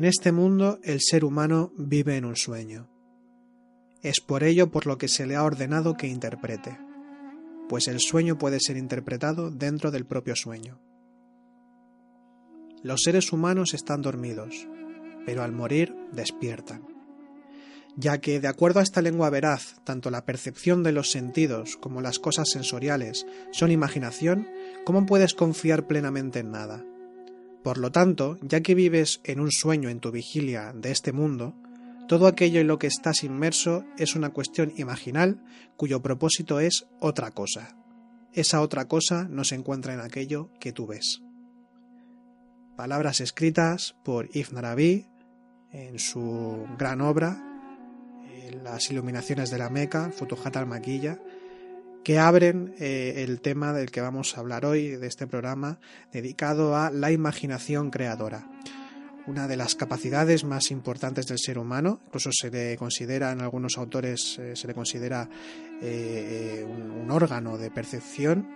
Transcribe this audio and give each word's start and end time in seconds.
En 0.00 0.06
este 0.06 0.32
mundo 0.32 0.78
el 0.82 1.02
ser 1.02 1.26
humano 1.26 1.74
vive 1.76 2.16
en 2.16 2.24
un 2.24 2.34
sueño. 2.34 2.88
Es 4.00 4.22
por 4.22 4.44
ello 4.44 4.70
por 4.70 4.86
lo 4.86 4.96
que 4.96 5.08
se 5.08 5.26
le 5.26 5.36
ha 5.36 5.44
ordenado 5.44 5.94
que 5.94 6.06
interprete, 6.06 6.78
pues 7.68 7.86
el 7.86 8.00
sueño 8.00 8.38
puede 8.38 8.60
ser 8.60 8.78
interpretado 8.78 9.50
dentro 9.50 9.90
del 9.90 10.06
propio 10.06 10.34
sueño. 10.36 10.80
Los 12.82 13.02
seres 13.02 13.30
humanos 13.30 13.74
están 13.74 14.00
dormidos, 14.00 14.66
pero 15.26 15.42
al 15.42 15.52
morir 15.52 15.94
despiertan, 16.12 16.82
ya 17.94 18.22
que 18.22 18.40
de 18.40 18.48
acuerdo 18.48 18.80
a 18.80 18.84
esta 18.84 19.02
lengua 19.02 19.28
veraz, 19.28 19.82
tanto 19.84 20.10
la 20.10 20.24
percepción 20.24 20.82
de 20.82 20.92
los 20.92 21.10
sentidos 21.10 21.76
como 21.76 22.00
las 22.00 22.18
cosas 22.18 22.48
sensoriales 22.48 23.26
son 23.52 23.70
imaginación, 23.70 24.48
¿cómo 24.86 25.04
puedes 25.04 25.34
confiar 25.34 25.86
plenamente 25.86 26.38
en 26.38 26.52
nada? 26.52 26.82
Por 27.62 27.78
lo 27.78 27.92
tanto, 27.92 28.38
ya 28.42 28.62
que 28.62 28.74
vives 28.74 29.20
en 29.24 29.40
un 29.40 29.50
sueño 29.50 29.88
en 29.90 30.00
tu 30.00 30.10
vigilia 30.10 30.72
de 30.74 30.90
este 30.90 31.12
mundo, 31.12 31.54
todo 32.08 32.26
aquello 32.26 32.60
en 32.60 32.66
lo 32.66 32.78
que 32.78 32.86
estás 32.86 33.22
inmerso 33.22 33.84
es 33.98 34.16
una 34.16 34.30
cuestión 34.30 34.72
imaginal 34.76 35.44
cuyo 35.76 36.02
propósito 36.02 36.58
es 36.58 36.86
otra 37.00 37.30
cosa. 37.30 37.76
Esa 38.32 38.62
otra 38.62 38.86
cosa 38.86 39.28
no 39.28 39.44
se 39.44 39.56
encuentra 39.56 39.94
en 39.94 40.00
aquello 40.00 40.50
que 40.58 40.72
tú 40.72 40.86
ves. 40.86 41.22
Palabras 42.76 43.20
escritas 43.20 43.94
por 44.04 44.28
Ibn 44.32 44.56
Arabi 44.56 45.06
en 45.70 45.98
su 45.98 46.66
gran 46.78 47.00
obra 47.00 47.46
Las 48.64 48.90
iluminaciones 48.90 49.50
de 49.50 49.58
la 49.58 49.70
Meca, 49.70 50.10
Futuhat 50.10 50.56
al-Maquilla, 50.56 51.20
que 52.04 52.18
abren 52.18 52.74
eh, 52.78 53.24
el 53.26 53.40
tema 53.40 53.72
del 53.72 53.90
que 53.90 54.00
vamos 54.00 54.36
a 54.36 54.40
hablar 54.40 54.64
hoy 54.64 54.88
de 54.96 55.06
este 55.06 55.26
programa 55.26 55.78
dedicado 56.12 56.76
a 56.76 56.90
la 56.90 57.12
imaginación 57.12 57.90
creadora. 57.90 58.48
Una 59.26 59.46
de 59.46 59.56
las 59.56 59.74
capacidades 59.74 60.44
más 60.44 60.70
importantes 60.70 61.26
del 61.26 61.38
ser 61.38 61.58
humano, 61.58 62.00
incluso 62.06 62.30
se 62.32 62.50
le 62.50 62.76
considera, 62.76 63.32
en 63.32 63.42
algunos 63.42 63.76
autores 63.76 64.38
eh, 64.38 64.56
se 64.56 64.66
le 64.66 64.74
considera 64.74 65.28
eh, 65.82 66.66
un, 66.66 67.10
órgano 67.10 67.58
de 67.58 67.70
percepción 67.70 68.48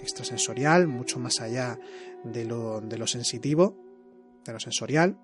extrasensorial, 0.00 0.86
mucho 0.86 1.18
más 1.18 1.40
allá 1.40 1.78
de 2.24 2.44
lo, 2.44 2.80
de 2.80 2.98
lo 2.98 3.06
sensitivo, 3.06 3.76
de 4.44 4.52
lo 4.52 4.60
sensorial, 4.60 5.18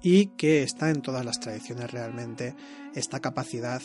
y 0.00 0.26
que 0.36 0.62
está 0.62 0.90
en 0.90 1.02
todas 1.02 1.24
las 1.24 1.40
tradiciones 1.40 1.90
realmente 1.90 2.54
esta 2.94 3.20
capacidad 3.20 3.82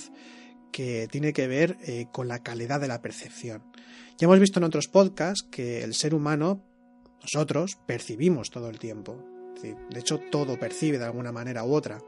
que 0.72 1.08
tiene 1.10 1.34
que 1.34 1.48
ver 1.48 1.78
eh, 1.84 2.08
con 2.12 2.28
la 2.28 2.40
calidad 2.40 2.80
de 2.80 2.88
la 2.88 3.02
percepción. 3.02 3.64
Ya 4.18 4.26
hemos 4.26 4.40
visto 4.40 4.60
en 4.60 4.66
otros 4.66 4.88
podcasts 4.88 5.48
que 5.50 5.84
el 5.84 5.94
ser 5.94 6.14
humano, 6.14 6.64
nosotros, 7.22 7.78
percibimos 7.86 8.50
todo 8.50 8.70
el 8.70 8.80
tiempo. 8.80 9.24
De 9.62 10.00
hecho, 10.00 10.20
todo 10.32 10.60
percibe 10.60 10.98
de 10.98 11.06
alguna 11.06 11.32
manera 11.32 11.64
u 11.64 11.74
otra. 11.74 12.00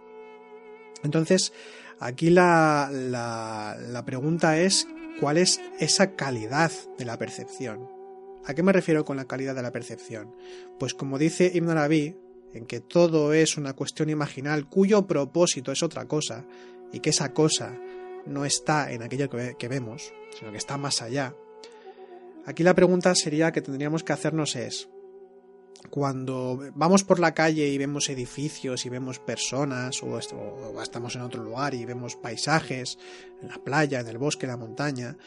Entonces, 1.04 1.54
aquí 2.00 2.30
la, 2.30 2.90
la, 2.92 4.04
pregunta 4.06 4.58
es, 4.58 4.88
¿cuál 5.20 5.38
es 5.38 5.62
esa 5.80 6.16
calidad 6.16 6.72
de 6.98 7.06
la 7.06 7.18
percepción? 7.18 7.88
¿A 8.46 8.54
qué 8.54 8.64
me 8.64 8.74
refiero 8.74 9.06
con 9.06 9.18
la 9.18 9.26
calidad 9.26 9.56
de 9.56 9.62
la 9.62 9.72
percepción? 9.72 10.36
Pues 10.80 10.94
como 10.94 11.18
dice 11.18 11.52
Ibn 11.54 11.70
Arabi, 11.70 12.16
en 12.54 12.66
que 12.66 12.80
todo 12.80 13.34
es 13.34 13.58
una 13.58 13.74
cuestión 13.74 14.10
imaginal 14.10 14.68
cuyo 14.68 15.06
propósito 15.06 15.72
es 15.72 15.84
otra 15.84 16.06
cosa, 16.08 16.46
y 16.94 17.00
que 17.00 17.10
esa 17.10 17.34
cosa 17.34 17.76
no 18.26 18.46
está 18.46 18.92
en 18.92 19.04
aquello 19.04 19.30
que, 19.30 19.68
vemos, 19.68 20.14
sino 20.38 20.52
que 20.52 20.58
está 20.58 20.78
más 20.78 21.02
allá. 21.02 21.36
Aquí 22.46 22.64
la 22.64 22.74
pregunta 22.74 23.16
sería 23.16 23.52
que 23.52 23.62
tendríamos 23.62 24.04
que 24.04 24.14
hacernos 24.14 24.56
es, 24.56 24.90
cuando 25.90 26.60
vamos 26.76 27.04
por 27.04 27.20
la 27.20 27.34
calle 27.34 27.68
y 27.68 27.78
vemos 27.78 28.10
edificios 28.10 28.86
y 28.86 28.90
vemos 28.90 29.20
personas 29.20 30.02
o, 30.04 30.20
estamos 30.82 31.16
en 31.16 31.22
otro 31.22 31.44
lugar 31.44 31.74
y 31.74 31.86
vemos 31.86 32.16
paisajes, 32.16 32.98
en 33.42 33.50
la 33.50 33.58
playa, 33.58 34.00
en 34.00 34.08
el 34.08 34.18
bosque, 34.18 34.46
en 34.46 34.52
la 34.52 34.58
montaña, 34.58 35.18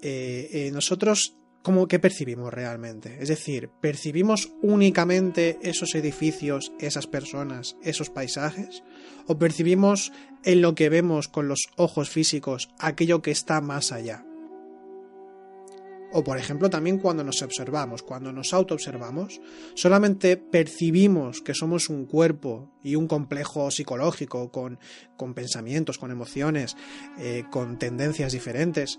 eh, 0.00 0.48
eh, 0.52 0.70
nosotros 0.72 1.36
¿cómo 1.62 1.88
que 1.88 1.98
percibimos 1.98 2.52
realmente? 2.52 3.18
Es 3.20 3.28
decir, 3.28 3.70
¿percibimos 3.80 4.52
únicamente 4.62 5.58
esos 5.62 5.94
edificios, 5.94 6.72
esas 6.78 7.06
personas, 7.06 7.76
esos 7.82 8.10
paisajes? 8.10 8.82
¿O 9.26 9.38
percibimos 9.38 10.12
en 10.44 10.62
lo 10.62 10.74
que 10.74 10.88
vemos 10.88 11.28
con 11.28 11.48
los 11.48 11.60
ojos 11.76 12.10
físicos 12.10 12.68
aquello 12.78 13.22
que 13.22 13.30
está 13.30 13.60
más 13.60 13.92
allá? 13.92 14.24
O 16.12 16.22
por 16.22 16.36
ejemplo 16.36 16.68
también 16.68 16.98
cuando 16.98 17.24
nos 17.24 17.40
observamos, 17.40 18.02
cuando 18.02 18.32
nos 18.32 18.52
autoobservamos, 18.52 19.40
solamente 19.74 20.36
percibimos 20.36 21.40
que 21.40 21.54
somos 21.54 21.88
un 21.88 22.04
cuerpo 22.04 22.70
y 22.82 22.96
un 22.96 23.08
complejo 23.08 23.70
psicológico 23.70 24.50
con, 24.50 24.78
con 25.16 25.32
pensamientos, 25.32 25.96
con 25.96 26.10
emociones, 26.10 26.76
eh, 27.18 27.44
con 27.50 27.78
tendencias 27.78 28.32
diferentes, 28.32 28.98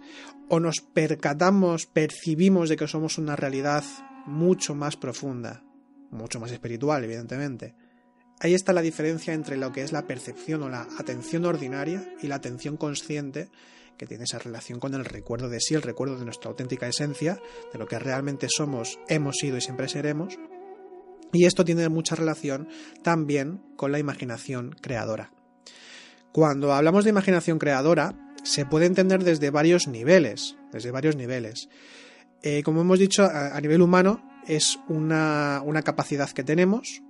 o 0.49 0.59
nos 0.59 0.81
percatamos, 0.81 1.85
percibimos 1.85 2.69
de 2.69 2.77
que 2.77 2.87
somos 2.87 3.19
una 3.19 3.35
realidad 3.35 3.83
mucho 4.25 4.73
más 4.73 4.97
profunda, 4.97 5.63
mucho 6.09 6.39
más 6.39 6.51
espiritual, 6.51 7.03
evidentemente. 7.03 7.75
Ahí 8.39 8.55
está 8.55 8.73
la 8.73 8.81
diferencia 8.81 9.33
entre 9.33 9.57
lo 9.57 9.71
que 9.71 9.83
es 9.83 9.91
la 9.91 10.07
percepción 10.07 10.63
o 10.63 10.69
la 10.69 10.87
atención 10.97 11.45
ordinaria 11.45 12.13
y 12.21 12.27
la 12.27 12.35
atención 12.35 12.75
consciente 12.75 13.49
que 13.97 14.07
tiene 14.07 14.23
esa 14.23 14.39
relación 14.39 14.79
con 14.79 14.93
el 14.93 15.05
recuerdo 15.05 15.49
de 15.49 15.59
sí, 15.59 15.73
el 15.75 15.81
recuerdo 15.81 16.17
de 16.17 16.25
nuestra 16.25 16.49
auténtica 16.49 16.87
esencia, 16.87 17.39
de 17.71 17.79
lo 17.79 17.85
que 17.85 17.99
realmente 17.99 18.47
somos, 18.49 18.99
hemos 19.07 19.37
sido 19.37 19.57
y 19.57 19.61
siempre 19.61 19.87
seremos. 19.87 20.37
Y 21.31 21.45
esto 21.45 21.65
tiene 21.65 21.89
mucha 21.89 22.15
relación 22.15 22.67
también 23.01 23.61
con 23.75 23.91
la 23.91 23.99
imaginación 23.99 24.75
creadora. 24.81 25.31
Cuando 26.31 26.73
hablamos 26.73 27.03
de 27.03 27.11
imaginación 27.11 27.59
creadora, 27.59 28.15
se 28.43 28.65
puede 28.65 28.85
entender 28.85 29.23
desde 29.23 29.49
varios 29.49 29.87
niveles, 29.87 30.55
desde 30.71 30.91
varios 30.91 31.15
niveles. 31.15 31.69
Eh, 32.41 32.61
como 32.63 32.81
hemos 32.81 32.99
dicho, 32.99 33.23
a, 33.23 33.59
nivel 33.61 33.81
humano 33.81 34.21
es 34.47 34.79
una, 34.89 35.63
capacidad 35.83 36.29
que 36.29 36.43
tenemos 36.43 37.01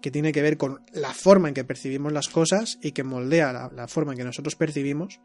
que 0.00 0.10
tiene 0.10 0.30
que 0.30 0.42
ver 0.42 0.56
con 0.56 0.82
la 0.92 1.12
forma 1.12 1.48
en 1.48 1.54
que 1.54 1.64
percibimos 1.64 2.12
las 2.12 2.28
cosas 2.28 2.78
y 2.80 2.92
que 2.92 3.02
moldea 3.02 3.70
la 3.74 3.88
forma 3.88 4.12
en 4.12 4.18
que 4.18 4.24
nosotros 4.24 4.54
percibimos 4.54 5.20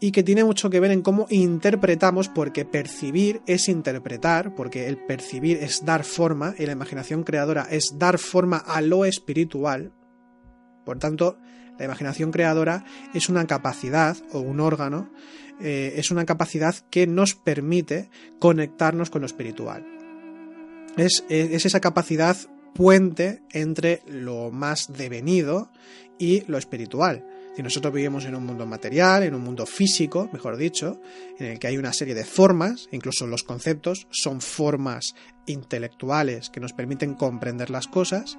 y 0.00 0.12
que 0.12 0.22
tiene 0.22 0.44
mucho 0.44 0.70
que 0.70 0.80
ver 0.80 0.90
en 0.90 1.02
cómo 1.02 1.26
interpretamos, 1.28 2.28
porque 2.28 2.64
percibir 2.64 3.42
es 3.46 3.68
interpretar, 3.68 4.54
porque 4.54 4.88
el 4.88 4.96
percibir 4.96 5.58
es 5.58 5.84
dar 5.84 6.04
forma 6.04 6.54
y 6.58 6.64
la 6.64 6.72
imaginación 6.72 7.22
creadora 7.22 7.66
es 7.70 7.98
dar 7.98 8.18
forma 8.18 8.56
a 8.56 8.80
lo 8.80 9.04
espiritual. 9.04 9.92
Por 10.86 10.98
tanto, 10.98 11.38
la 11.78 11.84
imaginación 11.84 12.30
creadora 12.30 12.84
es 13.12 13.28
una 13.28 13.46
capacidad 13.46 14.16
o 14.32 14.40
un 14.40 14.60
órgano, 14.60 15.10
eh, 15.60 15.92
es 15.96 16.10
una 16.10 16.24
capacidad 16.24 16.74
que 16.90 17.06
nos 17.06 17.34
permite 17.34 18.08
conectarnos 18.38 19.10
con 19.10 19.20
lo 19.20 19.26
espiritual. 19.26 19.86
Es, 20.96 21.24
es 21.28 21.66
esa 21.66 21.80
capacidad 21.80 22.36
puente 22.74 23.42
entre 23.52 24.02
lo 24.06 24.50
más 24.50 24.92
devenido 24.92 25.70
y 26.18 26.40
lo 26.46 26.56
espiritual. 26.56 27.24
Si 27.60 27.62
nosotros 27.62 27.92
vivimos 27.92 28.24
en 28.24 28.34
un 28.34 28.46
mundo 28.46 28.64
material, 28.64 29.22
en 29.22 29.34
un 29.34 29.42
mundo 29.42 29.66
físico, 29.66 30.30
mejor 30.32 30.56
dicho, 30.56 30.98
en 31.38 31.44
el 31.44 31.58
que 31.58 31.66
hay 31.66 31.76
una 31.76 31.92
serie 31.92 32.14
de 32.14 32.24
formas, 32.24 32.88
incluso 32.90 33.26
los 33.26 33.42
conceptos 33.42 34.06
son 34.08 34.40
formas 34.40 35.14
intelectuales 35.44 36.48
que 36.48 36.58
nos 36.58 36.72
permiten 36.72 37.12
comprender 37.12 37.68
las 37.68 37.86
cosas, 37.86 38.38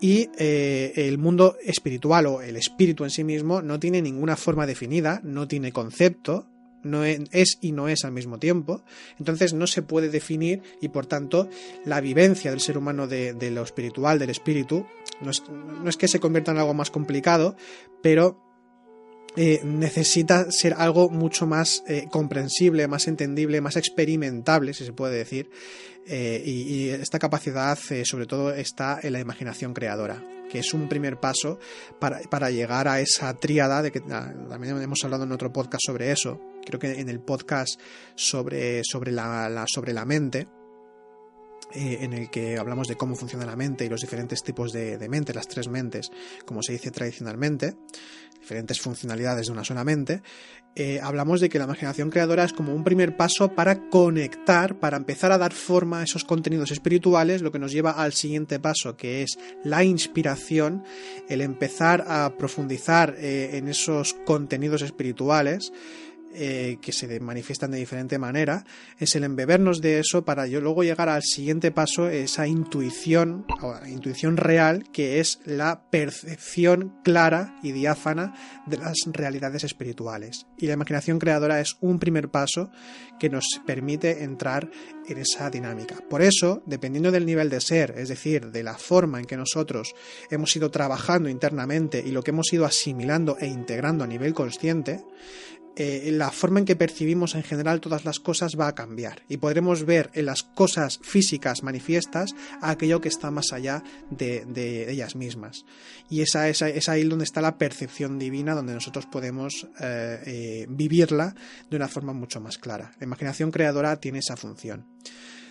y 0.00 0.30
eh, 0.38 0.94
el 0.96 1.18
mundo 1.18 1.58
espiritual 1.62 2.24
o 2.24 2.40
el 2.40 2.56
espíritu 2.56 3.04
en 3.04 3.10
sí 3.10 3.24
mismo 3.24 3.60
no 3.60 3.78
tiene 3.78 4.00
ninguna 4.00 4.36
forma 4.36 4.66
definida, 4.66 5.20
no 5.22 5.46
tiene 5.46 5.70
concepto, 5.70 6.48
no 6.82 7.04
es 7.04 7.58
y 7.60 7.72
no 7.72 7.88
es 7.88 8.06
al 8.06 8.12
mismo 8.12 8.38
tiempo, 8.38 8.82
entonces 9.18 9.52
no 9.52 9.66
se 9.66 9.82
puede 9.82 10.08
definir 10.08 10.62
y 10.80 10.88
por 10.88 11.04
tanto 11.04 11.50
la 11.84 12.00
vivencia 12.00 12.52
del 12.52 12.60
ser 12.60 12.78
humano 12.78 13.06
de, 13.06 13.50
lo 13.50 13.62
espiritual, 13.62 14.18
del 14.18 14.30
espíritu, 14.30 14.86
no 15.20 15.30
es, 15.30 15.42
no 15.50 15.90
es, 15.90 15.98
que 15.98 16.08
se 16.08 16.20
convierta 16.20 16.52
en 16.52 16.58
algo 16.58 16.72
más 16.72 16.90
complicado, 16.90 17.54
pero 18.02 18.45
eh, 19.36 19.60
necesita 19.64 20.50
ser 20.50 20.74
algo 20.74 21.08
mucho 21.08 21.46
más 21.46 21.82
eh, 21.86 22.08
comprensible, 22.10 22.88
más 22.88 23.06
entendible, 23.06 23.60
más 23.60 23.76
experimentable, 23.76 24.74
si 24.74 24.84
se 24.84 24.92
puede 24.92 25.16
decir, 25.16 25.50
eh, 26.06 26.42
y, 26.44 26.88
esta 26.88 27.18
capacidad 27.18 27.78
sobre 28.04 28.26
todo 28.26 28.54
está 28.54 29.00
en 29.02 29.12
la 29.12 29.20
imaginación 29.20 29.74
creadora 29.74 30.22
que 30.48 30.60
es 30.60 30.72
un 30.72 30.88
primer 30.88 31.18
paso 31.18 31.58
para, 31.98 32.50
llegar 32.50 32.86
a 32.86 33.00
esa 33.00 33.34
tríada 33.34 33.82
de 33.82 33.90
que 33.90 34.00
ah, 34.12 34.32
también 34.48 34.80
hemos 34.80 35.02
hablado 35.02 35.24
en 35.24 35.32
otro 35.32 35.52
podcast 35.52 35.82
sobre 35.84 36.12
eso 36.12 36.40
creo 36.66 36.78
que 36.78 37.00
en 37.00 37.08
el 37.08 37.20
podcast 37.20 37.80
sobre, 38.14 38.82
sobre, 38.84 39.12
la, 39.12 39.64
sobre 39.72 39.94
la 39.94 40.04
mente, 40.04 40.48
eh, 41.72 41.98
en 42.00 42.12
el 42.12 42.28
que 42.28 42.58
hablamos 42.58 42.88
de 42.88 42.96
cómo 42.96 43.14
funciona 43.14 43.46
la 43.46 43.56
mente 43.56 43.84
y 43.84 43.88
los 43.88 44.00
diferentes 44.00 44.42
tipos 44.42 44.72
de, 44.72 45.08
mente, 45.08 45.32
las 45.32 45.48
tres 45.48 45.68
mentes, 45.68 46.10
como 46.44 46.62
se 46.62 46.72
dice 46.72 46.90
tradicionalmente, 46.90 47.74
diferentes 48.46 48.80
funcionalidades 48.80 49.46
de 49.46 49.52
una 49.52 49.64
solamente, 49.64 50.22
eh, 50.76 51.00
hablamos 51.02 51.40
de 51.40 51.48
que 51.48 51.58
la 51.58 51.64
imaginación 51.64 52.10
creadora 52.10 52.44
es 52.44 52.52
como 52.52 52.72
un 52.72 52.84
primer 52.84 53.16
paso 53.16 53.52
para 53.52 53.88
conectar, 53.88 54.78
para 54.78 54.96
empezar 54.96 55.32
a 55.32 55.38
dar 55.38 55.52
forma 55.52 55.98
a 55.98 56.04
esos 56.04 56.22
contenidos 56.22 56.70
espirituales, 56.70 57.42
lo 57.42 57.50
que 57.50 57.58
nos 57.58 57.72
lleva 57.72 57.90
al 57.90 58.12
siguiente 58.12 58.60
paso, 58.60 58.96
que 58.96 59.22
es 59.22 59.36
la 59.64 59.82
inspiración, 59.82 60.84
el 61.28 61.40
empezar 61.40 62.04
a 62.06 62.34
profundizar 62.38 63.16
eh, 63.18 63.56
en 63.56 63.66
esos 63.66 64.14
contenidos 64.14 64.82
espirituales 64.82 65.72
eh, 66.38 66.76
que 66.82 66.92
se 66.92 67.18
manifiestan 67.20 67.70
de 67.70 67.78
diferente 67.78 68.18
manera, 68.18 68.64
es 68.98 69.16
el 69.16 69.24
embebernos 69.24 69.80
de 69.80 70.00
eso 70.00 70.24
para 70.24 70.46
yo 70.46 70.60
luego 70.60 70.82
llegar 70.82 71.08
al 71.08 71.22
siguiente 71.22 71.70
paso, 71.70 72.10
esa 72.10 72.46
intuición, 72.46 73.46
o 73.62 73.74
intuición 73.86 74.36
real, 74.36 74.84
que 74.92 75.20
es 75.20 75.40
la 75.46 75.88
percepción 75.90 77.00
clara 77.02 77.56
y 77.62 77.72
diáfana 77.72 78.34
de 78.66 78.76
las 78.76 78.96
realidades 79.06 79.64
espirituales. 79.64 80.46
Y 80.58 80.66
la 80.66 80.74
imaginación 80.74 81.18
creadora 81.18 81.60
es 81.60 81.78
un 81.80 81.98
primer 81.98 82.28
paso 82.28 82.70
que 83.18 83.30
nos 83.30 83.60
permite 83.66 84.22
entrar 84.22 84.70
en 85.08 85.18
esa 85.18 85.48
dinámica. 85.50 85.96
Por 86.08 86.20
eso, 86.20 86.62
dependiendo 86.66 87.10
del 87.10 87.26
nivel 87.26 87.48
de 87.48 87.60
ser, 87.60 87.94
es 87.96 88.08
decir, 88.08 88.50
de 88.50 88.62
la 88.62 88.76
forma 88.76 89.18
en 89.18 89.24
que 89.24 89.36
nosotros 89.36 89.94
hemos 90.30 90.54
ido 90.54 90.70
trabajando 90.70 91.28
internamente 91.28 92.02
y 92.04 92.10
lo 92.10 92.22
que 92.22 92.32
hemos 92.32 92.52
ido 92.52 92.64
asimilando 92.64 93.38
e 93.38 93.46
integrando 93.46 94.04
a 94.04 94.06
nivel 94.06 94.34
consciente, 94.34 95.04
eh, 95.78 96.10
la 96.10 96.30
forma 96.30 96.58
en 96.58 96.64
que 96.64 96.74
percibimos 96.74 97.34
en 97.34 97.42
general 97.42 97.82
todas 97.82 98.06
las 98.06 98.18
cosas 98.18 98.58
va 98.58 98.66
a 98.66 98.74
cambiar 98.74 99.20
y 99.28 99.36
podremos 99.36 99.84
ver 99.84 100.10
en 100.14 100.24
las 100.24 100.42
cosas 100.42 100.98
físicas 101.02 101.62
manifiestas 101.62 102.34
aquello 102.62 103.02
que 103.02 103.10
está 103.10 103.30
más 103.30 103.52
allá 103.52 103.84
de, 104.10 104.90
ellas 104.90 105.16
mismas. 105.16 105.66
Y 106.08 106.22
esa 106.22 106.48
es 106.48 106.88
ahí 106.88 107.04
donde 107.04 107.26
está 107.26 107.42
la 107.42 107.58
percepción 107.58 108.18
divina, 108.18 108.54
donde 108.54 108.72
nosotros 108.72 109.04
podemos 109.04 109.68
eh, 109.78 110.22
eh, 110.24 110.66
vivirla 110.70 111.34
de 111.68 111.76
una 111.76 111.88
forma 111.88 112.14
mucho 112.14 112.40
más 112.40 112.56
clara. 112.56 112.92
La 112.98 113.04
imaginación 113.04 113.50
creadora 113.50 114.00
tiene 114.00 114.20
esa 114.20 114.38
función. 114.38 114.86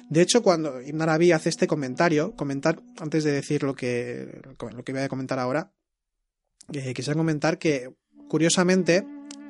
De 0.10 0.24
hecho, 0.24 0.42
cuando 0.42 0.82
Ibn 0.82 1.02
Arabi 1.04 1.34
hace 1.34 1.50
este 1.50 1.68
comentario, 1.68 2.36
comentar, 2.36 2.82
antes 3.00 3.24
de 3.24 3.32
decir 3.32 3.62
lo 3.62 3.76
que, 3.76 4.42
lo 4.60 4.84
que 4.84 4.92
voy 4.92 5.02
a 5.04 5.10
comentar 5.10 5.38
ahora, 5.38 5.72
quisiera 6.72 7.14
comentar 7.14 7.60
que, 7.60 7.94
curiosamente, 8.28 9.06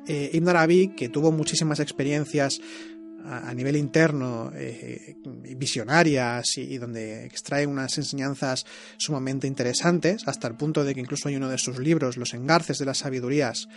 eh, 0.06 0.30
Ibn 0.32 0.48
Arabi, 0.48 0.88
que 0.88 1.08
tuvo 1.08 1.32
muchísimas 1.32 1.80
experiencias 1.80 2.60
a, 3.28 3.52
nivel 3.54 3.76
interno, 3.76 4.52
eh, 4.54 5.16
visionarias 5.56 6.56
y, 6.58 6.78
donde 6.78 7.24
extrae 7.24 7.66
unas 7.66 7.98
enseñanzas 7.98 8.64
sumamente 8.96 9.46
interesantes, 9.46 10.26
hasta 10.26 10.48
el 10.48 10.54
punto 10.54 10.84
de 10.84 10.94
que 10.94 11.00
incluso 11.00 11.28
hay 11.28 11.36
uno 11.36 11.48
de 11.48 11.58
sus 11.58 11.78
libros, 11.78 12.16
Los 12.16 12.34
engarces 12.34 12.78
de 12.78 12.84
las 12.84 12.98
sabidurías, 12.98 13.68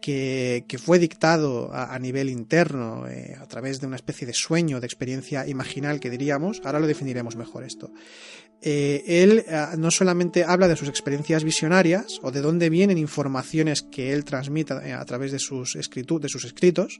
que, 0.00 0.64
fue 0.82 0.98
dictado 0.98 1.70
a, 1.72 1.98
nivel 1.98 2.28
interno, 2.30 3.08
eh, 3.08 3.36
a 3.40 3.46
través 3.46 3.80
de 3.80 3.86
una 3.86 3.96
especie 3.96 4.26
de 4.26 4.34
sueño, 4.34 4.80
de 4.80 4.86
experiencia 4.86 5.46
imaginal 5.46 6.00
que 6.00 6.10
diríamos, 6.10 6.60
ahora 6.64 6.80
lo 6.80 6.86
definiremos 6.86 7.36
mejor 7.36 7.64
esto. 7.64 7.92
Eh, 8.62 9.22
él 9.22 9.44
eh, 9.46 9.66
no 9.76 9.90
solamente 9.90 10.44
habla 10.44 10.66
de 10.66 10.76
sus 10.76 10.88
experiencias 10.88 11.44
visionarias 11.44 12.18
o 12.22 12.30
de 12.30 12.40
dónde 12.40 12.70
vienen 12.70 12.98
informaciones 12.98 13.82
que 13.82 14.12
él 14.12 14.24
transmite 14.24 14.74
eh, 14.82 14.92
a 14.92 15.04
través 15.04 15.32
de 15.32 15.38
sus, 15.38 15.76
escritos, 15.76 16.98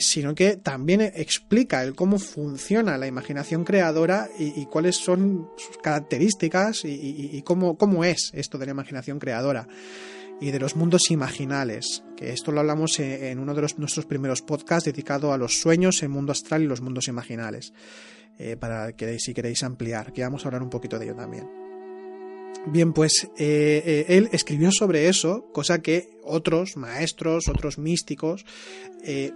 sino 0.00 0.34
que 0.34 0.58
también 0.58 1.00
explica 1.00 1.90
cómo 1.94 2.18
funciona 2.18 2.98
la 2.98 3.06
imaginación 3.06 3.64
creadora 3.64 4.28
y, 4.38 4.66
cuáles 4.66 4.96
son 4.96 5.48
sus 5.56 5.78
características 5.78 6.82
y, 6.84 7.40
cómo, 7.46 7.78
cómo, 7.78 8.04
es 8.04 8.30
esto 8.34 8.58
de 8.58 8.66
la 8.66 8.72
imaginación 8.72 9.18
creadora 9.18 9.66
y 10.38 10.50
de 10.50 10.58
los 10.58 10.76
mundos 10.76 11.10
imaginales, 11.10 12.04
que 12.14 12.30
esto 12.30 12.52
lo 12.52 12.60
hablamos 12.60 12.98
en, 12.98 13.38
uno 13.38 13.54
de 13.54 13.68
nuestros 13.78 14.04
primeros 14.04 14.42
podcasts 14.42 14.84
dedicado 14.84 15.32
a 15.32 15.38
los 15.38 15.60
sueños, 15.60 16.02
el 16.02 16.10
mundo 16.10 16.32
astral 16.32 16.62
y 16.62 16.66
los 16.66 16.82
mundos 16.82 17.08
imaginales. 17.08 17.72
Eh, 18.42 18.56
para 18.56 18.92
que 18.92 19.18
si 19.18 19.34
queréis 19.34 19.62
ampliar, 19.64 20.14
que 20.14 20.22
vamos 20.22 20.42
a 20.42 20.48
hablar 20.48 20.62
un 20.62 20.70
poquito 20.70 20.98
de 20.98 21.04
ello 21.04 21.14
también. 21.14 21.46
Bien, 22.64 22.94
pues 22.94 23.28
eh, 23.36 23.82
eh, 23.84 24.04
él 24.08 24.30
escribió 24.32 24.70
sobre 24.72 25.10
eso, 25.10 25.44
cosa 25.52 25.82
que 25.82 26.08
otros 26.24 26.78
maestros, 26.78 27.48
otros 27.48 27.76
místicos, 27.76 28.46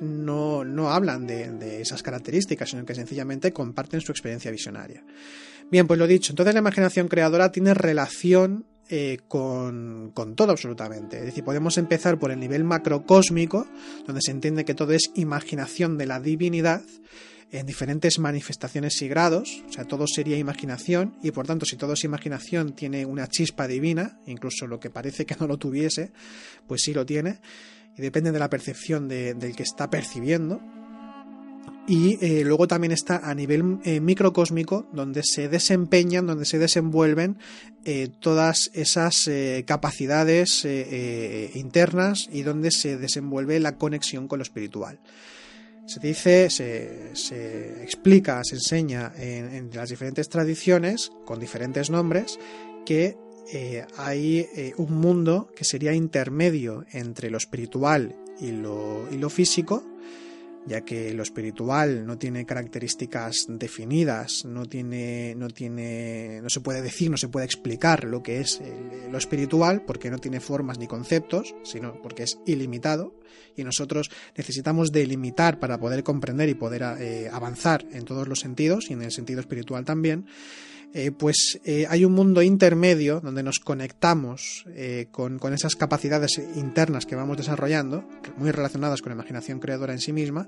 no, 0.01 0.65
no, 0.65 0.91
hablan 0.91 1.27
de, 1.27 1.51
de, 1.53 1.83
esas 1.83 2.03
características, 2.03 2.71
sino 2.71 2.87
que 2.87 2.95
sencillamente 2.95 3.53
comparten 3.53 4.01
su 4.01 4.11
experiencia 4.11 4.51
visionaria. 4.51 5.05
Bien, 5.71 5.87
pues 5.87 5.99
lo 5.99 6.06
dicho, 6.06 6.33
entonces 6.33 6.55
la 6.55 6.61
imaginación 6.61 7.09
creadora 7.09 7.53
tiene 7.53 7.75
relación 7.75 8.65
con, 9.29 10.12
con, 10.15 10.35
todo 10.35 10.53
absolutamente. 10.53 11.19
Es 11.19 11.25
decir, 11.27 11.45
podemos 11.45 11.77
empezar 11.77 12.19
por 12.19 12.31
el 12.31 12.41
nivel 12.41 12.65
macrocósmico, 12.65 13.67
donde 14.06 14.23
se 14.23 14.31
entiende 14.31 14.65
que 14.65 14.75
todo 14.75 14.93
es 14.93 15.11
imaginación 15.15 15.99
de 15.99 16.06
la 16.06 16.21
divinidad, 16.21 16.83
en 17.50 17.67
diferentes 17.67 18.19
manifestaciones 18.19 19.00
y 19.02 19.08
grados, 19.08 19.62
o 19.69 19.73
sea, 19.73 19.85
todo 19.85 20.06
sería 20.06 20.37
imaginación, 20.37 21.17
y 21.23 21.31
por 21.31 21.46
tanto, 21.46 21.67
si 21.67 21.76
todo 21.76 21.93
es 21.93 22.05
imaginación, 22.05 22.75
tiene 22.75 23.06
una 23.06 23.29
chispa 23.29 23.69
divina, 23.69 24.19
incluso 24.26 24.67
lo 24.67 24.81
que 24.81 24.91
parece 24.91 25.26
que 25.26 25.37
no 25.38 25.46
lo 25.46 25.56
tuviese, 25.56 26.12
pues 26.67 26.82
sí 26.82 26.93
lo 26.93 27.06
tiene, 27.06 27.41
y 27.96 28.02
depende 28.02 28.32
de 28.32 28.38
la 28.38 28.50
percepción 28.50 29.08
del 29.08 29.55
que 29.56 29.62
está 29.62 29.88
percibiendo. 29.88 30.61
Y 31.87 32.17
eh, 32.25 32.44
luego 32.44 32.67
también 32.67 32.93
está 32.93 33.19
a 33.19 33.35
nivel 33.35 33.79
eh, 33.85 34.00
microcósmico, 34.00 34.88
donde 34.93 35.23
se 35.23 35.49
desempeñan, 35.49 36.26
donde 36.26 36.46
se 36.46 36.58
desenvuelven 36.58 37.37
eh, 37.85 38.08
todas 38.20 38.70
esas 38.73 39.31
capacidades 39.67 40.67
internas 41.55 42.29
y 42.32 42.43
donde 42.43 42.70
se 42.70 42.96
desenvuelve 42.96 43.61
la 43.61 43.76
conexión 43.76 44.29
con 44.29 44.38
lo 44.38 44.43
espiritual. 44.43 44.99
Se 45.86 46.00
dice, 46.00 46.48
se, 46.50 47.82
explica, 47.82 48.42
se 48.42 48.56
enseña 48.56 49.12
en, 49.19 49.70
las 49.72 49.90
diferentes 49.90 50.28
tradiciones, 50.28 51.12
con 51.25 51.38
diferentes 51.38 51.90
nombres, 51.90 52.38
que 52.86 53.16
eh, 53.52 53.84
hay 53.98 54.48
eh, 54.56 54.72
un 54.78 54.94
mundo 54.94 55.50
que 55.54 55.64
sería 55.64 55.92
intermedio 55.92 56.84
entre 56.92 57.31
lo 57.31 57.36
espiritual 57.36 58.16
y 58.40 58.52
lo, 58.52 59.06
y 59.10 59.19
lo 59.19 59.28
físico, 59.28 59.84
ya 60.66 60.82
que 60.82 61.12
lo 61.12 61.22
espiritual 61.22 62.06
no 62.06 62.16
tiene 62.16 62.46
características 62.46 63.46
definidas, 63.49 64.44
no 64.44 64.66
tiene, 64.66 65.34
no 65.34 65.49
tiene, 65.49 66.40
no 66.43 66.49
se 66.49 66.61
puede 66.61 66.81
decir, 66.81 67.11
no 67.11 67.16
se 67.16 67.28
puede 67.28 67.46
explicar 67.46 68.05
lo 68.05 68.22
que 68.22 68.40
es 68.40 68.61
lo 69.11 69.19
espiritual, 69.19 69.82
porque 69.82 70.11
no 70.11 70.19
tiene 70.19 70.40
formas 70.40 70.78
ni 70.78 70.87
conceptos, 70.87 71.55
sino 71.64 72.00
porque 72.02 72.22
es 72.22 72.38
ilimitado, 72.46 73.15
y 73.56 73.65
nosotros 73.65 74.10
necesitamos 74.36 74.91
delimitar 74.91 75.58
para 75.58 75.79
poder 75.79 76.03
comprender 76.03 76.48
y 76.48 76.55
poder 76.55 76.82
eh, 76.98 77.29
avanzar 77.31 77.84
en 77.93 78.05
todos 78.05 78.27
los 78.27 78.41
sentidos, 78.41 78.91
y 78.91 78.94
en 78.94 79.03
el 79.03 79.12
sentido 79.12 79.41
espiritual 79.41 79.84
también. 79.84 80.27
Eh, 80.96 81.10
pues 81.10 81.60
eh, 81.65 81.86
hay 81.91 82.05
un 82.05 82.13
mundo 82.13 82.41
intermedio 82.41 83.20
donde 83.20 83.43
nos 83.43 83.58
conectamos 83.58 84.65
eh, 84.69 85.08
con, 85.10 85.41
esas 85.53 85.74
capacidades 85.74 86.41
internas 86.55 87.05
que 87.05 87.17
vamos 87.17 87.36
desarrollando, 87.36 88.08
muy 88.36 88.53
relacionadas 88.53 89.03
con 89.03 89.10
la 89.10 89.17
imaginación 89.17 89.58
creadora 89.58 89.93
en 89.93 89.98
sí 89.98 90.13
misma, 90.13 90.46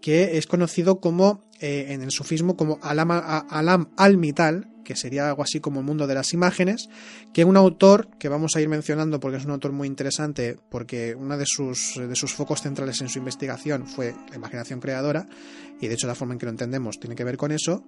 que 0.00 0.36
es 0.36 0.48
conocido 0.48 0.98
como 0.98 1.44
en 1.60 2.02
el 2.02 2.10
sufismo 2.10 2.56
como 2.56 2.78
Alam, 2.82 3.10
Alam 3.10 3.90
al-Mital, 3.96 4.68
que 4.84 4.96
sería 4.96 5.28
algo 5.28 5.42
así 5.42 5.60
como 5.60 5.80
el 5.80 5.86
mundo 5.86 6.06
de 6.06 6.14
las 6.14 6.32
imágenes, 6.32 6.88
que 7.32 7.44
un 7.44 7.56
autor 7.56 8.08
que 8.18 8.28
vamos 8.28 8.56
a 8.56 8.60
ir 8.60 8.68
mencionando 8.68 9.20
porque 9.20 9.38
es 9.38 9.44
un 9.44 9.50
autor 9.50 9.72
muy 9.72 9.86
interesante, 9.86 10.56
porque 10.70 11.14
uno 11.16 11.36
de 11.36 11.46
sus, 11.46 11.94
de 11.96 12.14
sus 12.16 12.32
focos 12.32 12.62
centrales 12.62 13.00
en 13.00 13.08
su 13.08 13.18
investigación 13.18 13.86
fue 13.86 14.14
la 14.30 14.36
imaginación 14.36 14.80
creadora, 14.80 15.26
y 15.80 15.86
de 15.86 15.94
hecho 15.94 16.06
la 16.06 16.14
forma 16.14 16.34
en 16.34 16.38
que 16.38 16.46
lo 16.46 16.50
entendemos 16.50 16.98
tiene 16.98 17.16
que 17.16 17.24
ver 17.24 17.36
con 17.36 17.52
eso, 17.52 17.84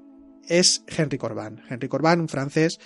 es 0.48 0.84
Henry 0.86 1.18
Corbin. 1.18 1.60
Henry 1.68 1.88
Corbin, 1.88 2.20
un 2.20 2.28
francés 2.28 2.78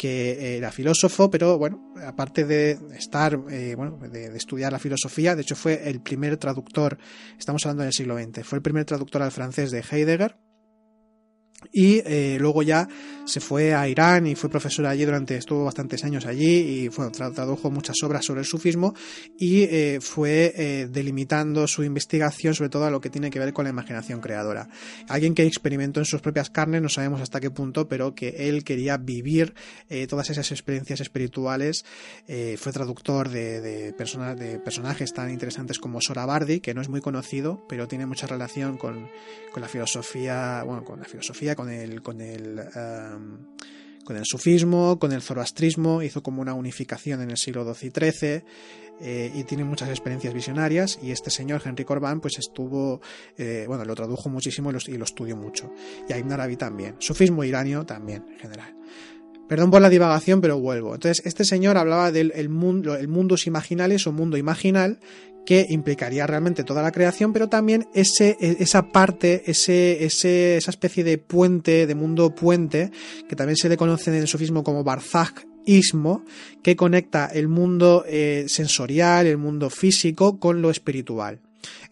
que 0.00 0.56
era 0.56 0.72
filósofo, 0.72 1.30
pero 1.30 1.58
bueno, 1.58 1.92
aparte 2.06 2.46
de 2.46 2.78
estar, 2.96 3.38
eh, 3.50 3.74
bueno, 3.76 3.98
de, 3.98 4.34
estudiar 4.34 4.72
la 4.72 4.78
filosofía, 4.78 5.36
de 5.36 5.42
hecho 5.42 5.56
fue 5.56 5.90
el 5.90 6.00
primer 6.00 6.38
traductor, 6.38 6.96
estamos 7.38 7.66
hablando 7.66 7.82
del 7.82 7.92
siglo 7.92 8.18
XX, 8.18 8.42
fue 8.42 8.56
el 8.56 8.62
primer 8.62 8.86
traductor 8.86 9.20
al 9.20 9.30
francés 9.30 9.70
de 9.70 9.84
Heidegger, 9.90 10.38
y 11.72 12.02
eh, 12.04 12.38
luego 12.40 12.62
ya 12.62 12.88
se 13.24 13.40
fue 13.40 13.74
a 13.74 13.88
Irán 13.88 14.26
y 14.26 14.34
fue 14.34 14.50
profesor 14.50 14.86
allí 14.86 15.04
durante, 15.04 15.36
estuvo 15.36 15.64
bastantes 15.64 16.02
años 16.04 16.26
allí 16.26 16.84
y 16.84 16.88
fue, 16.88 17.10
tradujo 17.10 17.70
muchas 17.70 17.96
obras 18.02 18.24
sobre 18.24 18.40
el 18.40 18.46
sufismo 18.46 18.94
y 19.38 19.62
eh, 19.62 19.98
fue 20.00 20.52
eh, 20.56 20.88
delimitando 20.90 21.68
su 21.68 21.84
investigación 21.84 22.54
sobre 22.54 22.70
todo 22.70 22.86
a 22.86 22.90
lo 22.90 23.00
que 23.00 23.10
tiene 23.10 23.30
que 23.30 23.38
ver 23.38 23.52
con 23.52 23.64
la 23.64 23.70
imaginación 23.70 24.20
creadora. 24.20 24.68
Alguien 25.08 25.34
que 25.34 25.44
experimentó 25.44 26.00
en 26.00 26.06
sus 26.06 26.20
propias 26.20 26.50
carnes, 26.50 26.82
no 26.82 26.88
sabemos 26.88 27.20
hasta 27.20 27.40
qué 27.40 27.50
punto, 27.50 27.88
pero 27.88 28.14
que 28.14 28.48
él 28.48 28.64
quería 28.64 28.96
vivir 28.96 29.54
todas 30.08 30.30
esas 30.30 30.50
experiencias 30.50 31.00
espirituales. 31.00 31.84
fue 32.56 32.72
traductor 32.72 33.28
de, 33.28 33.60
de, 33.60 33.92
de 33.92 34.58
personajes 34.58 35.12
tan 35.12 35.30
interesantes 35.30 35.78
como 35.78 36.00
Sorabardi, 36.00 36.60
que 36.60 36.74
no 36.74 36.80
es 36.80 36.88
muy 36.88 37.00
conocido, 37.00 37.64
pero 37.68 37.86
tiene 37.86 38.06
mucha 38.06 38.26
relación 38.26 38.76
con, 38.76 39.08
con 39.52 39.62
la 39.62 39.68
filosofía, 39.68 40.62
bueno, 40.64 40.84
con 40.84 41.00
la 41.00 41.06
filosofía 41.06 41.49
con 41.54 41.70
el, 41.70 42.02
con 42.02 42.20
el, 42.20 42.60
con 44.04 44.16
el 44.16 44.24
sufismo, 44.24 44.98
con 44.98 45.12
el 45.12 45.22
zoroastrismo, 45.22 46.02
hizo 46.02 46.22
como 46.22 46.42
una 46.42 46.54
unificación 46.54 47.22
en 47.22 47.30
el 47.30 47.36
siglo 47.36 47.74
XII 47.74 47.88
y 47.88 48.10
XIII. 48.10 48.42
eh, 49.00 49.32
y 49.34 49.44
tiene 49.44 49.64
muchas 49.64 49.88
experiencias 49.88 50.34
visionarias 50.34 50.98
y 51.02 51.10
este 51.10 51.30
señor 51.30 51.62
Henry 51.64 51.84
Corbán 51.84 52.20
pues 52.20 52.38
estuvo, 52.38 53.00
eh, 53.38 53.64
bueno, 53.66 53.84
lo 53.84 53.94
tradujo 53.94 54.28
muchísimo 54.28 54.70
y 54.70 54.96
lo, 54.98 55.04
estudió 55.04 55.36
mucho. 55.36 55.72
Y 56.08 56.12
a 56.12 56.18
Ibn 56.18 56.32
Arabi 56.32 56.56
también. 56.56 56.96
Sufismo 56.98 57.42
iranio 57.44 57.86
también, 57.86 58.26
en 58.28 58.38
general. 58.38 58.74
Perdón 59.48 59.70
por 59.70 59.80
la 59.80 59.88
divagación, 59.88 60.40
pero 60.40 60.60
vuelvo. 60.60 60.94
Entonces, 60.94 61.24
este 61.26 61.44
señor 61.44 61.76
hablaba 61.76 62.12
del 62.12 62.48
mundo, 62.50 62.94
el 62.94 63.08
imaginales 63.46 64.06
o 64.06 64.12
mundo 64.12 64.36
imaginal 64.36 65.00
que 65.46 65.66
implicaría 65.68 66.26
realmente 66.26 66.64
toda 66.64 66.82
la 66.82 66.92
creación, 66.92 67.32
pero 67.32 67.48
también 67.48 67.88
ese, 67.94 68.36
esa 68.40 68.88
parte, 68.88 69.42
ese, 69.46 70.04
ese, 70.04 70.56
esa 70.56 70.70
especie 70.70 71.04
de 71.04 71.18
puente, 71.18 71.86
de 71.86 71.94
mundo 71.94 72.34
puente, 72.34 72.90
que 73.28 73.36
también 73.36 73.56
se 73.56 73.68
le 73.68 73.76
conoce 73.76 74.10
en 74.10 74.16
el 74.16 74.28
sufismo 74.28 74.62
como 74.62 74.84
Barzak 74.84 75.46
ismo, 75.66 76.24
que 76.62 76.76
conecta 76.76 77.26
el 77.26 77.48
mundo 77.48 78.04
eh, 78.06 78.46
sensorial, 78.48 79.26
el 79.26 79.38
mundo 79.38 79.70
físico 79.70 80.38
con 80.38 80.62
lo 80.62 80.70
espiritual. 80.70 81.40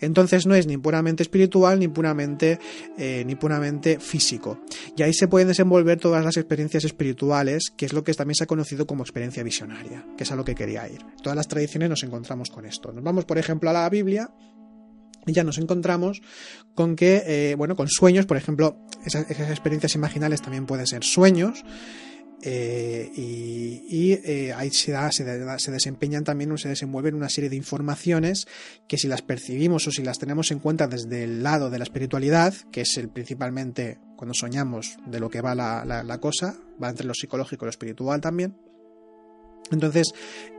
Entonces 0.01 0.47
no 0.47 0.55
es 0.55 0.67
ni 0.67 0.77
puramente 0.77 1.23
espiritual 1.23 1.79
ni 1.79 1.89
puramente, 1.89 2.59
eh, 2.97 3.25
ni 3.27 3.35
puramente 3.35 3.99
físico. 4.01 4.61
Y 4.97 5.03
ahí 5.03 5.13
se 5.13 5.29
pueden 5.29 5.49
desenvolver 5.49 5.99
todas 5.99 6.25
las 6.25 6.37
experiencias 6.37 6.85
espirituales, 6.85 7.73
que 7.77 7.87
es 7.87 7.93
lo 7.93 8.05
que 8.05 8.15
también 8.15 8.35
se 8.37 8.45
ha 8.45 8.47
conocido 8.47 8.87
como 8.87 9.03
experiencia 9.03 9.43
visionaria, 9.43 10.07
que 10.17 10.25
es 10.25 10.33
a 10.33 10.37
lo 10.37 10.45
que 10.45 10.55
quería 10.55 10.89
ir. 10.89 11.05
Todas 11.23 11.37
las 11.37 11.49
tradiciones 11.49 11.89
nos 11.89 12.03
encontramos 12.03 12.51
con 12.51 12.65
esto. 12.65 12.93
Nos 12.93 13.05
vamos, 13.05 13.25
por 13.25 13.39
ejemplo, 13.39 13.71
a 13.71 13.73
la 13.73 13.89
Biblia 13.89 14.31
y 15.27 15.33
ya 15.33 15.45
nos 15.45 15.59
encontramos 15.59 16.23
con 16.75 16.97
que, 16.97 17.23
eh, 17.27 17.55
bueno, 17.57 17.77
con 17.77 17.89
sueños, 17.89 18.27
por 18.27 18.37
ejemplo, 18.37 18.79
esas, 19.05 19.31
esas 19.31 19.51
experiencias 19.51 19.95
imaginales 19.95 20.41
también 20.41 20.67
pueden 20.67 20.87
ser 20.87 21.05
sueños. 21.05 21.65
Eh, 22.43 23.11
y, 23.17 24.13
eh, 24.13 24.53
ahí 24.55 24.71
se, 24.71 24.95
se, 25.11 25.71
desempeñan 25.73 26.23
también 26.23 26.53
o 26.53 26.57
se 26.57 26.69
desenvuelven 26.69 27.17
una 27.17 27.29
serie 27.29 27.51
de 27.51 27.57
informaciones 27.57 28.47
que 28.87 28.97
si 28.97 29.09
las 29.09 29.23
percibimos 29.23 29.87
o 29.89 29.91
si 29.91 30.03
las 30.03 30.19
tenemos 30.19 30.53
en 30.53 30.61
cuenta 30.61 30.87
desde 30.87 31.25
el 31.25 31.43
lado 31.43 31.69
de 31.69 31.79
la 31.79 31.85
espiritualidad, 31.85 32.55
que 32.71 32.83
es 32.83 32.97
el 32.97 33.09
principalmente 33.09 33.99
cuando 34.17 34.35
soñamos 34.35 34.99
de 35.07 35.19
lo 35.21 35.31
que 35.31 35.41
va 35.41 35.55
la, 35.55 36.19
cosa, 36.21 36.57
va 36.83 36.91
entre 36.91 37.07
lo 37.07 37.15
psicológico 37.15 37.65
y 37.65 37.67
lo 37.67 37.71
espiritual 37.71 38.21
también. 38.21 38.57
Entonces 39.73 40.13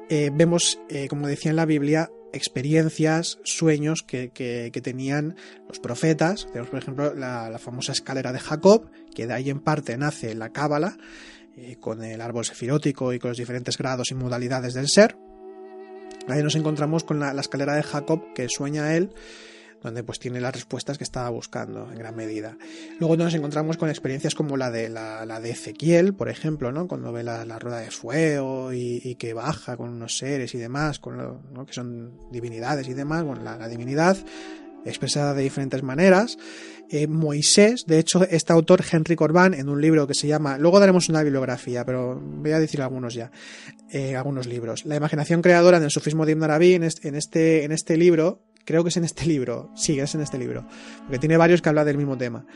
eh, 0.10 0.32
vemos, 0.34 0.80
como 1.10 1.28
decía 1.28 1.52
en 1.52 1.56
la 1.56 1.66
Biblia, 1.66 2.10
experiencias, 2.34 3.40
sueños 3.44 4.04
que, 4.04 4.30
tenían 4.84 5.36
los 5.68 5.80
profetas. 5.80 6.48
Tenemos, 6.48 6.70
por 6.70 6.80
ejemplo, 6.80 7.14
la, 7.14 7.58
famosa 7.60 7.92
escalera 7.92 8.32
de 8.32 8.40
Jacob, 8.40 8.90
que 9.14 9.28
de 9.28 9.34
ahí 9.34 9.50
en 9.50 9.60
parte 9.60 9.98
nace 9.98 10.36
la 10.36 10.50
Cábala, 10.50 10.98
con 11.80 12.04
el 12.04 12.22
árbol 12.22 12.46
sefirótico 12.46 13.14
y 13.14 13.20
con 13.20 13.32
los 13.32 13.38
diferentes 13.38 13.78
grados 13.78 14.12
y 14.12 14.16
modalidades 14.16 14.74
del 14.74 14.88
ser. 14.88 15.18
Ahí 16.28 16.44
nos 16.44 16.56
encontramos 16.56 17.04
con 17.04 17.20
la, 17.20 17.32
escalera 17.32 17.76
de 17.76 17.84
Jacob 17.84 18.34
que 18.36 18.48
sueña 18.50 18.96
él, 18.96 19.12
donde 19.82 20.04
pues 20.04 20.20
tiene 20.20 20.42
las 20.42 20.54
respuestas 20.54 20.98
que 20.98 21.04
estaba 21.04 21.30
buscando 21.30 21.90
en 21.92 21.98
gran 21.98 22.16
medida. 22.16 22.58
Luego 23.00 23.18
nos 23.18 23.34
encontramos 23.34 23.78
con 23.78 23.90
experiencias 23.90 24.36
como 24.36 24.58
la 24.58 24.70
de 24.70 24.90
la, 24.90 25.40
de 25.40 25.50
Ezequiel, 25.50 26.14
por 26.14 26.30
ejemplo, 26.30 26.72
¿no? 26.72 26.88
cuando 26.88 27.12
ve 27.12 27.24
la, 27.24 27.44
rueda 27.60 27.80
de 27.80 27.90
fuego 27.90 28.74
y, 28.74 29.16
que 29.16 29.34
baja 29.34 29.76
con 29.78 29.90
unos 29.90 30.18
seres 30.18 30.54
y 30.54 30.58
demás, 30.58 31.00
con 31.00 31.66
que 31.66 31.74
son 31.74 32.14
divinidades 32.32 32.88
y 32.88 32.94
demás, 32.94 33.24
bueno, 33.24 33.42
la 33.44 33.68
divinidad 33.68 34.18
expresada 34.86 35.34
de 35.34 35.44
diferentes 35.44 35.84
maneras. 35.84 36.38
Eh, 36.92 37.08
Moisés, 37.08 37.86
de 37.86 38.00
hecho, 38.00 38.24
este 38.24 38.52
autor, 38.52 38.84
Henry 38.90 39.16
Corbán, 39.16 39.54
en 39.54 39.70
un 39.70 39.80
libro 39.80 40.08
que 40.08 40.16
se 40.16 40.28
llama, 40.28 40.58
luego 40.58 40.80
daremos 40.80 41.08
una 41.08 41.22
bibliografía, 41.22 41.86
pero 41.86 42.20
voy 42.20 42.52
a 42.52 42.60
decir 42.60 42.82
algunos 42.82 43.14
ya, 43.14 43.32
eh, 43.92 44.16
algunos 44.16 44.48
libros. 44.48 44.86
La 44.86 44.96
imaginación 44.96 45.44
creadora 45.44 45.78
en 45.78 45.84
el 45.84 45.92
sufismo 45.92 46.26
de 46.26 46.32
Ibn 46.32 46.44
Arabi, 46.44 46.74
en 46.74 46.84
este, 46.84 47.64
en 47.64 47.72
este, 47.72 47.96
libro, 47.96 48.42
creo 48.66 48.84
que 48.84 48.90
es 48.90 48.98
en 48.98 49.04
este 49.04 49.28
libro, 49.28 49.72
sí, 49.76 50.00
es 50.00 50.16
en 50.16 50.22
este 50.22 50.40
libro, 50.40 50.68
porque 51.04 51.20
tiene 51.20 51.38
varios 51.38 51.62
que 51.62 51.70
hablan 51.70 51.86
del 51.86 51.98
mismo 51.98 52.18
tema. 52.18 52.48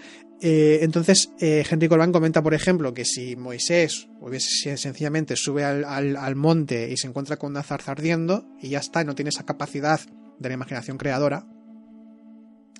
Eh, 0.41 0.79
entonces, 0.81 1.29
Henry 1.39 1.87
Corbán 1.87 2.11
comenta, 2.11 2.41
por 2.41 2.55
ejemplo, 2.55 2.93
que 2.93 3.05
si 3.05 3.35
Moisés 3.35 4.09
hubiese 4.19 4.77
sencillamente 4.77 5.35
sube 5.35 5.63
al, 5.63 5.85
al, 5.85 6.35
monte 6.35 6.91
y 6.91 6.97
se 6.97 7.07
encuentra 7.07 7.37
con 7.37 7.51
una 7.51 7.61
zarza 7.61 7.91
ardiendo 7.91 8.47
y 8.59 8.69
ya 8.69 8.79
está, 8.79 9.03
no 9.03 9.13
tiene 9.13 9.29
esa 9.29 9.45
capacidad 9.45 10.01
de 10.39 10.49
la 10.49 10.55
imaginación 10.55 10.97
creadora, 10.97 11.45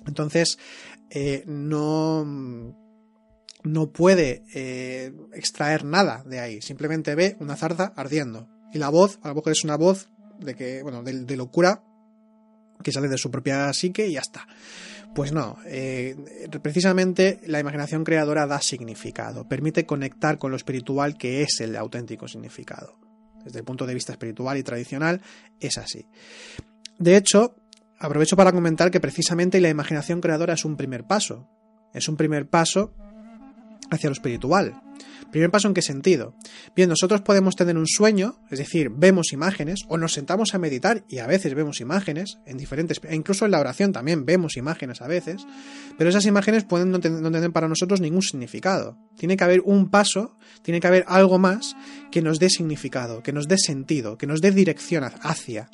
entonces, 0.06 0.58
eh, 1.10 1.44
no, 1.46 2.24
no 3.62 3.90
puede 3.90 4.44
eh, 4.54 5.12
extraer 5.32 5.84
nada 5.84 6.22
de 6.24 6.40
ahí. 6.40 6.60
Simplemente 6.60 7.14
ve 7.14 7.36
una 7.40 7.56
zarza 7.56 7.92
ardiendo. 7.96 8.48
Y 8.72 8.78
la 8.78 8.88
voz, 8.88 9.18
a 9.22 9.28
lo 9.28 9.36
mejor 9.36 9.52
es 9.52 9.64
una 9.64 9.76
voz 9.76 10.10
de 10.40 10.54
que, 10.54 10.82
bueno, 10.82 11.02
de, 11.02 11.36
locura 11.36 11.82
que 12.82 12.92
sale 12.92 13.08
de 13.08 13.18
su 13.18 13.30
propia 13.30 13.72
psique 13.72 14.06
y 14.08 14.14
ya 14.14 14.20
está. 14.20 14.46
Pues 15.14 15.32
no, 15.32 15.58
eh, 15.66 16.16
precisamente 16.60 17.40
la 17.46 17.60
imaginación 17.60 18.02
creadora 18.02 18.46
da 18.46 18.60
significado, 18.60 19.48
permite 19.48 19.86
conectar 19.86 20.38
con 20.38 20.50
lo 20.50 20.56
espiritual 20.56 21.16
que 21.16 21.42
es 21.42 21.60
el 21.60 21.76
auténtico 21.76 22.26
significado. 22.26 22.98
Desde 23.44 23.60
el 23.60 23.64
punto 23.64 23.86
de 23.86 23.94
vista 23.94 24.12
espiritual 24.12 24.58
y 24.58 24.64
tradicional 24.64 25.20
es 25.60 25.78
así. 25.78 26.06
De 26.98 27.16
hecho, 27.16 27.54
aprovecho 28.04 28.36
para 28.36 28.52
comentar 28.52 28.90
que 28.90 29.00
precisamente 29.00 29.60
la 29.60 29.70
imaginación 29.70 30.20
creadora 30.20 30.54
es 30.54 30.64
un 30.64 30.76
primer 30.76 31.04
paso. 31.04 31.48
Es 31.92 32.08
un 32.08 32.16
primer 32.16 32.48
paso 32.48 32.92
hacia 33.90 34.10
lo 34.10 34.14
espiritual. 34.14 34.80
¿Primer 35.30 35.50
paso 35.50 35.66
en 35.66 35.74
qué 35.74 35.82
sentido? 35.82 36.36
Bien, 36.76 36.88
nosotros 36.88 37.22
podemos 37.22 37.56
tener 37.56 37.76
un 37.76 37.88
sueño, 37.88 38.38
es 38.50 38.58
decir, 38.58 38.88
vemos 38.90 39.32
imágenes, 39.32 39.80
o 39.88 39.96
nos 39.96 40.12
sentamos 40.12 40.54
a 40.54 40.58
meditar 40.58 41.04
y 41.08 41.18
a 41.18 41.26
veces 41.26 41.54
vemos 41.54 41.80
imágenes, 41.80 42.38
en 42.46 42.56
diferentes, 42.56 43.00
e 43.02 43.16
incluso 43.16 43.44
en 43.44 43.50
la 43.50 43.58
oración 43.58 43.92
también 43.92 44.24
vemos 44.26 44.56
imágenes 44.56 45.02
a 45.02 45.08
veces, 45.08 45.44
pero 45.98 46.10
esas 46.10 46.26
imágenes 46.26 46.62
pueden 46.62 46.92
no 46.92 47.00
tener 47.00 47.50
para 47.50 47.68
nosotros 47.68 48.00
ningún 48.00 48.22
significado. 48.22 48.96
Tiene 49.16 49.36
que 49.36 49.44
haber 49.44 49.60
un 49.64 49.90
paso, 49.90 50.36
tiene 50.62 50.78
que 50.78 50.86
haber 50.86 51.04
algo 51.08 51.38
más 51.38 51.74
que 52.12 52.22
nos 52.22 52.38
dé 52.38 52.48
significado, 52.48 53.22
que 53.22 53.32
nos 53.32 53.48
dé 53.48 53.58
sentido, 53.58 54.16
que 54.16 54.28
nos 54.28 54.40
dé 54.40 54.52
dirección 54.52 55.02
hacia 55.02 55.68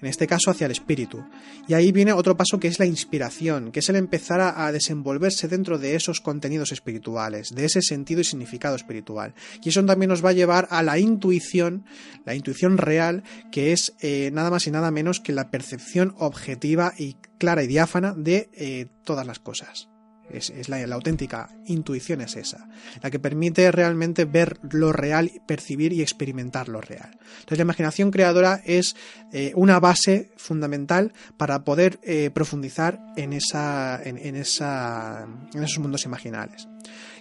en 0.00 0.08
este 0.08 0.26
caso 0.26 0.50
hacia 0.50 0.66
el 0.66 0.72
espíritu. 0.72 1.24
Y 1.68 1.74
ahí 1.74 1.92
viene 1.92 2.12
otro 2.12 2.36
paso 2.36 2.58
que 2.58 2.68
es 2.68 2.78
la 2.78 2.86
inspiración, 2.86 3.72
que 3.72 3.80
es 3.80 3.88
el 3.88 3.96
empezar 3.96 4.40
a, 4.40 4.70
desenvolverse 4.72 5.48
dentro 5.48 5.78
de 5.78 5.94
esos 5.94 6.20
contenidos 6.20 6.72
espirituales, 6.72 7.50
de 7.54 7.64
ese 7.64 7.82
sentido 7.82 8.20
y 8.20 8.24
significado 8.24 8.76
espiritual. 8.76 9.34
Y 9.62 9.68
eso 9.68 9.84
también 9.84 10.08
nos 10.08 10.24
va 10.24 10.30
a 10.30 10.34
llevar 10.34 10.68
a 10.70 10.82
la 10.82 10.98
intuición, 10.98 11.84
la 12.24 12.34
intuición 12.34 12.78
real, 12.78 13.24
que 13.50 13.72
es 13.72 13.94
eh, 14.00 14.30
nada 14.32 14.50
más 14.50 14.66
y 14.66 14.70
nada 14.70 14.90
menos 14.90 15.20
que 15.20 15.32
la 15.32 15.50
percepción 15.50 16.14
objetiva 16.18 16.92
y 16.96 17.16
clara 17.38 17.62
y 17.62 17.66
diáfana 17.66 18.14
de 18.16 18.48
eh, 18.52 18.86
todas 19.04 19.26
las 19.26 19.38
cosas. 19.38 19.89
Es, 20.32 20.68
la, 20.68 20.82
auténtica 20.94 21.50
intuición 21.66 22.20
es 22.20 22.36
esa, 22.36 22.68
la 23.02 23.10
que 23.10 23.18
permite 23.18 23.70
realmente 23.70 24.24
ver 24.24 24.58
lo 24.70 24.92
real, 24.92 25.30
percibir 25.46 25.92
y 25.92 26.02
experimentar 26.02 26.68
lo 26.68 26.80
real. 26.80 27.10
Entonces 27.40 27.58
la 27.58 27.62
imaginación 27.62 28.10
creadora 28.10 28.62
es 28.64 28.96
eh, 29.32 29.52
una 29.54 29.80
base 29.80 30.30
fundamental 30.36 31.12
para 31.36 31.64
poder 31.64 31.98
eh, 32.02 32.30
profundizar 32.32 33.00
en, 33.16 33.32
esa, 33.32 34.00
en, 34.02 34.36
esa, 34.36 35.26
en 35.54 35.62
esos 35.62 35.78
mundos 35.78 36.04
imaginales. 36.04 36.68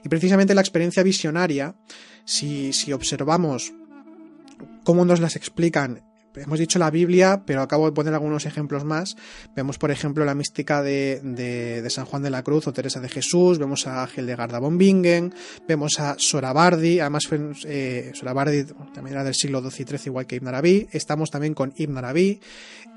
Y 0.04 0.10
precisamente 0.10 0.56
la 0.56 0.62
experiencia 0.62 1.04
visionaria, 1.04 1.75
si, 2.25 2.74
si 2.74 2.94
observamos 2.94 3.74
cómo 4.84 5.06
nos 5.06 5.20
las 5.20 5.36
explican 5.36 6.09
hemos 6.36 6.60
dicho 6.60 6.80
la 6.80 6.90
Biblia, 6.90 7.44
pero 7.46 7.62
acabo 7.62 7.86
de 7.86 7.92
poner 7.92 8.14
algunos 8.14 8.46
ejemplos 8.46 8.84
más. 8.84 9.16
Vemos, 9.56 9.78
por 9.78 9.92
ejemplo, 9.92 10.26
la 10.26 10.36
mística 10.36 10.82
de, 10.82 11.86
San 11.90 12.06
Juan 12.06 12.24
de 12.24 12.30
la 12.30 12.44
Cruz 12.44 12.68
o 12.68 12.74
Teresa 12.74 13.00
de 13.00 13.10
Jesús, 13.10 13.60
vemos 13.60 13.88
a 13.88 14.08
Hildegarda 14.16 14.60
von 14.60 14.78
Bingen, 14.78 15.34
vemos 15.68 16.00
a 16.00 16.16
Sorabardi, 16.18 17.00
además 17.00 17.24
eh, 17.66 18.12
Sorabardi 18.14 18.66
también 18.94 19.16
era 19.16 19.24
del 19.24 19.36
siglo 19.36 19.62
XII 19.62 19.84
y 19.84 19.88
XIII, 19.88 20.02
igual 20.06 20.26
que 20.26 20.36
Ibn 20.36 20.48
Arabi. 20.48 20.88
Estamos 20.92 21.30
también 21.30 21.54
con 21.54 21.74
Ibn 21.76 21.98
Arabi. 21.98 22.40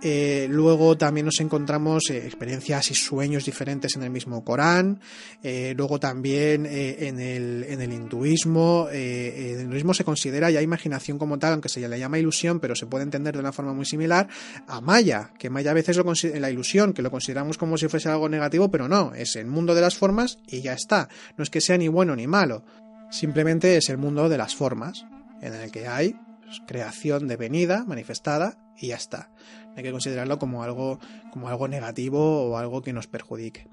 Eh, 0.05 0.49
luego 0.51 0.99
también 0.99 1.27
nos 1.27 1.39
encontramos 1.41 2.11
eh, 2.11 2.27
experiencias 2.27 2.91
y 2.91 2.95
sueños 2.95 3.45
diferentes 3.45 3.95
en 3.95 4.03
el 4.03 4.11
mismo 4.11 4.45
Corán. 4.45 5.01
Eh, 5.45 5.75
luego 5.77 6.01
también 6.01 6.67
en 6.67 7.21
el, 7.21 7.65
en, 7.69 7.81
el, 7.81 7.93
hinduismo. 7.93 8.89
en 8.91 9.55
el 9.55 9.61
hinduismo 9.63 9.95
se 9.95 10.03
considera 10.03 10.51
ya 10.51 10.61
imaginación 10.61 11.19
como 11.19 11.39
tal, 11.39 11.53
aunque 11.53 11.69
se 11.69 11.87
le 11.87 11.99
llama 11.99 12.19
ilusión, 12.19 12.59
pero 12.59 12.75
se 12.75 12.87
puede 12.87 13.05
entender 13.05 13.22
de 13.31 13.39
una 13.39 13.53
forma 13.53 13.73
muy 13.73 13.85
similar 13.85 14.27
a 14.67 14.81
Maya, 14.81 15.31
que 15.39 15.51
Maya 15.51 15.71
a 15.71 15.75
veces 15.75 15.97
lo 15.97 16.13
la 16.41 16.51
ilusión, 16.51 16.93
que 16.93 17.03
lo 17.03 17.11
consideramos 17.11 17.59
como 17.59 17.77
si 17.77 17.89
fuese 17.89 18.09
algo 18.09 18.29
negativo, 18.29 18.71
pero 18.71 18.89
no, 18.89 19.15
es 19.15 19.37
el 19.37 19.47
mundo 19.47 19.75
de 19.75 19.81
las 19.81 19.97
formas 19.97 20.39
y 20.47 20.63
ya 20.63 20.73
está. 20.73 21.09
No 21.37 21.45
es 21.45 21.51
que 21.51 21.61
sea 21.61 21.79
ni 21.79 21.89
bueno 21.89 22.17
ni 22.17 22.27
malo, 22.27 22.65
simplemente 23.11 23.77
es 23.77 23.89
el 23.91 23.99
mundo 23.99 24.29
de 24.29 24.39
las 24.39 24.57
formas, 24.57 25.07
en 25.41 25.55
el 25.55 25.71
que 25.71 25.87
hay 25.87 26.17
pues, 26.45 26.61
creación 26.67 27.29
devenida, 27.29 27.85
manifestada, 27.85 28.59
y 28.77 28.89
ya 28.89 28.97
está. 28.97 29.31
No 29.69 29.75
hay 29.77 29.83
que 29.83 29.93
considerarlo 29.93 30.39
como 30.39 30.63
algo, 30.63 30.99
como 31.31 31.49
algo 31.49 31.69
negativo 31.69 32.51
o 32.51 32.59
algo 32.59 32.83
que 32.83 32.93
nos 32.93 33.07
perjudique. 33.07 33.69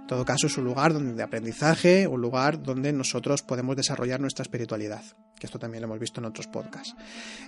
En 0.00 0.06
todo 0.06 0.24
caso, 0.24 0.46
es 0.46 0.56
un 0.58 0.64
lugar 0.64 0.92
donde, 0.92 1.14
de 1.14 1.22
aprendizaje, 1.22 2.08
un 2.08 2.20
lugar 2.20 2.62
donde 2.62 2.92
nosotros 2.92 3.42
podemos 3.42 3.76
desarrollar 3.76 4.20
nuestra 4.20 4.42
espiritualidad. 4.42 5.02
Que 5.40 5.46
esto 5.46 5.58
también 5.58 5.80
lo 5.80 5.86
hemos 5.86 5.98
visto 5.98 6.20
en 6.20 6.26
otros 6.26 6.46
podcasts. 6.46 6.94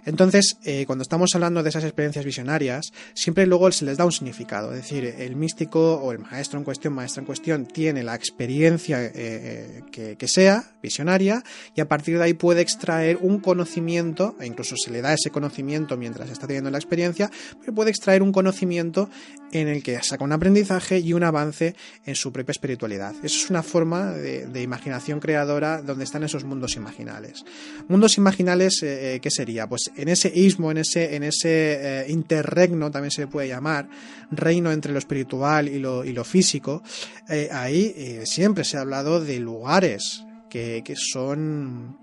Entonces, 0.06 0.56
eh, 0.64 0.84
cuando 0.86 1.02
estamos 1.02 1.30
hablando 1.34 1.62
de 1.62 1.68
esas 1.68 1.84
experiencias 1.84 2.24
visionarias, 2.24 2.92
siempre 3.14 3.46
luego 3.46 3.70
se 3.70 3.84
les 3.84 3.98
da 3.98 4.04
un 4.04 4.12
significado, 4.12 4.72
es 4.72 4.78
decir, 4.78 5.04
el 5.04 5.36
místico 5.36 5.96
o 5.96 6.10
el 6.10 6.18
maestro 6.18 6.58
en 6.58 6.64
cuestión, 6.64 6.94
maestra 6.94 7.20
en 7.20 7.26
cuestión, 7.26 7.66
tiene 7.66 8.02
la 8.02 8.14
experiencia 8.14 8.98
eh, 9.02 9.82
que, 9.92 10.16
que, 10.16 10.28
sea 10.28 10.72
visionaria 10.82 11.44
y 11.76 11.82
a 11.82 11.88
partir 11.88 12.16
de 12.16 12.24
ahí 12.24 12.34
puede 12.34 12.62
extraer 12.62 13.18
un 13.20 13.40
conocimiento, 13.40 14.34
e 14.40 14.46
incluso 14.46 14.74
se 14.76 14.90
le 14.90 15.02
da 15.02 15.12
ese 15.12 15.30
conocimiento 15.30 15.98
mientras 15.98 16.30
está 16.30 16.46
teniendo 16.46 16.70
la 16.70 16.78
experiencia, 16.78 17.30
pero 17.60 17.74
puede 17.74 17.90
extraer 17.90 18.22
un 18.22 18.32
conocimiento 18.32 19.10
en 19.52 19.68
el 19.68 19.82
que 19.82 20.02
saca 20.02 20.24
un 20.24 20.32
aprendizaje 20.32 20.98
y 20.98 21.12
un 21.12 21.24
avance 21.24 21.76
en 22.06 22.14
su 22.14 22.32
propia 22.32 22.52
espiritualidad. 22.52 23.14
Eso 23.22 23.44
es 23.44 23.50
una 23.50 23.62
forma 23.62 24.12
de 24.12 24.62
imaginación 24.62 25.20
creadora 25.20 25.82
donde 25.82 26.04
están 26.04 26.22
esos 26.22 26.44
mundos 26.44 26.76
imaginales. 26.76 27.44
Mundos 27.88 28.18
imaginales, 28.18 28.82
eh, 28.82 29.14
eh, 29.14 29.20
¿qué 29.20 29.30
sería? 29.30 29.68
Pues 29.68 29.90
en 29.96 30.08
ese 30.08 30.32
ismo, 30.34 30.70
en 30.70 30.78
ese, 30.78 31.14
en 31.14 31.22
ese 31.22 32.02
eh, 32.02 32.06
interregno, 32.08 32.90
también 32.90 33.10
se 33.10 33.26
puede 33.26 33.48
llamar, 33.48 33.88
reino 34.30 34.72
entre 34.72 34.92
lo 34.92 34.98
espiritual 34.98 35.68
y 35.68 35.78
lo, 35.78 36.04
y 36.04 36.12
lo 36.12 36.24
físico, 36.24 36.82
eh, 37.28 37.48
ahí 37.52 37.92
eh, 37.96 38.22
siempre 38.24 38.64
se 38.64 38.76
ha 38.76 38.80
hablado 38.80 39.20
de 39.20 39.38
lugares 39.38 40.24
que, 40.48 40.82
que 40.84 40.94
son 40.96 42.01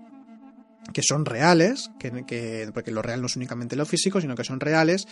que 0.92 1.02
son 1.02 1.24
reales, 1.24 1.90
que, 1.98 2.24
que, 2.26 2.70
porque 2.74 2.90
lo 2.90 3.02
real 3.02 3.20
no 3.20 3.26
es 3.26 3.36
únicamente 3.36 3.76
lo 3.76 3.86
físico, 3.86 4.20
sino 4.20 4.34
que 4.34 4.44
son 4.44 4.60
reales, 4.60 5.06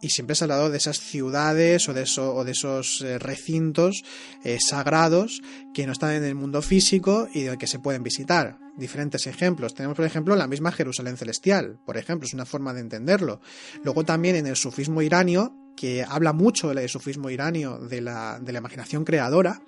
y 0.00 0.10
siempre 0.10 0.36
se 0.36 0.44
ha 0.44 0.46
hablado 0.46 0.70
de 0.70 0.78
esas 0.78 0.98
ciudades 1.00 1.88
o 1.88 1.94
de, 1.94 2.04
o 2.18 2.44
de 2.44 2.52
esos 2.52 3.00
eh, 3.02 3.18
recintos 3.18 4.04
eh, 4.44 4.58
sagrados 4.60 5.40
que 5.72 5.86
no 5.86 5.92
están 5.92 6.12
en 6.12 6.24
el 6.24 6.34
mundo 6.34 6.62
físico 6.62 7.28
y 7.32 7.42
de 7.42 7.58
que 7.58 7.66
se 7.66 7.78
pueden 7.78 8.02
visitar. 8.02 8.58
Diferentes 8.76 9.26
ejemplos. 9.26 9.74
Tenemos, 9.74 9.96
por 9.96 10.06
ejemplo, 10.06 10.34
la 10.34 10.46
misma 10.46 10.72
Jerusalén 10.72 11.16
celestial, 11.16 11.78
por 11.84 11.96
ejemplo, 11.96 12.26
es 12.26 12.34
una 12.34 12.46
forma 12.46 12.72
de 12.72 12.80
entenderlo. 12.80 13.40
Luego 13.84 14.04
también 14.04 14.36
en 14.36 14.46
el 14.46 14.56
sufismo 14.56 15.02
iranio, 15.02 15.54
que 15.76 16.04
habla 16.06 16.32
mucho 16.32 16.68
del 16.68 16.88
sufismo 16.88 17.30
iranio 17.30 17.78
de 17.78 18.00
la, 18.00 18.38
de 18.40 18.52
la 18.52 18.58
imaginación 18.58 19.04
creadora, 19.04 19.62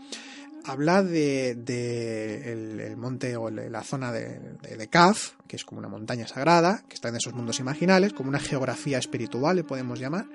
habla 0.65 1.03
de, 1.03 1.55
de 1.55 2.53
el, 2.53 2.97
monte 2.97 3.37
o 3.37 3.51
la 3.51 3.83
zona 3.83 4.13
de, 4.13 4.39
de, 4.63 4.77
de, 4.77 4.89
Kaf, 4.89 5.33
que 5.47 5.57
es 5.57 5.65
como 5.65 5.79
una 5.79 5.89
montaña 5.89 6.27
sagrada, 6.27 6.83
que 6.89 6.95
está 6.95 7.09
en 7.09 7.17
esos 7.17 7.35
mundos 7.35 7.61
imaginales, 7.61 8.13
como 8.13 8.29
una 8.29 8.41
geografía 8.41 8.99
espiritual, 8.99 9.57
le 9.57 9.65
podemos 9.65 9.99
llamar. 9.99 10.27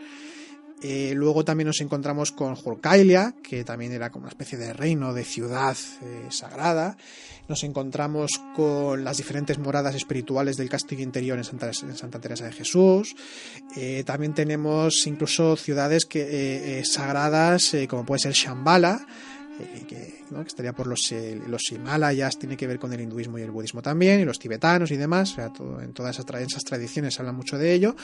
Eh, 0.82 1.12
luego 1.14 1.44
también 1.44 1.68
nos 1.68 1.82
encontramos 1.82 2.32
con 2.32 2.56
Jorkailia, 2.56 3.36
que 3.44 3.66
también 3.66 3.92
era 3.92 4.12
como 4.12 4.24
una 4.24 4.30
especie 4.30 4.58
de 4.58 4.72
reino, 4.72 5.14
de 5.14 5.26
ciudad 5.26 5.76
eh, 6.02 6.28
sagrada. 6.30 6.96
Nos 7.50 7.64
encontramos 7.64 8.32
con 8.56 9.04
las 9.04 9.18
diferentes 9.18 9.58
moradas 9.58 9.96
espirituales 9.96 10.56
del 10.56 10.70
castillo 10.70 11.04
interior 11.04 11.38
en 11.38 11.44
Santa, 11.44 11.68
en 11.68 11.98
Santa 11.98 12.22
Teresa 12.22 12.46
de 12.46 12.54
Jesús. 12.54 13.16
Eh, 13.76 14.04
también 14.06 14.34
tenemos 14.34 15.06
incluso 15.06 15.58
ciudades 15.58 16.06
que, 16.06 16.82
sagradas, 16.86 17.76
como 17.90 18.06
puede 18.06 18.20
ser 18.20 18.34
Shambhala, 18.34 19.06
que, 19.88 20.24
estaría 20.46 20.74
por 20.74 20.88
los, 20.88 21.14
los 21.48 21.72
Himalayas, 21.72 22.38
tiene 22.38 22.58
que 22.58 22.68
ver 22.68 22.80
con 22.80 22.94
el 22.94 23.02
hinduismo 23.02 23.38
y 23.38 23.42
el 23.42 23.52
budismo 23.52 23.82
también, 23.82 24.20
y 24.20 24.26
los 24.26 24.40
tibetanos 24.40 24.92
y 24.92 24.98
demás, 24.98 25.34
o 25.34 25.36
sea, 25.36 25.54
todo, 25.54 25.82
en 25.82 25.94
todas 25.94 26.18
esas, 26.18 26.42
esas, 26.42 26.64
tradiciones 26.64 27.14
se 27.14 27.22
habla 27.22 27.34
mucho 27.34 27.58
de 27.58 27.74
ello. 27.74 27.96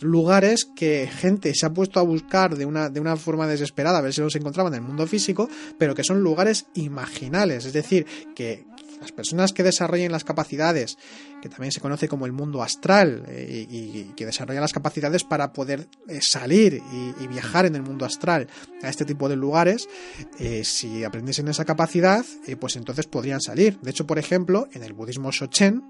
Lugares 0.00 0.64
que 0.64 1.08
gente 1.10 1.52
se 1.54 1.66
ha 1.66 1.70
puesto 1.70 2.00
a 2.00 2.02
buscar 2.02 2.56
de 2.56 2.64
una, 2.64 2.88
de 2.88 3.00
una 3.00 3.16
forma 3.16 3.46
desesperada, 3.46 3.98
a 3.98 4.02
ver 4.02 4.12
si 4.12 4.20
los 4.20 4.34
encontraban 4.36 4.72
en 4.74 4.82
el 4.82 4.86
mundo 4.86 5.06
físico, 5.06 5.48
pero 5.78 5.94
que 5.94 6.04
son 6.04 6.22
lugares 6.22 6.66
imaginales, 6.74 7.64
es 7.64 7.72
decir, 7.72 8.06
que 8.34 8.64
las 9.02 9.12
personas 9.12 9.52
que 9.52 9.64
desarrollen 9.64 10.12
las 10.12 10.22
capacidades, 10.22 10.96
que 11.42 11.48
también 11.48 11.72
se 11.72 11.80
conoce 11.80 12.06
como 12.06 12.24
el 12.24 12.32
mundo 12.32 12.62
astral, 12.62 13.24
eh, 13.28 13.66
y, 13.68 14.12
que 14.16 14.24
desarrollan 14.24 14.62
las 14.62 14.72
capacidades 14.72 15.24
para 15.24 15.52
poder 15.52 15.88
eh, 16.08 16.20
salir 16.22 16.80
y, 17.20 17.26
viajar 17.26 17.66
en 17.66 17.74
el 17.74 17.82
mundo 17.82 18.04
astral 18.04 18.48
a 18.82 18.88
este 18.88 19.04
tipo 19.04 19.28
de 19.28 19.36
lugares, 19.36 19.88
eh, 20.38 20.62
si 20.64 21.02
aprendiesen 21.02 21.48
esa 21.48 21.64
capacidad, 21.64 22.24
pues 22.60 22.76
entonces 22.76 23.06
podrían 23.06 23.40
salir. 23.40 23.80
De 23.80 23.90
hecho, 23.90 24.06
por 24.06 24.18
ejemplo, 24.18 24.68
en 24.72 24.84
el 24.84 24.92
budismo 24.92 25.32
Shochen, 25.32 25.82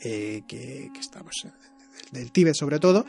que, 0.00 0.44
que 0.46 1.00
está 1.00 1.22
pues, 1.22 1.46
del 2.12 2.30
Tíbet 2.32 2.54
sobre 2.54 2.78
todo, 2.78 3.04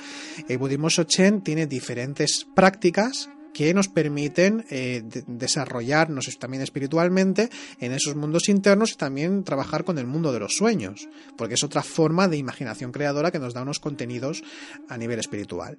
el 0.47 0.57
budismo 0.57 0.89
Shochen 0.89 1.41
tiene 1.41 1.67
diferentes 1.67 2.47
prácticas 2.55 3.29
que 3.53 3.73
nos 3.73 3.87
permiten 3.87 4.65
eh, 4.69 5.01
de 5.03 5.23
desarrollarnos 5.27 6.27
también 6.39 6.63
espiritualmente 6.63 7.49
en 7.79 7.91
esos 7.91 8.15
mundos 8.15 8.49
internos 8.49 8.91
y 8.91 8.95
también 8.95 9.43
trabajar 9.43 9.83
con 9.83 9.97
el 9.97 10.07
mundo 10.07 10.31
de 10.31 10.39
los 10.39 10.55
sueños, 10.55 11.07
porque 11.37 11.55
es 11.55 11.63
otra 11.63 11.83
forma 11.83 12.27
de 12.27 12.37
imaginación 12.37 12.91
creadora 12.91 13.31
que 13.31 13.39
nos 13.39 13.53
da 13.53 13.61
unos 13.61 13.79
contenidos 13.79 14.43
a 14.87 14.97
nivel 14.97 15.19
espiritual. 15.19 15.77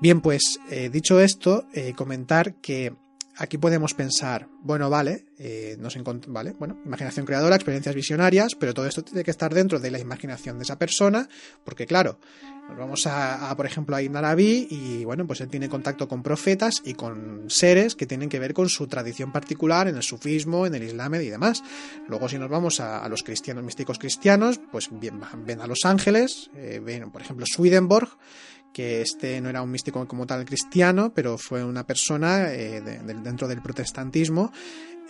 Bien, 0.00 0.20
pues 0.20 0.58
eh, 0.70 0.90
dicho 0.90 1.20
esto, 1.20 1.66
eh, 1.72 1.92
comentar 1.96 2.54
que 2.54 2.92
aquí 3.36 3.58
podemos 3.58 3.94
pensar, 3.94 4.48
bueno, 4.62 4.90
vale, 4.90 5.26
nos 5.78 5.96
vale, 6.26 6.54
bueno, 6.58 6.80
imaginación 6.84 7.24
creadora, 7.24 7.54
experiencias 7.54 7.94
visionarias, 7.94 8.56
pero 8.58 8.74
todo 8.74 8.86
esto 8.86 9.02
tiene 9.02 9.22
que 9.22 9.30
estar 9.30 9.54
dentro 9.54 9.78
de 9.78 9.92
la 9.92 10.00
imaginación 10.00 10.58
de 10.58 10.64
esa 10.64 10.76
persona, 10.76 11.28
porque 11.64 11.86
claro, 11.86 12.18
vamos 12.76 13.06
a, 13.06 13.54
por 13.56 13.66
ejemplo, 13.66 13.96
a 13.96 14.02
Ibn 14.02 14.18
y 14.38 15.04
bueno, 15.04 15.26
pues 15.26 15.40
él 15.40 15.48
tiene 15.48 15.68
contacto 15.68 16.08
con 16.08 16.22
profetas 16.22 16.82
y 16.84 16.94
con 16.94 17.44
seres 17.48 17.94
que 17.94 18.06
tienen 18.06 18.28
que 18.28 18.38
ver 18.38 18.54
con 18.54 18.68
su 18.68 18.86
tradición 18.86 19.32
particular 19.32 19.88
en 19.88 19.96
el 19.96 20.02
sufismo, 20.02 20.66
en 20.66 20.74
el 20.74 20.82
islam 20.82 21.14
y 21.14 21.28
demás. 21.28 21.62
Luego, 22.08 22.28
si 22.28 22.38
nos 22.38 22.50
vamos 22.50 22.80
a, 22.80 23.08
los 23.08 23.22
cristianos, 23.22 23.64
místicos 23.64 23.98
cristianos, 23.98 24.60
pues 24.70 24.88
bien, 24.90 25.20
ven 25.46 25.60
a 25.60 25.66
los 25.66 25.84
ángeles, 25.84 26.50
eh, 26.54 26.80
ven, 26.84 27.10
por 27.10 27.22
ejemplo, 27.22 27.46
Swedenborg, 27.46 28.08
que 28.72 29.00
este 29.00 29.40
no 29.40 29.48
era 29.48 29.62
un 29.62 29.70
místico 29.70 30.06
como 30.06 30.26
tal 30.26 30.44
cristiano, 30.44 31.12
pero 31.14 31.38
fue 31.38 31.64
una 31.64 31.86
persona 31.86 32.52
eh, 32.52 32.80
de, 32.80 32.98
de, 32.98 33.14
dentro 33.14 33.48
del 33.48 33.62
protestantismo 33.62 34.52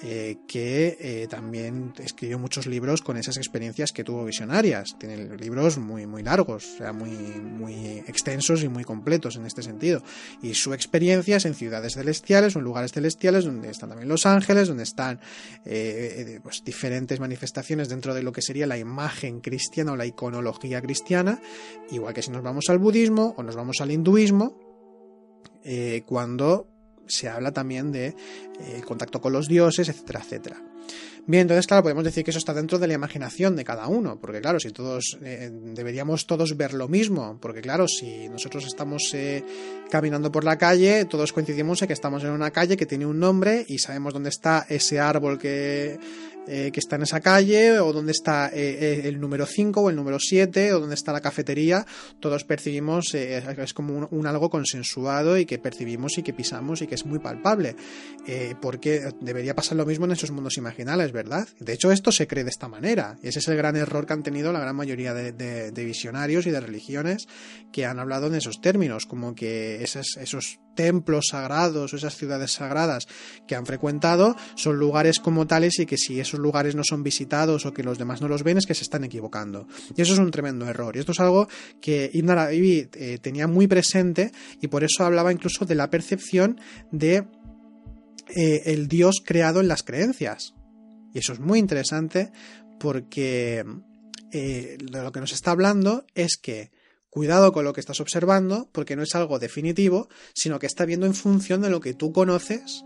eh, 0.00 0.36
que 0.46 0.96
eh, 1.00 1.26
también 1.28 1.92
escribió 1.98 2.38
muchos 2.38 2.68
libros 2.68 3.02
con 3.02 3.16
esas 3.16 3.36
experiencias 3.36 3.90
que 3.90 4.04
tuvo 4.04 4.24
visionarias. 4.24 4.94
Tiene 4.96 5.36
libros 5.36 5.76
muy, 5.78 6.06
muy 6.06 6.22
largos, 6.22 6.74
o 6.74 6.76
sea, 6.78 6.92
muy, 6.92 7.10
muy 7.10 7.98
extensos 8.06 8.62
y 8.62 8.68
muy 8.68 8.84
completos 8.84 9.34
en 9.34 9.44
este 9.44 9.60
sentido. 9.60 10.00
Y 10.40 10.54
su 10.54 10.72
experiencia 10.72 11.38
es 11.38 11.46
en 11.46 11.54
ciudades 11.54 11.94
celestiales 11.94 12.54
o 12.54 12.60
en 12.60 12.64
lugares 12.64 12.92
celestiales 12.92 13.44
donde 13.44 13.70
están 13.70 13.88
también 13.88 14.08
los 14.08 14.24
ángeles, 14.24 14.68
donde 14.68 14.84
están 14.84 15.18
eh, 15.64 16.38
pues, 16.44 16.62
diferentes 16.64 17.18
manifestaciones 17.18 17.88
dentro 17.88 18.14
de 18.14 18.22
lo 18.22 18.30
que 18.30 18.40
sería 18.40 18.68
la 18.68 18.78
imagen 18.78 19.40
cristiana 19.40 19.92
o 19.92 19.96
la 19.96 20.06
iconología 20.06 20.80
cristiana, 20.80 21.40
igual 21.90 22.14
que 22.14 22.22
si 22.22 22.30
nos 22.30 22.44
vamos 22.44 22.66
al 22.68 22.78
budismo 22.78 23.34
o 23.36 23.42
nos 23.42 23.56
vamos 23.56 23.80
al 23.80 23.90
hinduismo, 23.90 24.56
cuando 26.06 26.77
se 27.08 27.28
habla 27.28 27.52
también 27.52 27.92
de 27.92 28.08
eh, 28.08 28.82
contacto 28.84 29.20
con 29.20 29.32
los 29.32 29.48
dioses, 29.48 29.88
etcétera, 29.88 30.20
etcétera. 30.20 30.62
Bien, 31.26 31.42
entonces, 31.42 31.66
claro, 31.66 31.82
podemos 31.82 32.04
decir 32.04 32.24
que 32.24 32.30
eso 32.30 32.38
está 32.38 32.54
dentro 32.54 32.78
de 32.78 32.86
la 32.86 32.94
imaginación 32.94 33.54
de 33.54 33.62
cada 33.62 33.86
uno, 33.86 34.18
porque 34.18 34.40
claro, 34.40 34.58
si 34.58 34.70
todos 34.70 35.18
eh, 35.22 35.50
deberíamos 35.52 36.26
todos 36.26 36.56
ver 36.56 36.72
lo 36.72 36.88
mismo, 36.88 37.38
porque 37.38 37.60
claro, 37.60 37.86
si 37.86 38.30
nosotros 38.30 38.64
estamos 38.64 39.10
eh, 39.12 39.44
caminando 39.90 40.32
por 40.32 40.44
la 40.44 40.56
calle, 40.56 41.04
todos 41.04 41.34
coincidimos 41.34 41.82
en 41.82 41.88
que 41.88 41.92
estamos 41.92 42.24
en 42.24 42.30
una 42.30 42.50
calle 42.50 42.78
que 42.78 42.86
tiene 42.86 43.04
un 43.04 43.18
nombre 43.18 43.66
y 43.68 43.76
sabemos 43.76 44.14
dónde 44.14 44.30
está 44.30 44.64
ese 44.70 45.00
árbol 45.00 45.38
que, 45.38 45.98
eh, 46.48 46.70
que 46.72 46.80
está 46.80 46.96
en 46.96 47.02
esa 47.02 47.20
calle, 47.20 47.78
o 47.80 47.92
dónde 47.92 48.12
está 48.12 48.50
eh, 48.52 49.02
el 49.04 49.20
número 49.20 49.46
5 49.46 49.80
o 49.80 49.90
el 49.90 49.96
número 49.96 50.18
7, 50.18 50.72
o 50.72 50.80
dónde 50.80 50.94
está 50.94 51.12
la 51.12 51.20
cafetería, 51.20 51.86
todos 52.20 52.44
percibimos, 52.44 53.14
eh, 53.14 53.42
es 53.58 53.74
como 53.74 54.08
un, 54.10 54.26
algo 54.26 54.50
consensuado 54.50 55.38
y 55.38 55.46
que 55.46 55.58
percibimos 55.58 56.18
y 56.18 56.22
que 56.22 56.32
pisamos 56.32 56.82
y 56.82 56.86
que 56.86 56.94
es 56.94 57.06
muy 57.06 57.18
palpable, 57.18 57.76
porque 58.60 59.10
debería 59.20 59.54
pasar 59.54 59.76
lo 59.76 59.86
mismo 59.86 60.04
en 60.04 60.12
esos 60.12 60.30
mundos 60.30 60.56
imaginales, 60.58 61.12
¿verdad? 61.12 61.48
De 61.60 61.72
hecho, 61.72 61.92
esto 61.92 62.12
se 62.12 62.26
cree 62.26 62.44
de 62.44 62.50
esta 62.50 62.68
manera, 62.68 63.16
y 63.22 63.28
ese 63.28 63.38
es 63.38 63.48
el 63.48 63.56
gran 63.56 63.76
error 63.76 64.06
que 64.06 64.12
han 64.12 64.22
tenido 64.22 64.52
la 64.52 64.60
gran 64.60 64.76
mayoría 64.76 65.14
de 65.14 65.84
visionarios 65.84 66.46
y 66.46 66.50
de 66.50 66.60
religiones 66.60 67.26
que 67.72 67.86
han 67.86 67.98
hablado 67.98 68.26
en 68.26 68.34
esos 68.34 68.60
términos, 68.60 69.06
como 69.06 69.34
que 69.34 69.82
esos, 69.82 70.16
esos 70.16 70.60
templos 70.78 71.26
sagrados 71.30 71.92
o 71.92 71.96
esas 71.96 72.16
ciudades 72.16 72.52
sagradas 72.52 73.08
que 73.48 73.56
han 73.56 73.66
frecuentado 73.66 74.36
son 74.54 74.78
lugares 74.78 75.18
como 75.18 75.44
tales 75.48 75.80
y 75.80 75.86
que 75.86 75.96
si 75.96 76.20
esos 76.20 76.38
lugares 76.38 76.76
no 76.76 76.84
son 76.84 77.02
visitados 77.02 77.66
o 77.66 77.74
que 77.74 77.82
los 77.82 77.98
demás 77.98 78.20
no 78.20 78.28
los 78.28 78.44
ven 78.44 78.58
es 78.58 78.64
que 78.64 78.76
se 78.76 78.84
están 78.84 79.02
equivocando. 79.02 79.66
Y 79.96 80.02
eso 80.02 80.12
es 80.12 80.20
un 80.20 80.30
tremendo 80.30 80.68
error. 80.68 80.94
Y 80.94 81.00
esto 81.00 81.10
es 81.10 81.18
algo 81.18 81.48
que 81.80 82.08
Ibn 82.14 82.30
Arabi 82.30 82.88
eh, 82.94 83.18
tenía 83.20 83.48
muy 83.48 83.66
presente 83.66 84.30
y 84.60 84.68
por 84.68 84.84
eso 84.84 85.04
hablaba 85.04 85.32
incluso 85.32 85.64
de 85.64 85.74
la 85.74 85.90
percepción 85.90 86.60
de 86.92 87.26
eh, 88.36 88.62
el 88.66 88.86
Dios 88.86 89.16
creado 89.24 89.58
en 89.58 89.66
las 89.66 89.82
creencias. 89.82 90.54
Y 91.12 91.18
eso 91.18 91.32
es 91.32 91.40
muy 91.40 91.58
interesante 91.58 92.30
porque 92.78 93.64
eh, 94.30 94.78
lo 94.92 95.10
que 95.10 95.20
nos 95.20 95.32
está 95.32 95.50
hablando 95.50 96.06
es 96.14 96.36
que 96.36 96.70
Cuidado 97.10 97.52
con 97.52 97.64
lo 97.64 97.72
que 97.72 97.80
estás 97.80 98.00
observando, 98.00 98.68
porque 98.72 98.94
no 98.94 99.02
es 99.02 99.14
algo 99.14 99.38
definitivo, 99.38 100.08
sino 100.34 100.58
que 100.58 100.66
está 100.66 100.84
viendo 100.84 101.06
en 101.06 101.14
función 101.14 101.62
de 101.62 101.70
lo 101.70 101.80
que 101.80 101.94
tú 101.94 102.12
conoces 102.12 102.84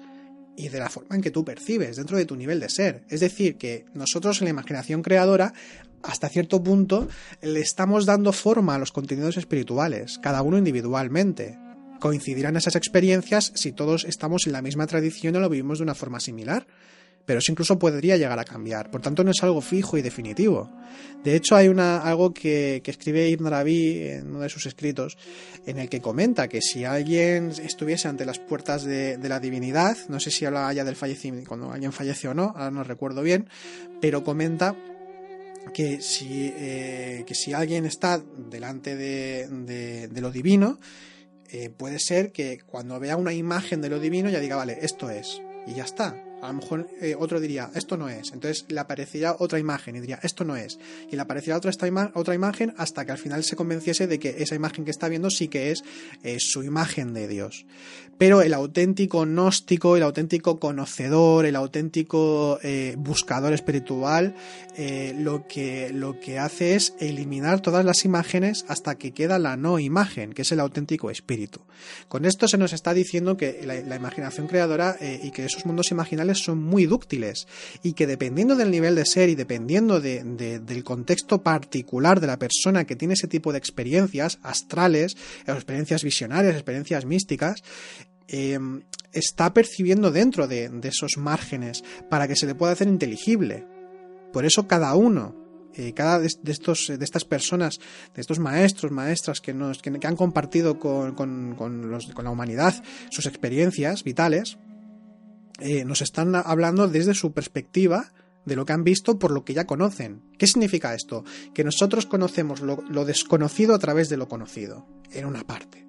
y 0.57 0.69
de 0.69 0.79
la 0.79 0.91
forma 0.91 1.17
en 1.17 1.23
que 1.23 1.31
tú 1.31 1.45
percibes, 1.45 1.97
dentro 1.97 2.17
de 2.17 2.25
tu 2.25 2.37
nivel 2.37 2.61
de 2.61 2.69
ser. 2.69 3.05
Es 3.09 3.21
decir, 3.21 3.57
que 3.57 3.85
nosotros 3.95 4.41
en 4.41 4.45
la 4.45 4.51
imaginación 4.51 5.03
creadora, 5.03 5.55
hasta 6.03 6.29
cierto 6.29 6.63
punto, 6.63 7.09
le 7.41 7.61
estamos 7.61 8.07
dando 8.07 8.33
forma 8.33 8.75
a 8.75 8.79
los 8.79 8.93
contenidos 8.93 9.37
espirituales, 9.37 10.19
cada 10.23 10.43
uno 10.43 10.59
individualmente. 10.59 11.59
Coincidirán 12.01 12.57
esas 12.57 12.77
experiencias 12.77 13.53
si 13.55 13.73
todos 13.73 14.05
estamos 14.05 14.47
en 14.47 14.53
la 14.53 14.63
misma 14.63 14.87
tradición 14.87 15.35
o 15.37 15.41
lo 15.41 15.49
vivimos 15.49 15.79
de 15.79 15.85
una 15.85 15.95
forma 15.95 16.21
similar 16.21 16.67
pero 17.25 17.39
eso 17.39 17.53
incluso 17.53 17.79
podría 17.79 18.17
llegar 18.17 18.39
a 18.39 18.45
cambiar. 18.45 18.91
Por 18.91 19.01
tanto, 19.01 19.23
no 19.23 19.31
es 19.31 19.43
algo 19.43 19.61
fijo 19.61 19.97
y 19.97 20.03
definitivo. 20.03 20.71
De 21.23 21.37
hecho, 21.37 21.55
hay 21.55 21.69
una, 21.69 21.99
algo 21.99 22.35
que, 22.35 22.83
escribe 22.85 23.29
Ibn 23.29 23.47
Arabi 23.47 24.03
en 24.09 24.29
uno 24.29 24.41
de 24.41 24.49
sus 24.49 24.67
escritos, 24.67 25.17
en 25.67 25.79
el 25.79 25.89
que 25.89 26.01
comenta 26.01 26.49
que 26.49 26.61
si 26.61 26.85
alguien 26.85 27.51
estuviese 27.51 28.09
ante 28.09 28.27
las 28.27 28.39
puertas 28.39 28.85
de, 28.85 29.19
la 29.23 29.39
divinidad, 29.39 29.97
no 30.09 30.19
sé 30.19 30.31
si 30.31 30.45
habla 30.45 30.73
ya 30.73 30.85
del 30.85 30.97
fallecimiento, 30.97 31.49
cuando 31.49 31.71
alguien 31.71 31.93
fallece 31.93 32.29
o 32.29 32.35
no, 32.35 32.53
ahora 32.57 32.71
no 32.71 32.85
recuerdo 32.85 33.23
bien, 33.23 33.49
pero 34.01 34.25
comenta 34.25 34.77
que 35.73 36.01
si, 36.01 36.53
eh, 36.57 37.25
que 37.25 37.55
alguien 37.55 37.87
está 37.87 38.19
delante 38.19 38.97
de, 38.97 40.09
lo 40.21 40.33
divino, 40.33 40.81
eh, 41.51 41.71
puede 41.71 41.99
ser 42.01 42.33
que 42.33 42.59
cuando 42.67 42.99
vea 42.99 43.17
una 43.17 43.33
imagen 43.33 43.81
de 43.81 43.91
lo 43.91 44.01
divino 44.01 44.29
ya 44.29 44.41
diga, 44.41 44.57
vale, 44.57 44.79
esto 44.83 45.09
es, 45.09 45.41
y 45.67 45.75
ya 45.75 45.85
está 45.85 46.17
a 46.43 46.49
lo 46.49 46.55
mejor 46.55 46.89
eh, 47.01 47.15
otro 47.17 47.41
diría, 47.41 47.71
esto 47.75 47.97
no 47.97 48.09
es. 48.09 48.33
Entonces 48.33 48.67
le 48.69 48.81
aparecería 48.81 49.37
otra 49.39 49.61
imagen 49.61 49.95
y 49.95 50.01
diría, 50.01 50.19
esto 50.23 50.45
no 50.45 50.57
es. 50.57 50.79
Y 51.11 51.15
le 51.15 51.23
aparecería 51.23 51.57
otra, 51.57 51.71
otra 52.15 52.35
imagen 52.35 52.75
hasta 52.77 53.05
que 53.05 53.13
al 53.13 53.19
final 53.19 53.45
se 53.45 53.55
convenciese 53.55 54.09
de 54.09 54.19
que 54.19 54.43
esa 54.43 54.57
imagen 54.57 54.85
que 54.85 54.91
está 54.91 55.09
viendo 55.09 55.31
sí 55.31 55.47
que 55.47 55.71
es 55.71 55.85
eh, 56.25 56.39
su 56.41 56.65
imagen 56.65 57.15
de 57.15 57.29
Dios. 57.29 57.65
Pero 58.23 58.41
el 58.41 58.55
auténtico 58.55 59.27
gnóstico, 59.27 59.97
el 59.97 60.05
auténtico 60.05 60.61
conocedor, 60.61 61.45
el 61.45 61.57
auténtico 61.57 62.61
eh, 62.63 62.95
buscador 62.97 63.53
espiritual, 63.53 64.37
lo, 65.19 65.49
que, 65.49 65.91
lo 65.93 66.21
que 66.21 66.39
hace 66.39 66.77
es 66.77 66.95
eliminar 67.01 67.61
todas 67.61 67.85
las 67.85 68.05
imágenes 68.05 68.65
hasta 68.69 68.95
que 68.95 69.11
queda 69.11 69.41
la 69.41 69.57
no 69.57 69.81
imagen, 69.81 70.33
que 70.33 70.43
es 70.43 70.53
el 70.53 70.61
auténtico 70.61 71.11
espíritu. 71.11 71.63
Con 72.09 72.25
esto 72.25 72.47
se 72.47 72.59
nos 72.59 72.73
está 72.73 72.95
diciendo 72.95 73.37
que 73.37 73.61
la 73.67 73.97
imaginación 73.97 74.47
creadora 74.47 74.97
y 75.01 75.33
que 75.33 75.45
esos 75.45 75.67
mundos 75.67 75.91
imaginales 75.91 76.39
son 76.39 76.63
muy 76.63 76.87
dúctiles 76.87 77.49
y 77.83 77.95
que 77.95 78.07
dependiendo 78.07 78.55
del 78.55 78.71
nivel 78.71 78.95
de 78.95 79.05
ser 79.05 79.31
y 79.31 79.35
dependiendo 79.35 80.01
del 80.01 80.85
contexto 80.85 81.43
particular 81.43 82.21
de 82.21 82.29
la 82.29 82.39
persona 82.39 82.85
que 82.85 82.95
tiene 82.97 83.15
ese 83.15 83.27
tipo 83.27 83.51
de 83.51 83.59
experiencias 83.59 84.39
astrales, 84.43 85.17
experiencias 85.45 86.05
visionarias, 86.05 86.55
experiencias 86.55 87.05
místicas, 87.05 87.63
em, 88.29 88.83
está 89.13 89.53
percibiendo 89.53 90.11
dentro 90.11 90.49
de, 90.49 90.71
esos 90.83 91.17
márgenes 91.19 91.83
para 92.09 92.27
que 92.29 92.37
se 92.37 92.47
le 92.47 92.55
pueda 92.55 92.73
hacer 92.73 92.89
inteligible. 92.89 93.67
Por 94.33 94.45
eso 94.45 94.67
cada 94.67 94.95
uno 94.95 95.41
eh, 95.75 95.95
cada 95.95 96.19
de, 96.19 96.27
estos, 96.27 96.93
de 96.99 97.03
estas 97.03 97.25
personas, 97.25 97.79
de 98.15 98.21
estos 98.21 98.39
maestros, 98.39 98.93
maestras 98.93 99.41
que, 99.41 99.55
nos, 99.55 99.81
que, 99.81 99.91
han 100.07 100.17
compartido 100.17 100.79
con, 100.79 101.15
con, 101.15 101.91
la 101.91 102.31
humanidad 102.31 102.75
sus 103.11 103.25
experiencias 103.25 104.05
vitales, 104.05 104.59
eh, 105.61 105.85
nos 105.85 106.03
están 106.03 106.35
hablando 106.35 106.89
desde 106.89 107.15
su 107.15 107.33
perspectiva 107.33 108.13
de 108.45 108.57
lo 108.57 108.67
que 108.67 108.73
han 108.73 108.85
visto 108.85 109.19
por 109.19 109.31
lo 109.31 109.45
que 109.45 109.55
ya 109.55 109.67
conocen. 109.67 110.23
¿Qué 110.39 110.47
significa 110.47 110.95
esto? 110.95 111.25
Que 111.55 111.65
nosotros 111.65 112.07
conocemos 112.07 112.61
lo, 112.61 113.05
desconocido 113.05 113.75
a 113.75 113.79
través 113.79 114.09
de 114.09 114.17
lo 114.17 114.29
conocido, 114.29 114.87
en 115.13 115.27
una 115.27 115.45
parte. 115.45 115.87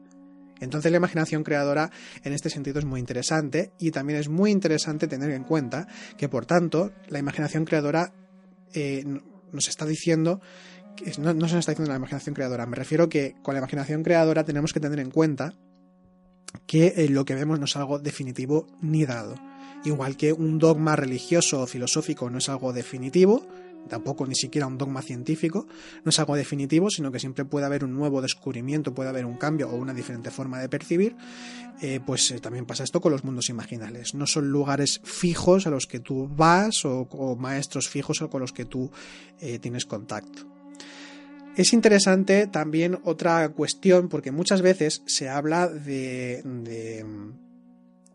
Entonces 0.63 0.91
la 0.91 0.97
imaginación 0.97 1.43
creadora 1.43 1.91
en 2.23 2.33
este 2.33 2.49
sentido 2.49 2.79
es 2.79 2.85
muy 2.85 2.99
interesante 2.99 3.71
y 3.79 3.91
también 3.91 4.19
es 4.19 4.29
muy 4.29 4.51
interesante 4.51 5.07
tener 5.07 5.31
en 5.31 5.43
cuenta 5.43 5.87
que 6.17 6.29
por 6.29 6.45
tanto 6.45 6.91
la 7.09 7.19
imaginación 7.19 7.65
creadora 7.65 8.13
eh, 8.73 9.03
nos 9.51 9.67
está 9.67 9.85
diciendo 9.85 10.41
no, 11.17 11.33
no, 11.33 11.47
se 11.47 11.55
nos 11.55 11.61
está 11.61 11.71
diciendo 11.71 11.91
la 11.91 11.97
imaginación 11.97 12.35
creadora, 12.35 12.65
me 12.65 12.75
refiero 12.75 13.09
que 13.09 13.35
con 13.41 13.55
la 13.55 13.59
imaginación 13.59 14.03
creadora 14.03 14.43
tenemos 14.43 14.73
que 14.73 14.79
tener 14.79 14.99
en 14.99 15.11
cuenta 15.11 15.53
que 16.67 16.93
eh, 16.95 17.09
lo 17.09 17.25
que 17.25 17.35
vemos 17.35 17.59
no 17.59 17.65
es 17.65 17.75
algo 17.75 17.99
definitivo 17.99 18.67
ni 18.81 19.05
dado. 19.05 19.35
Igual 19.85 20.15
que 20.17 20.31
un 20.31 20.59
dogma 20.59 20.95
religioso 20.95 21.61
o 21.61 21.67
filosófico 21.67 22.29
no 22.29 22.37
es 22.37 22.47
algo 22.47 22.73
definitivo, 22.73 23.45
tampoco 23.89 24.25
ni 24.25 24.35
siquiera 24.35 24.67
un 24.67 24.77
dogma 24.77 25.01
científico, 25.01 25.67
no 26.03 26.09
es 26.09 26.19
algo 26.19 26.35
definitivo, 26.35 26.89
sino 26.89 27.11
que 27.11 27.19
siempre 27.19 27.45
puede 27.45 27.65
haber 27.65 27.83
un 27.83 27.93
nuevo 27.93 28.21
descubrimiento, 28.21 28.93
puede 28.93 29.09
haber 29.09 29.25
un 29.25 29.37
cambio 29.37 29.69
o 29.69 29.75
una 29.75 29.93
diferente 29.93 30.31
forma 30.31 30.59
de 30.59 30.69
percibir, 30.69 31.15
eh, 31.81 31.99
pues 32.05 32.31
eh, 32.31 32.39
también 32.39 32.65
pasa 32.65 32.83
esto 32.83 33.01
con 33.01 33.11
los 33.11 33.23
mundos 33.23 33.49
imaginales. 33.49 34.13
No 34.13 34.27
son 34.27 34.49
lugares 34.49 35.01
fijos 35.03 35.67
a 35.67 35.69
los 35.69 35.85
que 35.85 35.99
tú 35.99 36.27
vas 36.27 36.85
o, 36.85 37.35
maestros 37.39 37.89
fijos 37.89 38.23
con 38.29 38.41
los 38.41 38.53
que 38.53 38.65
tú 38.65 38.91
eh, 39.39 39.59
tienes 39.59 39.85
contacto. 39.85 40.47
Es 41.55 41.73
interesante 41.73 42.47
también 42.47 42.99
otra 43.03 43.49
cuestión, 43.49 44.09
porque 44.09 44.31
muchas 44.31 44.61
veces 44.61 45.03
se 45.05 45.29
habla 45.29 45.67
de 45.67 46.41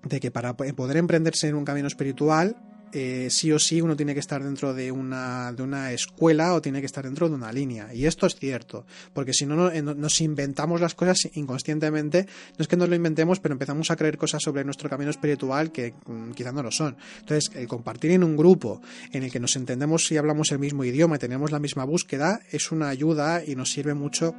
de 0.02 0.20
que 0.20 0.30
para 0.30 0.56
poder 0.56 0.96
emprenderse 0.96 1.48
en 1.48 1.54
un 1.54 1.64
camino 1.64 1.86
espiritual, 1.86 2.56
eh, 2.92 3.28
sí 3.30 3.52
o 3.52 3.58
sí 3.58 3.80
uno 3.80 3.96
tiene 3.96 4.14
que 4.14 4.20
estar 4.20 4.42
dentro 4.42 4.74
de 4.74 4.90
una, 4.90 5.52
de 5.52 5.62
una 5.62 5.92
escuela 5.92 6.54
o 6.54 6.62
tiene 6.62 6.80
que 6.80 6.86
estar 6.86 7.04
dentro 7.04 7.28
de 7.28 7.34
una 7.34 7.52
línea. 7.52 7.92
Y 7.94 8.06
esto 8.06 8.26
es 8.26 8.36
cierto, 8.36 8.86
porque 9.12 9.32
si 9.32 9.46
no, 9.46 9.70
no, 9.70 9.94
nos 9.94 10.20
inventamos 10.20 10.80
las 10.80 10.94
cosas 10.94 11.28
inconscientemente, 11.34 12.26
no 12.56 12.62
es 12.62 12.68
que 12.68 12.76
nos 12.76 12.88
lo 12.88 12.94
inventemos, 12.94 13.40
pero 13.40 13.52
empezamos 13.52 13.90
a 13.90 13.96
creer 13.96 14.18
cosas 14.18 14.42
sobre 14.42 14.64
nuestro 14.64 14.88
camino 14.88 15.10
espiritual 15.10 15.72
que 15.72 15.94
mm, 16.06 16.32
quizás 16.32 16.54
no 16.54 16.62
lo 16.62 16.70
son. 16.70 16.96
Entonces, 17.20 17.50
el 17.54 17.68
compartir 17.68 18.12
en 18.12 18.24
un 18.24 18.36
grupo 18.36 18.80
en 19.12 19.22
el 19.22 19.30
que 19.30 19.40
nos 19.40 19.56
entendemos 19.56 20.10
y 20.10 20.16
hablamos 20.16 20.50
el 20.52 20.58
mismo 20.58 20.84
idioma 20.84 21.16
y 21.16 21.18
tenemos 21.18 21.50
la 21.50 21.58
misma 21.58 21.84
búsqueda 21.84 22.40
es 22.50 22.72
una 22.72 22.88
ayuda 22.88 23.42
y 23.44 23.54
nos 23.54 23.70
sirve 23.72 23.94
mucho 23.94 24.34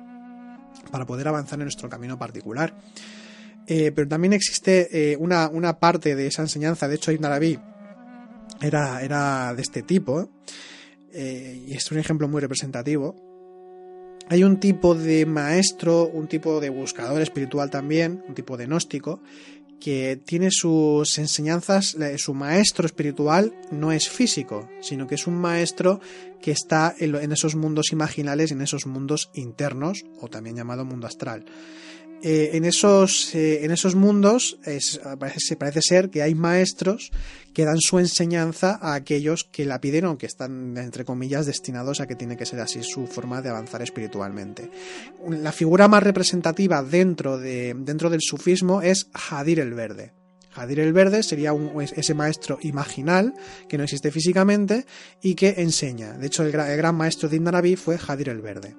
para 0.92 1.06
poder 1.06 1.28
avanzar 1.28 1.60
en 1.60 1.66
nuestro 1.66 1.90
camino 1.90 2.18
particular. 2.18 2.74
Eh, 3.68 3.92
pero 3.94 4.08
también 4.08 4.34
existe 4.34 5.12
eh, 5.12 5.18
una, 5.18 5.80
parte 5.80 6.16
de 6.16 6.28
esa 6.28 6.42
enseñanza, 6.42 6.88
de 6.88 6.96
hecho 6.96 7.12
Ibn 7.12 7.26
Arabi 7.26 7.60
era, 8.62 9.02
era 9.02 9.54
de 9.54 9.62
este 9.62 9.82
tipo, 9.82 10.30
eh, 11.12 11.64
y 11.68 11.74
es 11.74 11.92
un 11.92 11.98
ejemplo 11.98 12.28
muy 12.28 12.42
representativo. 12.42 13.16
Hay 14.28 14.44
un 14.44 14.60
tipo 14.60 14.94
de 14.94 15.26
maestro, 15.26 16.08
un 16.08 16.28
tipo 16.28 16.60
de 16.60 16.70
buscador 16.70 17.22
espiritual 17.22 17.70
también, 17.70 18.24
un 18.28 18.36
tipo 18.36 18.58
de 18.58 18.68
gnóstico, 18.68 19.22
que 19.80 20.20
tiene 20.24 20.50
sus 20.52 21.18
enseñanzas, 21.18 21.96
su 22.18 22.34
maestro 22.34 22.86
espiritual 22.86 23.54
no 23.72 23.92
es 23.92 24.10
físico, 24.10 24.70
sino 24.82 25.08
que 25.08 25.16
es 25.16 25.26
un 25.26 25.36
maestro 25.36 26.02
que 26.42 26.52
está 26.52 26.94
en 27.00 27.32
esos 27.32 27.56
mundos 27.56 27.92
imaginales, 27.92 28.52
en 28.52 28.62
esos 28.62 28.86
mundos 28.86 29.32
internos, 29.34 30.06
o 30.20 30.28
también 30.28 30.58
llamado 30.58 30.86
mundo 30.86 31.08
astral. 31.08 31.46
Eh, 32.22 32.52
en, 32.54 32.66
esos, 32.66 33.34
eh, 33.34 33.64
en 33.64 33.72
esos 33.72 33.96
mundos 33.96 34.60
parece, 35.20 35.82
ser 35.82 36.10
que 36.10 36.22
hay 36.22 36.36
maestros 36.36 37.12
que 37.54 37.64
dan 37.64 37.80
su 37.80 37.98
enseñanza 37.98 38.78
a 38.82 38.94
aquellos 38.94 39.46
que 39.46 39.66
la 39.66 39.80
piden 39.80 40.06
o 40.06 40.18
que 40.18 40.26
están, 40.26 40.78
entre 40.78 41.06
comillas, 41.06 41.46
destinados 41.46 42.02
a 42.02 42.08
que 42.08 42.16
tiene 42.16 42.36
que 42.36 42.46
ser 42.46 42.60
así 42.60 42.84
su 42.84 43.08
forma 43.08 43.42
de 43.42 43.50
avanzar 43.50 43.82
espiritualmente. 43.82 44.70
La 45.30 45.54
figura 45.54 45.88
más 45.88 46.04
representativa 46.04 46.84
dentro, 46.84 47.38
de, 47.38 47.74
dentro 47.78 48.10
del 48.10 48.22
sufismo 48.22 48.82
es 48.82 49.08
Hadir 49.14 49.62
el 49.62 49.74
Verde. 49.74 50.12
Hadir 50.56 50.82
el 50.82 50.94
Verde 50.94 51.24
sería 51.24 51.54
ese 51.96 52.14
maestro 52.14 52.60
imaginal 52.62 53.34
que 53.68 53.78
no 53.78 53.84
existe 53.84 54.12
físicamente 54.12 54.86
y 55.22 55.36
que 55.36 55.56
enseña. 55.58 56.14
De 56.14 56.28
hecho, 56.28 56.44
el, 56.44 56.52
gran 56.52 56.96
maestro 56.96 57.30
de 57.30 57.38
Ibn 57.38 57.78
fue 57.78 57.98
Hadir 58.08 58.30
el 58.30 58.42
Verde. 58.42 58.76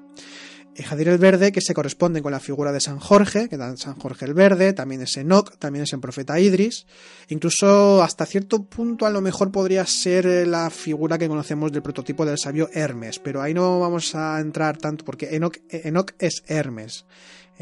Jadir 0.82 1.08
el 1.08 1.18
Verde, 1.18 1.52
que 1.52 1.60
se 1.60 1.74
corresponde 1.74 2.22
con 2.22 2.32
la 2.32 2.40
figura 2.40 2.72
de 2.72 2.80
San 2.80 2.98
Jorge, 2.98 3.48
que 3.48 3.56
da 3.56 3.76
San 3.76 3.94
Jorge 3.98 4.24
el 4.24 4.34
Verde, 4.34 4.72
también 4.72 5.02
es 5.02 5.16
Enoch, 5.16 5.56
también 5.58 5.84
es 5.84 5.92
el 5.92 6.00
profeta 6.00 6.38
Idris, 6.38 6.86
incluso 7.28 8.02
hasta 8.02 8.26
cierto 8.26 8.64
punto 8.64 9.06
a 9.06 9.10
lo 9.10 9.20
mejor 9.20 9.50
podría 9.50 9.84
ser 9.86 10.46
la 10.46 10.70
figura 10.70 11.18
que 11.18 11.28
conocemos 11.28 11.72
del 11.72 11.82
prototipo 11.82 12.24
del 12.24 12.38
sabio 12.38 12.68
Hermes, 12.72 13.18
pero 13.18 13.42
ahí 13.42 13.54
no 13.54 13.80
vamos 13.80 14.14
a 14.14 14.40
entrar 14.40 14.76
tanto 14.78 15.04
porque 15.04 15.28
Enoch, 15.30 16.12
es 16.18 16.42
Hermes. 16.46 17.04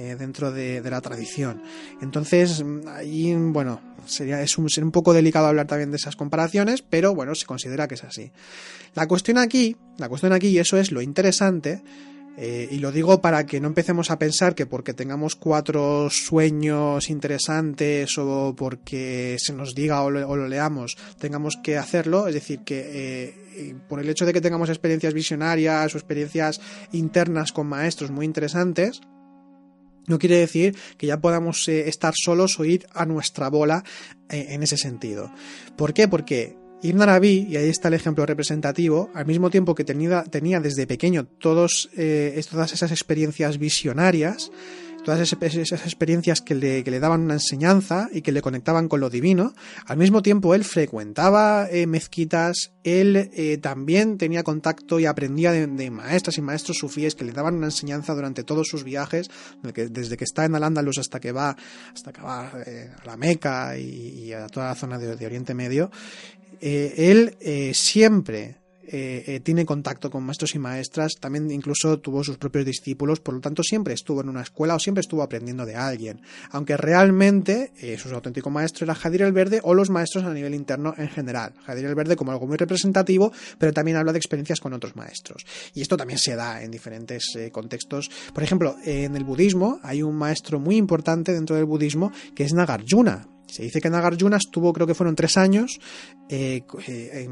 Eh, 0.00 0.14
dentro 0.16 0.52
de, 0.52 0.80
la 0.88 1.00
tradición. 1.00 1.60
Entonces, 2.00 2.64
ahí, 2.86 3.34
bueno, 3.34 3.80
sería, 4.06 4.40
es 4.40 4.56
un, 4.56 4.70
sería 4.70 4.86
un 4.86 4.92
poco 4.92 5.12
delicado 5.12 5.48
hablar 5.48 5.66
también 5.66 5.90
de 5.90 5.96
esas 5.96 6.14
comparaciones, 6.14 6.82
pero 6.82 7.16
bueno, 7.16 7.34
se 7.34 7.46
considera 7.46 7.88
que 7.88 7.96
es 7.96 8.04
así. 8.04 8.30
La 8.94 9.08
cuestión 9.08 9.38
aquí, 9.38 9.74
la 9.96 10.08
cuestión 10.08 10.32
aquí, 10.32 10.50
y 10.50 10.60
eso 10.60 10.76
es 10.76 10.92
lo 10.92 11.02
interesante, 11.02 11.82
eh, 12.40 12.68
y 12.70 12.78
lo 12.78 12.92
digo 12.92 13.20
para 13.20 13.46
que 13.46 13.60
no 13.60 13.66
empecemos 13.66 14.12
a 14.12 14.18
pensar 14.20 14.54
que 14.54 14.64
porque 14.64 14.94
tengamos 14.94 15.34
cuatro 15.34 16.08
sueños 16.08 17.10
interesantes 17.10 18.16
o 18.16 18.54
porque 18.56 19.36
se 19.40 19.52
nos 19.52 19.74
diga 19.74 20.02
o 20.02 20.10
lo, 20.10 20.46
leamos, 20.46 20.96
tengamos 21.18 21.58
que 21.60 21.76
hacerlo. 21.76 22.28
Es 22.28 22.34
decir, 22.34 22.60
que 22.60 23.34
eh, 23.56 23.74
por 23.88 23.98
el 23.98 24.08
hecho 24.08 24.24
de 24.24 24.32
que 24.32 24.40
tengamos 24.40 24.68
experiencias 24.68 25.14
visionarias 25.14 25.92
o 25.92 25.98
experiencias 25.98 26.60
internas 26.92 27.50
con 27.50 27.66
maestros 27.66 28.12
muy 28.12 28.24
interesantes, 28.24 29.00
no 30.06 30.20
quiere 30.20 30.36
decir 30.36 30.76
que 30.96 31.08
ya 31.08 31.20
podamos 31.20 31.66
eh, 31.66 31.88
estar 31.88 32.14
solos 32.16 32.60
o 32.60 32.64
ir 32.64 32.86
a 32.94 33.04
nuestra 33.04 33.48
bola 33.48 33.82
en 34.28 34.62
ese 34.62 34.76
sentido. 34.76 35.32
¿Por 35.76 35.92
qué? 35.92 36.06
Porque 36.06 36.56
Ibn 36.80 37.02
Arabi, 37.02 37.46
y 37.50 37.56
ahí 37.56 37.68
está 37.68 37.88
el 37.88 37.94
ejemplo 37.94 38.24
representativo, 38.24 39.10
al 39.12 39.26
mismo 39.26 39.50
tiempo 39.50 39.74
que 39.74 39.84
tenía, 39.84 40.22
tenía 40.22 40.60
desde 40.60 40.86
pequeño 40.86 41.26
todos, 41.26 41.90
eh, 41.96 42.40
todas 42.48 42.72
esas 42.72 42.92
experiencias 42.92 43.58
visionarias, 43.58 44.52
todas 45.04 45.32
esas 45.32 45.86
experiencias 45.86 46.40
que 46.40 46.54
le, 46.54 46.84
que 46.84 46.90
le, 46.90 47.00
daban 47.00 47.22
una 47.22 47.34
enseñanza 47.34 48.08
y 48.12 48.22
que 48.22 48.30
le 48.30 48.42
conectaban 48.42 48.88
con 48.88 49.00
lo 49.00 49.10
divino. 49.10 49.54
Al 49.86 49.96
mismo 49.96 50.22
tiempo, 50.22 50.54
él 50.54 50.64
frecuentaba 50.64 51.68
eh, 51.70 51.86
mezquitas, 51.86 52.72
él 52.84 53.30
eh, 53.32 53.58
también 53.58 54.18
tenía 54.18 54.42
contacto 54.42 55.00
y 55.00 55.06
aprendía 55.06 55.52
de, 55.52 55.90
maestras 55.90 56.38
y 56.38 56.42
maestros 56.42 56.76
sufíes 56.76 57.14
que 57.14 57.24
le 57.24 57.32
daban 57.32 57.54
una 57.54 57.68
enseñanza 57.68 58.14
durante 58.14 58.44
todos 58.44 58.68
sus 58.68 58.84
viajes, 58.84 59.30
desde 59.62 60.16
que 60.16 60.24
está 60.24 60.44
en 60.44 60.54
Al-Ándalus 60.54 60.98
hasta 60.98 61.20
que 61.20 61.32
va, 61.32 61.56
hasta 61.92 62.12
que 62.12 62.20
va 62.20 62.52
eh, 62.66 62.90
a 63.00 63.06
la 63.06 63.16
Meca 63.16 63.78
y, 63.78 64.32
a 64.32 64.46
toda 64.46 64.68
la 64.68 64.74
zona 64.74 64.98
de 64.98 65.26
Oriente 65.26 65.54
Medio. 65.54 65.90
Él 66.60 67.36
siempre 67.72 68.58
eh, 68.90 69.22
eh, 69.26 69.40
tiene 69.40 69.66
contacto 69.66 70.10
con 70.10 70.24
maestros 70.24 70.54
y 70.54 70.58
maestras, 70.58 71.16
también 71.20 71.50
incluso 71.50 71.98
tuvo 71.98 72.24
sus 72.24 72.38
propios 72.38 72.64
discípulos, 72.64 73.20
por 73.20 73.34
lo 73.34 73.40
tanto 73.40 73.62
siempre 73.62 73.92
estuvo 73.92 74.22
en 74.22 74.30
una 74.30 74.40
escuela 74.40 74.74
o 74.74 74.78
siempre 74.78 75.02
estuvo 75.02 75.22
aprendiendo 75.22 75.66
de 75.66 75.74
alguien, 75.74 76.22
aunque 76.52 76.74
realmente 76.78 77.72
eh, 77.82 77.98
su 77.98 78.08
auténtico 78.14 78.48
maestro 78.48 78.86
era 78.86 78.94
Jadir 78.94 79.22
el 79.22 79.32
Verde 79.32 79.60
o 79.62 79.74
los 79.74 79.90
maestros 79.90 80.24
a 80.24 80.32
nivel 80.32 80.54
interno 80.54 80.94
en 80.96 81.10
general. 81.10 81.52
Jadir 81.66 81.84
el 81.84 81.94
Verde 81.94 82.16
como 82.16 82.32
algo 82.32 82.46
muy 82.46 82.56
representativo, 82.56 83.30
pero 83.58 83.74
también 83.74 83.98
habla 83.98 84.12
de 84.12 84.18
experiencias 84.18 84.58
con 84.58 84.72
otros 84.72 84.96
maestros. 84.96 85.44
Y 85.74 85.82
esto 85.82 85.98
también 85.98 86.18
se 86.18 86.34
da 86.34 86.62
en 86.62 86.70
diferentes 86.70 87.24
eh, 87.36 87.50
contextos. 87.50 88.10
Por 88.32 88.42
ejemplo, 88.42 88.76
en 88.86 89.16
el 89.16 89.24
budismo 89.24 89.80
hay 89.82 90.02
un 90.02 90.16
maestro 90.16 90.60
muy 90.60 90.76
importante 90.76 91.34
dentro 91.34 91.56
del 91.56 91.66
budismo 91.66 92.10
que 92.34 92.44
es 92.44 92.54
Nagarjuna 92.54 93.28
se 93.48 93.62
dice 93.62 93.80
que 93.80 93.90
Nagarjuna 93.90 94.36
estuvo, 94.36 94.72
creo 94.72 94.86
que 94.86 94.94
fueron 94.94 95.16
tres 95.16 95.36
años, 95.36 95.80
eh, 96.28 96.62
eh, 96.86 97.28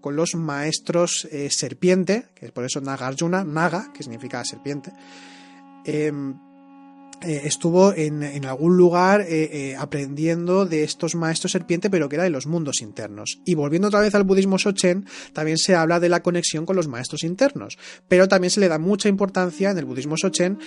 con 0.00 0.16
los 0.16 0.34
maestros 0.34 1.28
eh, 1.30 1.50
serpiente, 1.50 2.26
que 2.34 2.46
es 2.46 2.52
por 2.52 2.64
eso 2.64 2.80
Nagarjuna, 2.80 3.44
Naga, 3.44 3.92
que 3.92 4.02
significa 4.02 4.44
serpiente. 4.44 4.92
Em, 5.84 6.34
estuvo 7.22 7.92
en, 7.94 8.22
en, 8.22 8.46
algún 8.46 8.78
lugar 8.78 9.26
aprendiendo 9.78 10.64
de 10.64 10.84
estos 10.84 11.14
maestros 11.14 11.52
serpiente, 11.52 11.90
pero 11.90 12.08
que 12.08 12.16
era 12.16 12.24
de 12.24 12.30
los 12.30 12.46
mundos 12.46 12.80
internos. 12.80 13.42
Y 13.44 13.54
volviendo 13.54 13.88
otra 13.88 14.00
vez 14.00 14.14
al 14.14 14.24
budismo 14.24 14.58
Sochen, 14.58 15.04
también 15.34 15.58
se 15.58 15.74
habla 15.74 16.00
de 16.00 16.08
la 16.08 16.22
conexión 16.22 16.64
con 16.64 16.76
los 16.76 16.88
maestros 16.88 17.22
internos, 17.22 17.76
pero 18.08 18.26
también 18.26 18.50
se 18.50 18.60
le 18.60 18.68
da 18.68 18.78
mucha 18.78 19.10
importancia 19.10 19.70
en 19.70 19.76
el 19.76 19.84
budismo 19.84 20.16
Sochen 20.16 20.58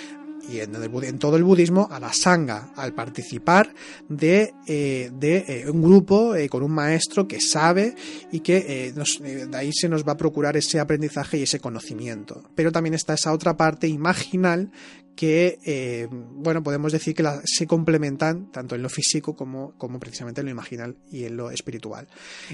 y 0.49 0.60
en, 0.60 1.19
todo 1.19 1.38
el 1.38 1.43
budismo 1.43 1.88
a 1.89 1.99
la 1.99 2.12
sangha, 2.12 2.71
al 2.75 2.93
participar 2.93 3.73
de, 4.10 4.53
eh, 4.67 5.10
de 5.13 5.45
eh, 5.47 5.69
un 5.69 5.82
grupo 5.82 6.36
eh, 6.36 6.49
con 6.49 6.63
un 6.63 6.71
maestro 6.71 7.27
que 7.27 7.39
sabe 7.39 7.95
y 8.32 8.41
que 8.41 8.91
de 8.93 9.58
ahí 9.58 9.71
se 9.73 9.88
nos 9.88 10.06
va 10.08 10.13
a 10.13 10.17
procurar 10.17 10.58
ese 10.58 10.79
aprendizaje 10.79 11.38
y 11.38 11.43
ese 11.43 11.60
conocimiento. 11.60 12.43
Pero 12.56 12.71
también 12.71 12.93
está 12.93 13.13
esa 13.13 13.32
otra 13.32 13.56
parte 13.56 13.88
imaginal 13.88 14.71
que, 15.15 16.10
bueno, 16.10 16.63
podemos 16.63 16.91
decir 16.91 17.13
que 17.13 17.23
se 17.45 17.67
complementan 17.67 18.51
tanto 18.51 18.73
en 18.73 18.82
lo 18.82 18.89
físico 18.89 19.36
como, 19.36 19.73
como 19.77 19.99
precisamente 19.99 20.41
en 20.41 20.45
lo 20.45 20.51
imaginal 20.51 20.97
y 21.12 21.25
en 21.25 21.38
lo 21.38 21.51
espiritual. 21.51 22.08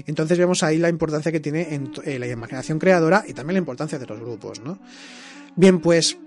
Entonces 0.06 0.36
vemos 0.36 0.62
ahí 0.62 0.76
la 0.76 0.90
importancia 0.90 1.32
que 1.32 1.40
tiene 1.40 1.74
en, 1.74 1.90
la 2.20 2.26
imaginación 2.26 2.78
creadora 2.78 3.24
y 3.26 3.32
también 3.32 3.54
la 3.54 3.60
importancia 3.60 3.98
de 3.98 4.06
los 4.06 4.20
grupos, 4.20 4.60
¿no? 4.60 4.78
Bien, 5.56 5.80
pues 5.80 6.18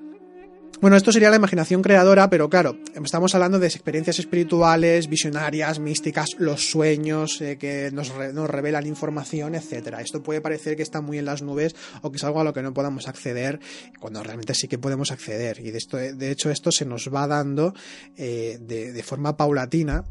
bueno, 0.82 0.98
esto 0.98 1.12
sería 1.12 1.30
la 1.30 1.38
imaginación 1.38 1.82
creadora, 1.82 2.30
pero 2.30 2.50
claro, 2.50 2.78
estamos 3.04 3.34
hablando 3.36 3.60
de 3.60 3.68
experiencias 3.68 4.20
espirituales, 4.20 5.08
visionarias, 5.08 5.80
místicas, 5.80 6.32
los 6.38 6.70
sueños 6.70 7.40
eh, 7.42 7.58
que 7.58 7.90
nos, 7.92 8.14
nos, 8.34 8.50
revelan 8.50 8.86
información, 8.86 9.56
etcétera. 9.56 10.02
Esto 10.02 10.22
puede 10.22 10.42
parecer 10.42 10.76
que 10.76 10.84
está 10.84 11.02
muy 11.02 11.18
en 11.18 11.26
las 11.26 11.42
nubes 11.42 11.76
o 12.02 12.12
que 12.12 12.18
es 12.18 12.24
algo 12.24 12.42
a 12.42 12.44
lo 12.44 12.54
que 12.54 12.62
no 12.62 12.74
podamos 12.74 13.08
acceder, 13.08 13.60
cuando 14.00 14.24
realmente 14.24 14.54
sí 14.54 14.68
que 14.68 14.78
podemos 14.78 15.12
acceder. 15.12 15.60
Y 15.60 15.72
de, 15.72 15.78
esto, 15.78 15.98
de 15.98 16.32
hecho 16.32 16.50
esto 16.50 16.72
se 16.72 16.86
nos 16.86 17.10
va 17.14 17.28
dando 17.28 17.74
eh, 18.18 18.58
de, 18.60 18.92
de 18.92 19.04
forma 19.04 19.38
paulatina 19.38 20.04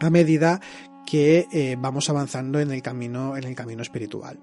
a 0.00 0.10
medida 0.10 0.60
que 1.08 1.48
eh, 1.50 1.74
vamos 1.80 2.10
avanzando 2.10 2.60
en 2.60 2.70
el 2.70 2.82
camino 2.82 3.34
en 3.34 3.44
el 3.44 3.54
camino 3.54 3.80
espiritual. 3.80 4.38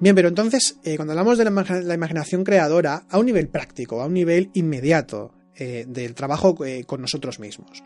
Bien, 0.00 0.14
pero 0.14 0.28
entonces 0.28 0.78
eh, 0.84 0.96
cuando 0.96 1.12
hablamos 1.12 1.38
de 1.38 1.44
la, 1.44 1.94
imaginación 1.94 2.44
creadora 2.44 3.04
a 3.08 3.18
un 3.18 3.24
nivel 3.24 3.48
práctico, 3.48 4.02
a 4.02 4.04
un 4.04 4.12
nivel 4.12 4.50
inmediato 4.52 5.32
eh, 5.56 5.86
del 5.88 6.14
trabajo 6.14 6.58
con 6.86 7.00
nosotros 7.00 7.40
mismos. 7.40 7.82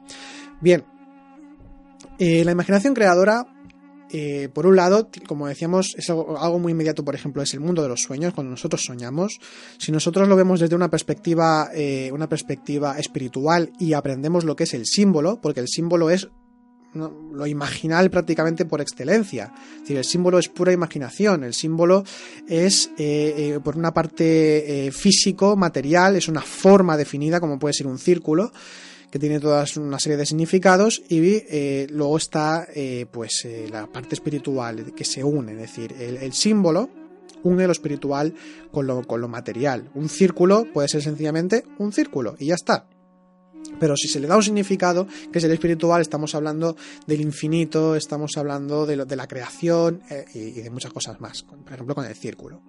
Bien, 0.61 0.85
la 2.18 2.50
imaginación 2.50 2.92
creadora 2.92 3.46
por 4.52 4.66
un 4.66 4.74
lado, 4.74 5.11
como 5.28 5.46
decíamos, 5.46 5.94
es 5.96 6.11
algo, 6.11 6.59
muy 6.59 6.72
inmediato, 6.72 7.04
por 7.04 7.14
ejemplo, 7.14 7.42
es 7.42 7.54
el 7.54 7.61
mundo 7.61 7.83
de 7.83 7.88
los 7.88 8.02
sueños, 8.02 8.35
cuando 8.35 8.50
nosotros 8.50 8.85
soñamos. 8.85 9.38
Si 9.78 9.92
nosotros 9.92 10.26
lo 10.26 10.35
vemos 10.35 10.59
desde 10.59 10.74
una 10.74 10.90
perspectiva, 10.90 11.70
una 12.11 12.28
perspectiva 12.28 12.98
espiritual 12.98 13.70
y 13.78 13.92
aprendemos 13.92 14.44
lo 14.44 14.57
que 14.57 14.64
es 14.64 14.74
el 14.74 14.87
símbolo, 14.87 15.40
porque 15.40 15.61
el 15.61 15.68
símbolo 15.68 16.11
es. 16.11 16.28
Lo 16.94 17.46
imaginal 17.46 18.11
prácticamente 18.11 18.64
por 18.64 18.81
excelencia. 18.81 19.53
Es 19.74 19.81
decir, 19.83 19.96
el 19.98 20.05
símbolo 20.05 20.38
es 20.38 20.48
pura 20.48 20.72
imaginación, 20.72 21.44
el 21.44 21.55
símbolo 21.55 22.05
es, 22.46 22.90
eh, 22.98 23.35
eh, 23.37 23.61
por 23.62 23.77
una 23.77 23.92
parte, 23.92 24.87
eh, 24.87 24.92
físico, 24.92 25.57
material, 25.57 26.16
es 26.16 26.29
una 26.29 26.40
forma 26.40 26.96
definida, 26.96 27.40
como 27.40 27.59
puede 27.59 27.74
ser 27.74 27.87
un 27.87 27.98
círculo, 27.98 28.53
que 29.11 29.18
tiene 29.18 29.40
toda 29.40 29.64
una 29.77 29.98
serie 29.98 30.18
de 30.18 30.27
significados, 30.27 31.03
y 31.09 31.42
luego 31.90 32.18
está 32.18 32.66
pues 33.11 33.48
la 33.70 33.87
parte 33.87 34.14
espiritual 34.14 34.92
que 34.94 35.05
se 35.07 35.24
une, 35.24 35.53
es 35.53 35.59
decir, 35.59 35.94
el, 35.98 36.18
el 36.18 36.35
símbolo 36.35 36.90
une 37.42 37.66
lo 37.66 37.72
espiritual 37.72 38.35
con 38.70 38.87
lo, 38.87 39.03
con 39.07 39.22
lo 39.22 39.29
material. 39.29 39.88
Un 39.94 40.11
círculo 40.11 40.66
puede 40.74 40.88
ser 40.88 41.03
sencillamente 41.03 41.64
un 41.79 41.92
círculo, 41.92 42.37
y 42.38 42.48
ya 42.48 42.55
está. 42.55 42.87
Pero 43.78 43.96
si 43.96 44.08
se 44.08 44.20
le 44.20 44.26
da 44.26 44.36
un 44.36 44.42
significado, 44.42 45.06
que 45.32 45.38
es 45.38 45.44
el 45.44 45.52
espiritual, 45.52 46.00
estamos 46.00 46.34
hablando 46.34 46.76
del 47.06 47.20
infinito, 47.20 47.94
estamos 47.94 48.36
hablando 48.36 48.86
de, 48.86 48.96
lo, 48.96 49.04
de 49.04 49.16
la 49.16 49.26
creación 49.26 50.02
eh, 50.10 50.24
y, 50.34 50.50
de 50.62 50.70
muchas 50.70 50.92
cosas 50.92 51.20
más, 51.20 51.42
por 51.42 51.72
ejemplo 51.72 51.94
con 51.94 52.04
el 52.04 52.14
círculo. 52.14 52.60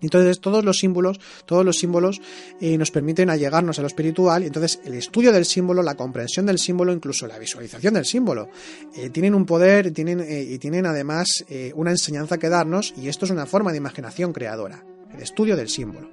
Entonces 0.00 0.40
todos 0.40 0.62
los 0.64 0.78
símbolos, 0.78 1.18
todos 1.46 1.64
los 1.64 1.78
símbolos 1.78 2.20
eh, 2.60 2.76
nos 2.76 2.90
permiten 2.90 3.30
allegarnos 3.30 3.78
a 3.78 3.82
lo 3.82 3.86
espiritual 3.86 4.42
y 4.42 4.46
entonces 4.48 4.80
el 4.84 4.94
estudio 4.94 5.32
del 5.32 5.46
símbolo, 5.46 5.82
la 5.82 5.94
comprensión 5.94 6.44
del 6.44 6.58
símbolo, 6.58 6.92
incluso 6.92 7.26
la 7.26 7.38
visualización 7.38 7.94
del 7.94 8.04
símbolo, 8.04 8.50
eh, 8.94 9.08
tienen 9.08 9.34
un 9.34 9.46
poder 9.46 9.92
tienen, 9.92 10.26
y 10.28 10.58
tienen 10.58 10.84
además 10.84 11.44
una 11.74 11.92
enseñanza 11.92 12.36
que 12.36 12.50
darnos 12.50 12.92
y 12.98 13.08
esto 13.08 13.24
es 13.24 13.30
una 13.30 13.46
forma 13.46 13.70
de 13.70 13.78
imaginación 13.78 14.34
creadora, 14.34 14.84
el 15.14 15.22
estudio 15.22 15.56
del 15.56 15.70
símbolo. 15.70 16.10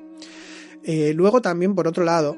luego 0.85 1.41
también, 1.41 1.75
por 1.75 1.87
otro 1.87 2.05
lado, 2.05 2.37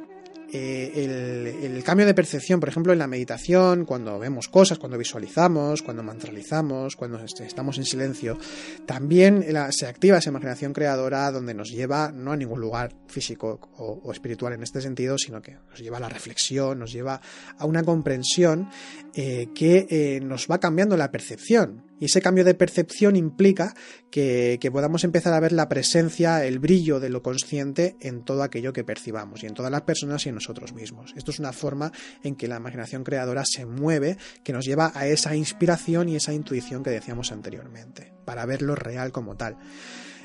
eh, 0.53 1.59
el, 1.63 1.83
cambio 1.83 2.05
de 2.05 2.13
percepción, 2.13 2.59
por 2.59 2.69
ejemplo, 2.69 2.93
en 2.93 2.99
la 2.99 3.07
meditación, 3.07 3.85
cuando 3.85 4.19
vemos 4.19 4.47
cosas, 4.47 4.77
cuando 4.77 4.97
visualizamos, 4.97 5.81
cuando 5.81 6.03
mantralizamos, 6.03 6.95
cuando 6.95 7.19
estamos 7.19 7.77
en 7.77 7.85
silencio, 7.85 8.37
también 8.85 9.43
la, 9.49 9.71
se 9.71 9.87
activa 9.87 10.19
esa 10.19 10.29
imaginación 10.29 10.71
creadora 10.71 11.31
donde 11.31 11.53
nos 11.53 11.71
lleva 11.71 12.11
no 12.11 12.31
a 12.31 12.37
ningún 12.37 12.61
lugar 12.61 12.93
físico 13.07 13.59
o, 13.77 14.01
o, 14.03 14.11
espiritual 14.11 14.53
en 14.53 14.63
este 14.63 14.79
sentido, 14.79 15.17
sino 15.17 15.41
que 15.41 15.57
nos 15.69 15.79
lleva 15.79 15.97
a 15.97 16.01
la 16.01 16.09
reflexión, 16.09 16.79
nos 16.79 16.93
lleva 16.93 17.19
a 17.57 17.65
una 17.65 17.83
comprensión 17.83 18.69
eh, 19.15 19.49
que 19.53 19.85
eh, 19.89 20.19
nos 20.21 20.47
va 20.49 20.59
cambiando 20.59 20.97
la 20.97 21.11
percepción. 21.11 21.83
Y 22.03 22.07
ese 22.07 22.21
cambio 22.21 22.43
de 22.43 22.53
percepción 22.53 23.15
implica 23.15 23.75
que, 24.11 24.59
podamos 24.73 25.05
empezar 25.05 25.33
a 25.33 25.39
ver 25.39 25.53
la 25.53 25.69
presencia, 25.69 26.43
el 26.43 26.59
brillo 26.59 26.99
de 26.99 27.09
lo 27.09 27.23
consciente 27.23 27.95
en 28.01 28.25
todo 28.25 28.43
aquello 28.43 28.73
que 28.73 28.83
percibamos 28.83 29.41
y 29.41 29.45
en 29.45 29.53
todas 29.53 29.71
las 29.71 29.83
personas 29.83 30.25
y 30.25 30.27
en 30.27 30.35
nosotros 30.35 30.73
mismos. 30.73 31.13
Esto 31.15 31.31
es 31.31 31.39
una 31.39 31.53
forma 31.53 31.93
en 32.21 32.35
que 32.35 32.49
la 32.49 32.57
imaginación 32.57 33.05
creadora 33.05 33.43
se 33.45 33.65
mueve, 33.65 34.17
que 34.43 34.51
nos 34.51 34.65
lleva 34.65 34.91
a 34.93 35.07
esa 35.07 35.33
inspiración 35.33 36.09
y 36.09 36.17
esa 36.17 36.33
intuición 36.33 36.83
que 36.83 36.89
decíamos 36.89 37.31
anteriormente, 37.31 38.11
para 38.25 38.45
ver 38.45 38.63
lo 38.63 38.75
real 38.75 39.13
como 39.13 39.37
tal. 39.37 39.55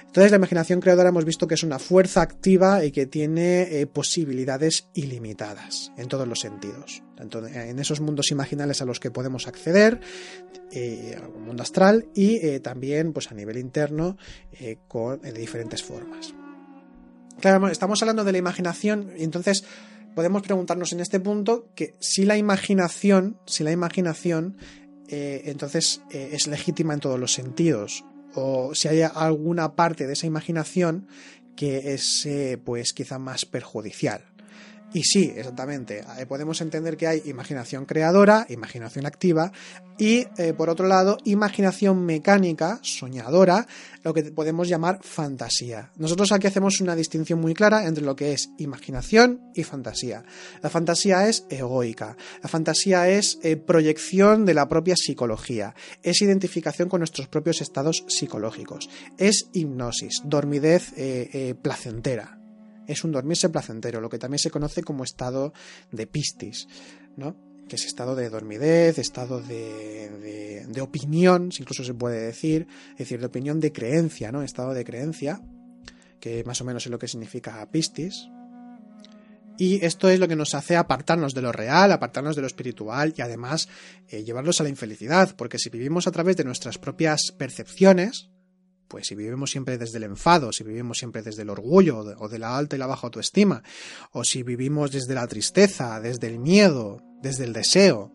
Entonces 0.09 0.31
la 0.31 0.39
imaginación 0.39 0.81
creadora 0.81 1.11
hemos 1.11 1.27
visto 1.27 1.47
que 1.47 1.55
es 1.55 1.63
una 1.63 1.79
fuerza 1.79 2.23
activa 2.23 2.83
y 2.83 2.93
que 2.93 3.07
tiene 3.07 3.81
eh, 3.81 3.87
posibilidades 3.87 4.89
ilimitadas 4.95 5.93
en 5.99 6.09
todos 6.09 6.27
los 6.27 6.41
sentidos, 6.41 7.03
tanto 7.15 7.47
en 7.47 7.79
esos 7.79 8.01
mundos 8.01 8.31
imaginales 8.31 8.81
a 8.81 8.87
los 8.87 9.01
que 9.01 9.11
podemos 9.11 9.47
acceder, 9.47 10.01
eh, 10.71 11.17
al 11.23 11.31
mundo 11.31 11.63
astral 11.63 12.09
y 12.15 12.37
eh, 12.47 12.61
también 12.61 13.15
pues 13.15 13.31
a 13.31 13.35
nivel 13.35 13.57
interno 13.57 14.19
eh, 14.53 14.77
con, 14.89 15.21
de 15.21 15.33
diferentes 15.33 15.83
formas. 15.83 16.35
Claro, 17.41 17.69
estamos 17.69 18.03
hablando 18.03 18.25
de 18.25 18.33
la 18.33 18.39
imaginación 18.39 19.13
y 19.17 19.25
entonces 19.25 19.65
podemos 20.15 20.43
preguntarnos 20.43 20.93
en 20.93 21.01
este 21.01 21.21
punto 21.21 21.69
que 21.75 21.95
si 22.01 22.25
la 22.25 22.37
imaginación, 22.37 23.39
si 23.47 23.63
la 23.63 23.73
imaginación 23.73 24.57
entonces 25.11 26.03
es 26.11 26.47
legítima 26.49 26.93
en 26.93 27.01
todos 27.01 27.19
los 27.19 27.33
sentidos 27.33 28.05
o 28.35 28.75
si 28.75 28.89
hay 28.89 29.03
alguna 29.03 29.75
parte 29.75 30.07
de 30.07 30.13
esa 30.13 30.27
imaginación 30.27 31.07
que 31.57 31.95
es 31.95 32.25
eh, 32.27 32.59
pues 32.63 32.93
quizá 32.93 33.19
más 33.19 33.45
perjudicial. 33.45 34.25
Y 34.95 35.03
sí, 35.03 35.33
exactamente. 35.37 36.03
Eh, 36.19 36.25
podemos 36.27 36.61
entender 36.63 36.97
que 36.97 37.07
hay 37.07 37.23
imaginación 37.27 37.85
creadora, 37.85 38.47
imaginación 38.49 39.05
activa 39.05 39.53
y, 39.99 40.27
eh, 40.39 40.55
por 40.57 40.71
otro 40.71 40.87
lado, 40.87 41.19
imaginación 41.25 42.07
mecánica, 42.07 42.79
soñadora, 42.83 43.67
lo 44.03 44.15
que 44.15 44.23
podemos 44.25 44.67
llamar 44.67 45.01
fantasía. 45.03 45.91
Nosotros 45.97 46.33
aquí 46.33 46.47
hacemos 46.47 46.81
una 46.81 46.97
distinción 46.97 47.39
muy 47.39 47.53
clara 47.53 47.87
entre 47.87 48.03
lo 48.03 48.17
que 48.17 48.33
es 48.33 48.49
imaginación 48.57 49.43
y 49.55 49.63
fantasía. 49.63 50.25
La 50.63 50.71
fantasía 50.71 51.29
es 51.29 51.45
egoica, 51.51 52.17
la 52.43 52.49
fantasía 52.49 53.11
es 53.11 53.39
eh, 53.43 53.57
proyección 53.57 54.47
de 54.47 54.55
la 54.55 54.69
propia 54.71 54.95
psicología, 54.97 55.75
es 56.03 56.23
identificación 56.23 56.89
con 56.89 57.01
nuestros 57.01 57.29
propios 57.29 57.61
estados 57.61 58.05
psicológicos, 58.09 58.89
es 59.19 59.49
hipnosis, 59.53 60.23
dormidez 60.25 60.95
placentera 61.61 62.38
es 62.89 63.05
un 63.05 63.13
dormirse 63.13 63.49
placentero, 63.51 64.01
lo 64.01 64.09
que 64.09 64.19
también 64.19 64.41
se 64.41 64.51
conoce 64.51 64.83
como 64.83 65.05
estado 65.05 65.53
de 65.93 66.07
pistis, 66.09 66.67
¿no? 67.17 67.37
que 67.69 67.77
es 67.77 67.85
estado 67.85 68.17
de 68.17 68.31
dormidez, 68.31 68.99
estado 68.99 69.41
de, 69.41 70.65
de, 70.67 70.81
opinión, 70.81 71.51
incluso 71.59 71.85
se 71.85 71.95
puede 71.95 72.21
decir, 72.23 72.67
es 72.93 72.99
decir, 72.99 73.21
de 73.21 73.27
opinión 73.27 73.61
de 73.61 73.73
creencia, 73.73 74.33
¿no? 74.33 74.43
Estado 74.43 74.73
de 74.73 74.85
creencia, 74.85 75.43
que 76.19 76.43
más 76.45 76.61
o 76.63 76.65
menos 76.65 76.87
es 76.87 76.91
lo 76.91 76.99
que 76.99 77.09
significa 77.09 77.69
pistis. 77.71 78.29
Y 79.59 79.85
esto 79.85 80.09
es 80.09 80.19
lo 80.19 80.29
que 80.29 80.37
nos 80.37 80.55
hace 80.55 80.77
apartarnos 80.77 81.35
de 81.35 81.43
lo 81.43 81.53
real, 81.53 81.93
apartarnos 81.93 82.37
de 82.37 82.43
lo 82.43 82.47
espiritual 82.47 83.13
y 83.17 83.23
además 83.23 83.69
eh, 84.09 84.23
llevarlos 84.25 84.61
a 84.61 84.63
la 84.63 84.71
infelicidad, 84.71 85.35
porque 85.37 85.59
si 85.59 85.69
vivimos 85.69 86.07
a 86.07 86.13
través 86.13 86.37
de 86.37 86.45
nuestras 86.45 86.79
propias 86.79 87.33
percepciones, 87.37 88.31
pues 88.89 89.07
si 89.07 89.15
vivimos 89.15 89.51
siempre 89.51 89.79
desde 89.79 89.99
el 89.99 90.05
enfado, 90.05 90.53
si 90.53 90.65
vivimos 90.65 90.99
siempre 90.99 91.23
desde 91.23 91.43
el 91.43 91.51
orgullo 91.51 91.99
o 91.99 92.29
de 92.29 92.39
la 92.39 92.57
alta 92.57 92.77
y 92.77 92.79
la 92.79 92.87
baja 92.87 93.07
autoestima, 93.07 93.63
o 94.13 94.25
si 94.25 94.43
vivimos 94.43 94.91
desde 94.91 95.15
la 95.15 95.27
tristeza, 95.29 96.01
desde 96.01 96.27
el 96.27 96.39
miedo, 96.39 97.03
desde 97.23 97.45
el 97.45 97.53
deseo, 97.53 98.13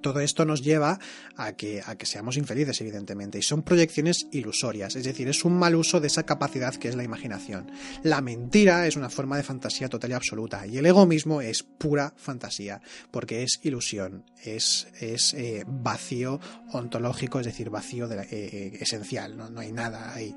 todo 0.00 0.20
esto 0.20 0.44
nos 0.44 0.62
lleva 0.62 0.98
a 1.36 1.52
que, 1.52 1.82
a 1.84 1.96
que 1.96 2.06
seamos 2.06 2.36
infelices, 2.36 2.80
evidentemente, 2.80 3.38
y 3.38 3.42
son 3.42 3.62
proyecciones 3.62 4.26
ilusorias, 4.32 4.96
es 4.96 5.04
decir, 5.04 5.28
es 5.28 5.44
un 5.44 5.58
mal 5.58 5.74
uso 5.74 6.00
de 6.00 6.08
esa 6.08 6.24
capacidad 6.24 6.74
que 6.74 6.88
es 6.88 6.96
la 6.96 7.04
imaginación. 7.04 7.70
La 8.02 8.20
mentira 8.20 8.86
es 8.86 8.96
una 8.96 9.10
forma 9.10 9.36
de 9.36 9.42
fantasía 9.42 9.88
total 9.88 10.10
y 10.10 10.14
absoluta, 10.14 10.66
y 10.66 10.78
el 10.78 10.86
ego 10.86 11.06
mismo 11.06 11.40
es 11.40 11.62
pura 11.62 12.12
fantasía, 12.16 12.80
porque 13.10 13.42
es 13.42 13.60
ilusión, 13.62 14.24
es, 14.44 14.88
es 15.00 15.34
eh, 15.34 15.64
vacío 15.66 16.40
ontológico, 16.72 17.40
es 17.40 17.46
decir, 17.46 17.70
vacío 17.70 18.08
de 18.08 18.26
eh, 18.30 18.78
esencial, 18.80 19.36
¿no? 19.36 19.60
hay 19.60 19.72
nada 19.72 20.14
ahí. 20.14 20.34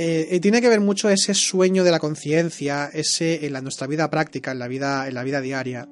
Eh, 0.00 0.38
tiene 0.40 0.60
que 0.60 0.68
ver 0.68 0.80
mucho 0.80 1.10
ese 1.10 1.34
sueño 1.34 1.82
de 1.82 1.90
la 1.90 1.98
conciencia, 1.98 2.88
ese 2.92 3.44
en 3.44 3.52
nuestra 3.64 3.88
vida 3.88 4.08
práctica, 4.08 4.52
en 4.52 4.60
la 4.60 4.68
vida, 4.68 5.08
en 5.08 5.14
la 5.14 5.24
vida 5.24 5.40
diaria, 5.40 5.88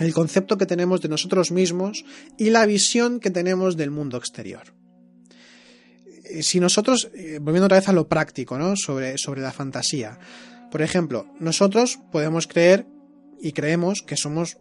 el 0.00 0.14
concepto 0.14 0.58
que 0.58 0.66
tenemos 0.66 1.00
de 1.00 1.08
nosotros 1.08 1.50
mismos 1.50 2.04
y 2.38 2.50
la 2.50 2.66
visión 2.66 3.20
que 3.20 3.30
tenemos 3.30 3.76
del 3.76 3.90
mundo 3.90 4.16
exterior. 4.16 4.74
Eh, 6.24 6.42
si 6.42 6.60
nosotros, 6.60 7.10
eh, 7.14 7.38
volviendo 7.40 7.66
otra 7.66 7.78
vez 7.78 7.88
a 7.88 7.92
lo 7.92 8.08
práctico, 8.08 8.58
¿no? 8.58 8.74
sobre, 8.76 9.18
sobre 9.18 9.42
la 9.42 9.52
fantasía, 9.52 10.18
por 10.70 10.82
ejemplo, 10.82 11.26
nosotros 11.40 11.98
podemos 12.12 12.46
creer 12.46 12.86
y 13.40 13.52
creemos 13.52 14.02
que 14.06 14.16
somos 14.16 14.58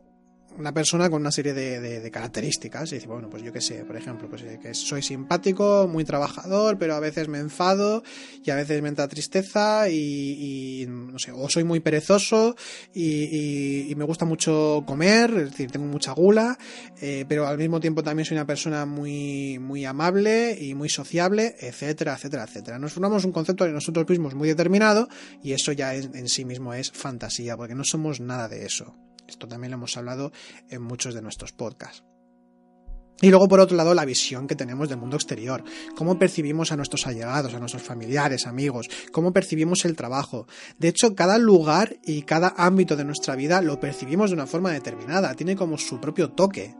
una 0.59 0.73
persona 0.73 1.09
con 1.09 1.21
una 1.21 1.31
serie 1.31 1.53
de, 1.53 2.11
características. 2.11 2.91
Y 2.91 2.95
dice, 2.95 3.07
bueno, 3.07 3.29
pues 3.29 3.43
yo 3.43 3.53
qué 3.53 3.61
sé, 3.61 3.85
por 3.85 3.95
ejemplo, 3.95 4.29
pues 4.29 4.43
eh, 4.43 4.59
que 4.61 4.73
soy 4.73 5.01
simpático, 5.01 5.87
muy 5.87 6.03
trabajador, 6.03 6.77
pero 6.77 6.95
a 6.95 6.99
veces 6.99 7.27
me 7.27 7.39
enfado 7.39 8.03
y 8.43 8.51
a 8.51 8.55
veces 8.55 8.81
me 8.81 8.89
entra 8.89 9.07
tristeza 9.07 9.89
y, 9.89 10.85
no 10.87 11.17
sé, 11.17 11.31
o 11.31 11.47
soy 11.49 11.63
muy 11.63 11.79
perezoso 11.79 12.55
y, 12.93 13.93
me 13.99 14.05
gusta 14.05 14.23
mucho 14.23 14.83
comer, 14.87 15.29
es 15.31 15.51
decir, 15.51 15.71
tengo 15.71 15.85
mucha 15.85 16.13
gula, 16.13 16.57
eh, 17.01 17.25
pero 17.27 17.45
al 17.47 17.57
mismo 17.57 17.81
tiempo 17.81 18.01
también 18.01 18.25
soy 18.25 18.37
una 18.37 18.45
persona 18.45 18.85
muy, 18.85 19.59
muy 19.59 19.83
amable 19.83 20.57
y 20.57 20.73
muy 20.73 20.87
sociable, 20.87 21.55
etcétera, 21.59 22.13
etcétera, 22.13 22.45
etcétera. 22.45 22.79
Nos 22.79 22.93
formamos 22.93 23.25
un 23.25 23.33
concepto 23.33 23.65
de 23.65 23.73
nosotros 23.73 24.07
mismos 24.07 24.35
muy 24.35 24.47
determinado 24.47 25.09
y 25.43 25.51
eso 25.51 25.73
ya 25.73 25.93
en 25.95 26.29
sí 26.29 26.45
mismo 26.45 26.73
es 26.73 26.91
fantasía, 26.91 27.57
porque 27.57 27.75
no 27.75 27.83
somos 27.83 28.21
nada 28.21 28.47
de 28.47 28.65
eso. 28.65 29.08
Esto 29.29 29.47
también 29.47 29.71
lo 29.71 29.77
hemos 29.77 29.95
hablado 29.95 30.31
en 30.69 30.81
muchos 30.81 31.13
de 31.13 31.21
nuestros 31.21 31.53
podcasts. 31.53 32.03
Y 33.21 33.29
luego, 33.29 33.47
por 33.49 33.59
otro 33.59 33.75
lado, 33.75 33.93
la 33.93 34.05
visión 34.05 34.47
que 34.47 34.55
tenemos 34.55 34.87
del 34.87 34.97
mundo 34.97 35.17
exterior, 35.17 35.63
cómo 35.95 36.17
percibimos 36.17 36.71
a 36.71 36.77
nuestros 36.77 37.05
allegados, 37.05 37.53
a 37.53 37.59
nuestros 37.59 37.83
familiares, 37.83 38.47
amigos, 38.47 38.89
cómo 39.11 39.33
percibimos 39.33 39.83
el 39.83 39.97
trabajo. 39.97 40.47
De 40.77 40.87
hecho, 40.87 41.13
cada 41.15 41.37
lugar 41.37 41.97
y 42.03 42.21
cada 42.21 42.53
ámbito 42.55 42.95
de 42.95 43.03
nuestra 43.03 43.35
vida 43.35 43.61
lo 43.61 43.79
percibimos 43.79 44.29
de 44.29 44.35
una 44.35 44.47
forma 44.47 44.71
determinada, 44.71 45.35
tiene 45.35 45.57
como 45.57 45.77
su 45.77 45.99
propio 45.99 46.31
toque. 46.31 46.75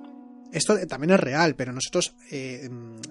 Esto 0.52 0.78
también 0.88 1.12
es 1.12 1.20
real, 1.20 1.56
pero 1.56 1.74
nosotros 1.74 2.16
eh, 2.32 2.68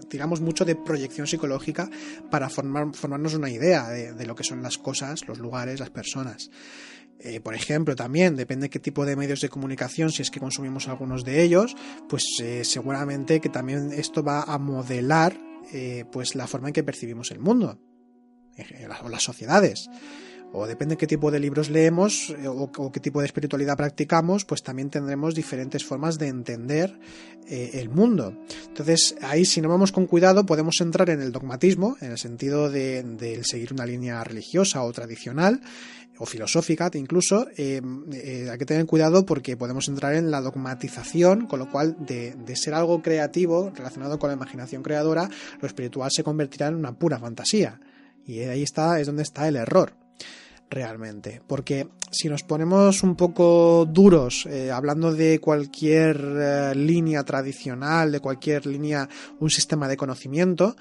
tiramos 0.08 0.40
mucho 0.40 0.64
de 0.64 0.74
proyección 0.74 1.26
psicológica 1.26 1.88
para 2.30 2.48
formarnos 2.48 3.34
una 3.34 3.50
idea 3.50 3.88
de 3.90 4.26
lo 4.26 4.34
que 4.34 4.42
son 4.42 4.62
las 4.62 4.78
cosas, 4.78 5.28
los 5.28 5.38
lugares, 5.38 5.78
las 5.78 5.90
personas. 5.90 6.50
Eh, 7.20 7.40
por 7.40 7.54
ejemplo, 7.54 7.96
también 7.96 8.36
depende 8.36 8.66
de 8.66 8.70
qué 8.70 8.78
tipo 8.78 9.04
de 9.04 9.16
medios 9.16 9.40
de 9.40 9.48
comunicación, 9.48 10.10
si 10.10 10.22
es 10.22 10.30
que 10.30 10.38
consumimos 10.38 10.88
algunos 10.88 11.24
de 11.24 11.42
ellos, 11.42 11.76
pues 12.08 12.24
eh, 12.40 12.64
seguramente 12.64 13.40
que 13.40 13.48
también 13.48 13.92
esto 13.92 14.22
va 14.22 14.42
a 14.42 14.58
modelar 14.58 15.36
eh, 15.72 16.04
pues 16.12 16.36
la 16.36 16.46
forma 16.46 16.68
en 16.68 16.74
que 16.74 16.84
percibimos 16.84 17.30
el 17.30 17.40
mundo 17.40 17.78
o 19.02 19.08
las 19.08 19.22
sociedades 19.22 19.88
o 20.52 20.66
depende 20.66 20.94
de 20.94 20.96
qué 20.96 21.06
tipo 21.06 21.30
de 21.30 21.38
libros 21.38 21.68
leemos 21.68 22.34
o, 22.46 22.90
qué 22.90 22.98
tipo 23.00 23.20
de 23.20 23.26
espiritualidad 23.26 23.76
practicamos, 23.76 24.46
pues 24.46 24.62
también 24.62 24.88
tendremos 24.88 25.34
diferentes 25.34 25.84
formas 25.84 26.18
de 26.18 26.28
entender 26.28 26.98
el 27.46 27.90
mundo. 27.90 28.34
Entonces, 28.66 29.14
ahí 29.20 29.44
si 29.44 29.60
no 29.60 29.68
vamos 29.68 29.92
con 29.92 30.06
cuidado, 30.06 30.46
podemos 30.46 30.80
entrar 30.80 31.10
en 31.10 31.20
el 31.20 31.32
dogmatismo, 31.32 31.98
en 32.00 32.12
el 32.12 32.18
sentido 32.18 32.70
de 32.70 33.42
seguir 33.44 33.74
una 33.74 33.84
línea 33.84 34.24
religiosa 34.24 34.82
o 34.82 34.92
tradicional, 34.92 35.60
o 36.18 36.26
filosófica 36.26 36.90
incluso, 36.94 37.46
eh, 37.56 37.80
eh, 38.12 38.48
hay 38.50 38.58
que 38.58 38.66
tener 38.66 38.86
cuidado 38.86 39.24
porque 39.24 39.56
podemos 39.56 39.88
entrar 39.88 40.14
en 40.14 40.30
la 40.30 40.40
dogmatización, 40.40 41.46
con 41.46 41.58
lo 41.58 41.70
cual 41.70 41.96
de, 41.98 42.34
ser 42.56 42.74
algo 42.74 43.02
creativo 43.02 43.70
relacionado 43.74 44.18
con 44.18 44.28
la 44.28 44.34
imaginación 44.34 44.82
creadora, 44.82 45.28
lo 45.60 45.66
espiritual 45.66 46.10
se 46.12 46.24
convertirá 46.24 46.68
en 46.68 46.74
una 46.74 46.92
pura 46.92 47.18
fantasía. 47.18 47.80
Y 48.24 48.40
ahí 48.40 48.62
está, 48.62 49.00
es 49.00 49.06
donde 49.06 49.22
está 49.22 49.48
el 49.48 49.56
error 49.56 50.07
realmente. 50.70 51.40
Porque 51.46 51.88
si 52.10 52.28
nos 52.28 52.42
ponemos 52.42 53.02
un 53.02 53.16
poco 53.16 53.86
duros, 53.86 54.46
eh, 54.46 54.70
hablando 54.70 55.12
de 55.12 55.38
cualquier 55.40 56.76
línea 56.76 57.22
tradicional, 57.24 58.12
de 58.12 58.20
cualquier 58.20 58.66
línea, 58.66 59.08
un 59.40 59.50
sistema 59.50 59.88
de 59.88 59.96
conocimiento, 59.96 60.76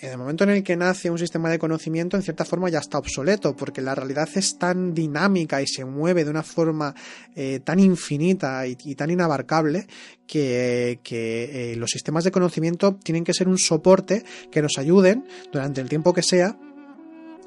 en 0.00 0.10
el 0.10 0.18
momento 0.18 0.44
en 0.44 0.50
el 0.50 0.62
que 0.62 0.76
nace 0.76 1.10
un 1.10 1.18
sistema 1.18 1.48
de 1.48 1.58
conocimiento, 1.58 2.16
en 2.16 2.22
cierta 2.22 2.44
forma 2.44 2.68
ya 2.68 2.80
está 2.80 2.98
obsoleto, 2.98 3.56
porque 3.56 3.80
la 3.80 3.94
realidad 3.94 4.28
es 4.34 4.58
tan 4.58 4.92
dinámica 4.94 5.62
y 5.62 5.66
se 5.66 5.84
mueve 5.84 6.24
de 6.24 6.30
una 6.30 6.42
forma 6.42 6.94
eh, 7.34 7.60
tan 7.60 7.78
infinita 7.78 8.66
y, 8.66 8.76
tan 8.94 9.10
inabarcable 9.10 9.86
que, 10.26 11.00
eh, 11.10 11.74
los 11.76 11.90
sistemas 11.90 12.24
de 12.24 12.30
conocimiento 12.30 12.96
tienen 13.02 13.24
que 13.24 13.34
ser 13.34 13.48
un 13.48 13.58
soporte 13.58 14.24
que 14.50 14.62
nos 14.62 14.76
ayuden 14.78 15.24
durante 15.52 15.80
el 15.80 15.88
tiempo 15.88 16.12
que 16.12 16.22
sea 16.22 16.58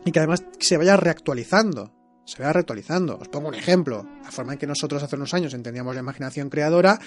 y 0.06 0.12
que 0.12 0.20
además 0.20 0.44
se 0.60 0.78
vaya 0.78 0.98
reactualizando 0.98 1.92
se 2.26 2.40
vaya 2.40 2.54
reactualizando. 2.54 3.18
Os 3.18 3.28
pongo 3.28 3.50
un 3.50 3.56
ejemplo. 3.56 4.06
La 4.24 4.32
forma 4.32 4.54
en 4.54 4.60
que 4.60 4.68
nosotros 4.68 5.04
hace 5.04 5.16
unos 5.16 5.34
años 5.34 5.54
entendíamos 5.54 5.94
la 5.94 6.02
imaginación 6.02 6.50
creadora 6.50 7.00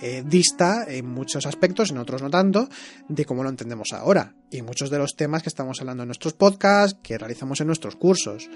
eh, 0.00 0.22
dista 0.26 0.84
en 0.88 1.06
muchos 1.06 1.46
aspectos, 1.46 1.90
en 1.90 1.98
otros 1.98 2.22
no 2.22 2.30
tanto, 2.30 2.68
de 3.08 3.24
cómo 3.24 3.42
lo 3.42 3.50
entendemos 3.50 3.92
ahora. 3.92 4.34
Y 4.50 4.62
muchos 4.62 4.90
de 4.90 4.98
los 4.98 5.14
temas 5.14 5.42
que 5.42 5.48
estamos 5.48 5.80
hablando 5.80 6.02
en 6.02 6.08
nuestros 6.08 6.32
podcasts, 6.32 6.98
que 7.02 7.18
realizamos 7.18 7.60
en 7.60 7.68
nuestros 7.68 7.96
cursos. 7.96 8.48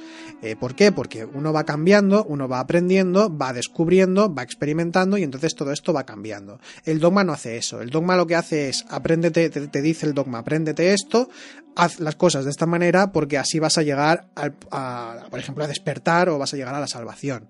Eh, 0.43 0.57
¿Por 0.57 0.75
qué? 0.75 0.91
Porque 0.91 1.25
uno 1.25 1.53
va 1.53 1.65
cambiando, 1.65 2.25
uno 2.25 2.49
va 2.49 2.61
aprendiendo, 2.61 3.35
va 3.37 3.53
descubriendo, 3.53 4.35
va 4.35 4.43
experimentando 4.43 5.19
y 5.19 5.23
entonces 5.23 5.55
todo 5.55 5.71
esto 5.71 5.93
va 5.93 6.05
cambiando. 6.05 6.59
El 6.85 6.99
dogma 6.99 7.23
no 7.23 7.33
hace 7.33 7.57
eso. 7.57 7.81
El 7.81 7.91
dogma 7.91 8.17
lo 8.17 8.27
que 8.27 8.35
hace 8.35 8.69
es, 8.71 8.85
apréndete, 8.89 9.51
te, 9.51 9.83
dice 9.83 10.07
el 10.07 10.15
dogma, 10.15 10.39
apréndete 10.39 10.93
esto, 10.93 11.29
haz 11.77 12.01
las 12.01 12.17
cosas 12.17 12.45
de 12.45 12.51
esta 12.51 12.67
manera 12.67 13.13
porque 13.13 13.39
así 13.39 13.59
vas 13.59 13.79
a 13.79 13.83
llegar, 13.83 14.29
a, 14.35 15.27
por 15.31 15.39
ejemplo, 15.39 15.65
a 15.65 15.69
despertar 15.69 16.29
o 16.29 16.39
vas 16.39 16.55
a 16.55 16.57
llegar 16.57 16.75
a 16.75 16.81
la 16.81 16.89
salvación. 16.89 17.49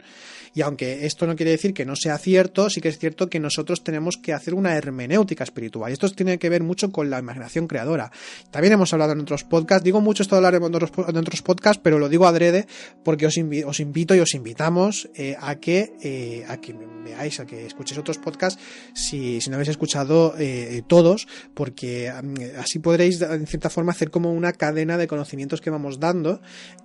Y 0.55 0.63
aunque 0.63 1.05
esto 1.05 1.27
no 1.27 1.35
quiere 1.35 1.51
decir 1.51 1.75
que 1.75 1.85
no 1.85 1.97
sea 1.97 2.17
cierto, 2.17 2.71
sí 2.71 2.81
que 2.81 2.89
es 2.89 2.99
cierto 2.99 3.29
que 3.29 3.41
nosotros 3.41 3.83
tenemos 3.85 4.17
que 4.17 4.33
hacer 4.33 4.55
una 4.55 4.75
hermenéutica 4.75 5.45
espiritual. 5.45 5.91
Y 5.91 5.95
esto 5.95 6.09
tiene 6.11 6.39
que 6.39 6.49
ver 6.49 6.63
mucho 6.63 6.91
con 6.91 7.11
la 7.11 7.19
imaginación 7.19 7.67
creadora. 7.67 8.11
También 8.51 8.73
hemos 8.73 8.93
hablado 8.93 9.13
en 9.13 9.21
otros 9.21 9.45
podcasts. 9.45 9.85
Digo 9.85 10.01
mucho 10.01 10.23
esto 10.23 10.35
de 10.35 10.39
hablar 10.39 10.55
en 10.55 10.63
otros, 10.63 10.91
en 11.07 11.17
otros 11.17 11.43
podcasts, 11.43 11.81
pero 11.83 11.99
lo 11.99 12.09
digo 12.09 12.27
adrede 12.27 12.67
porque 13.05 13.27
os, 13.27 13.35
os 13.67 13.81
invito 13.81 14.15
y 14.15 14.21
os 14.21 14.35
invitamos 14.35 15.09
eh, 15.15 15.37
a 15.41 15.57
que 15.57 15.93
eh, 16.03 16.45
a 16.49 16.61
que 16.61 16.75
veáis, 17.05 17.41
a 17.41 17.47
que 17.47 17.67
escuchéis 17.67 17.99
otros 17.99 18.19
podcasts 18.19 18.61
si, 18.95 19.41
si 19.41 19.51
no 19.51 19.57
habéis 19.57 19.69
escuchado 19.69 20.35
eh, 20.39 20.83
todos, 20.87 21.29
porque 21.55 22.11
mm, 22.11 22.59
así 22.59 22.79
podréis 22.79 23.21
en 23.21 23.47
cierta 23.47 23.71
forma 23.71 23.93
hacer 23.93 24.11
como 24.11 24.33
una 24.33 24.53
cadena 24.53 24.97
de 24.97 25.07
conocimientos 25.07 25.61
que 25.61 25.71
vamos 25.71 26.01
dando 26.01 26.41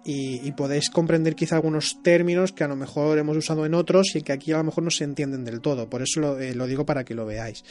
y, 0.05 0.51
podéis 0.53 0.89
comprender 0.89 1.35
quizá 1.35 1.55
algunos 1.55 2.01
términos 2.01 2.51
que 2.51 2.63
a 2.63 2.67
lo 2.67 2.75
mejor 2.75 3.17
hemos 3.17 3.37
usado 3.37 3.65
en 3.65 3.73
otros 3.73 4.15
y 4.15 4.23
que 4.23 4.33
aquí 4.33 4.51
a 4.51 4.57
lo 4.57 4.63
mejor 4.65 4.83
no 4.83 4.89
se 4.89 5.03
entienden 5.03 5.45
del 5.45 5.61
todo. 5.61 5.89
Por 5.89 6.01
eso 6.01 6.19
lo, 6.19 6.39
eh, 6.39 6.55
lo 6.55 6.67
digo 6.67 6.85
para 6.89 7.03
que 7.03 7.13
lo 7.13 7.23
veáis. 7.23 7.63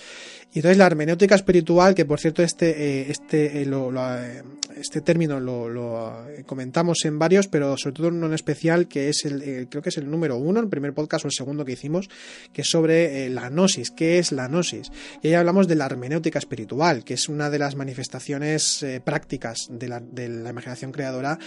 Y 0.53 0.61
entonces 0.61 0.79
la 0.79 0.87
hermenéutica 0.87 1.35
espiritual, 1.35 1.93
que 1.93 2.05
por 2.05 2.21
cierto 2.21 2.41
este, 2.41 2.71
eh, 2.71 3.07
este, 3.11 3.63
eh, 3.63 3.67
lo, 3.67 3.91
lo, 3.91 4.01
eh, 4.17 4.45
este 4.77 5.01
término 5.01 5.41
lo, 5.41 5.69
lo, 5.69 6.27
comentamos 6.47 7.05
en 7.05 7.19
varios, 7.19 7.49
pero 7.49 7.77
sobre 7.77 7.97
todo 7.97 8.09
en 8.09 8.15
uno 8.15 8.27
en 8.27 8.35
especial 8.35 8.89
que 8.89 9.09
es 9.09 9.25
el, 9.25 9.43
eh, 9.43 9.67
creo 9.69 9.83
que 9.83 9.89
es 9.89 9.99
el 9.99 10.11
número 10.11 10.37
uno, 10.37 10.61
el 10.61 10.69
primer 10.69 10.93
podcast 10.95 11.25
o 11.25 11.29
el 11.29 11.33
segundo 11.33 11.65
que 11.65 11.73
hicimos, 11.73 12.09
que 12.53 12.63
es 12.63 12.71
sobre 12.71 13.27
eh, 13.27 13.31
la 13.31 13.49
gnosis. 13.49 13.91
¿Qué 13.91 14.19
es 14.19 14.33
la 14.33 14.49
gnosis? 14.49 14.91
Y 15.23 15.29
ahí 15.29 15.35
hablamos 15.35 15.69
de 15.69 15.75
la 15.75 15.87
hermenéutica 15.87 16.39
espiritual, 16.39 17.05
que 17.05 17.15
es 17.15 17.29
una 17.29 17.51
de 17.51 17.59
las 17.59 17.77
manifestaciones 17.77 18.83
eh, 18.83 19.01
prácticas 19.01 19.69
de 19.71 19.89
la, 19.89 20.51
imaginación 20.51 20.93
creadora 20.93 21.39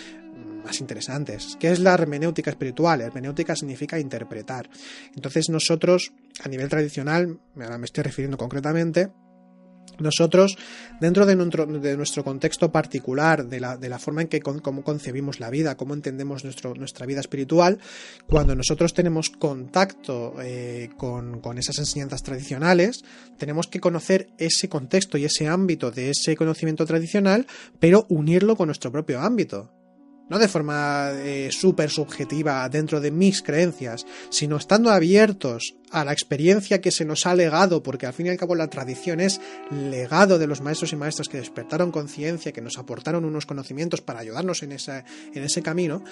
más 0.63 0.79
interesantes. 0.79 1.57
¿Qué 1.59 1.71
es 1.71 1.79
la 1.79 1.93
hermenéutica 1.93 2.51
espiritual? 2.51 3.01
Hermenéutica 3.01 3.55
significa 3.55 3.99
interpretar. 3.99 4.69
Entonces 5.15 5.49
nosotros, 5.49 6.13
a 6.43 6.49
nivel 6.49 6.69
tradicional, 6.69 7.39
me 7.55 7.85
estoy 7.85 8.03
refiriendo 8.03 8.37
concretamente, 8.37 9.09
nosotros, 10.01 10.57
dentro 10.99 11.25
de 11.25 11.35
nuestro, 11.35 12.23
contexto 12.23 12.71
particular, 12.71 13.45
de 13.45 13.59
la, 13.59 13.77
de 13.77 13.89
la, 13.89 13.99
forma 13.99 14.21
en 14.21 14.27
que 14.27 14.41
con, 14.41 14.59
concebimos 14.59 15.39
la 15.39 15.49
vida, 15.49 15.75
cómo 15.75 15.93
entendemos 15.93 16.43
nuestro, 16.43 16.73
nuestra 16.75 17.05
vida 17.05 17.19
espiritual, 17.19 17.79
cuando 18.27 18.55
nosotros 18.55 18.93
tenemos 18.93 19.29
contacto 19.29 20.35
eh, 20.41 20.89
con, 20.97 21.41
con, 21.41 21.57
esas 21.57 21.79
enseñanzas 21.79 22.23
tradicionales, 22.23 23.03
tenemos 23.37 23.67
que 23.67 23.79
conocer 23.79 24.29
ese 24.37 24.69
contexto 24.69 25.17
y 25.17 25.25
ese 25.25 25.47
ámbito 25.47 25.91
de 25.91 26.11
ese 26.11 26.35
conocimiento 26.35 26.85
tradicional, 26.85 27.47
pero 27.79 28.05
unirlo 28.09 28.55
con 28.55 28.67
nuestro 28.67 28.91
propio 28.91 29.19
ámbito 29.19 29.80
no 30.29 30.39
de 30.39 30.47
forma 30.47 31.11
eh, 31.13 31.49
súper 31.51 31.89
subjetiva 31.89 32.67
dentro 32.69 33.01
de 33.01 33.11
mis 33.11 33.41
creencias, 33.41 34.05
sino 34.29 34.57
estando 34.57 34.91
abiertos 34.91 35.75
a 35.91 36.05
la 36.05 36.13
experiencia 36.13 36.81
que 36.81 36.91
se 36.91 37.05
nos 37.05 37.25
ha 37.25 37.35
legado, 37.35 37.83
porque 37.83 38.05
al 38.05 38.13
fin 38.13 38.25
y 38.25 38.29
al 38.29 38.37
cabo 38.37 38.55
la 38.55 38.69
tradición 38.69 39.19
es 39.19 39.41
legado 39.69 40.39
de 40.39 40.47
los 40.47 40.61
maestros 40.61 40.93
y 40.93 40.95
maestras 40.95 41.27
que 41.27 41.37
despertaron 41.37 41.91
conciencia, 41.91 42.53
que 42.53 42.61
nos 42.61 42.77
aportaron 42.77 43.25
unos 43.25 43.45
conocimientos 43.45 44.01
para 44.01 44.19
ayudarnos 44.19 44.63
en, 44.63 44.71
esa, 44.71 45.03
en 45.33 45.43
ese 45.43 45.61
camino, 45.61 46.03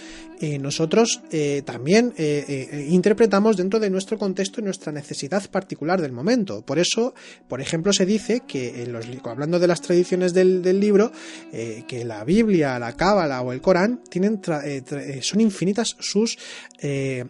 eh, 0.42 0.60
nosotros 0.60 1.22
eh, 1.32 1.64
también 1.66 2.14
eh, 2.18 2.88
interpretamos 2.90 3.56
dentro 3.56 3.80
de 3.80 3.90
nuestro 3.90 4.18
contexto 4.18 4.60
y 4.60 4.66
nuestra 4.66 4.92
necesidad 4.92 5.50
particular 5.50 6.02
del 6.02 6.12
momento. 6.12 6.62
Por 6.62 6.78
eso, 6.78 7.14
por 7.48 7.62
ejemplo, 7.62 7.94
se 7.94 8.06
dice 8.06 8.42
que 8.46 8.84
en 8.84 8.92
los, 8.92 9.06
hablando 9.24 9.60
de 9.60 9.68
las 9.68 9.82
tradiciones 9.82 10.34
del, 10.34 10.62
del 10.62 10.80
libro, 10.80 11.12
que 11.52 12.04
la 12.06 12.24
Biblia, 12.24 12.78
la 12.80 12.94
Cábala 12.94 13.42
o 13.42 13.54
el 13.54 13.62
Corán 13.62 13.99
tienen 14.10 14.42
eh, 14.64 15.20
son 15.22 15.42
infinitas 15.42 15.96
sus 16.00 16.38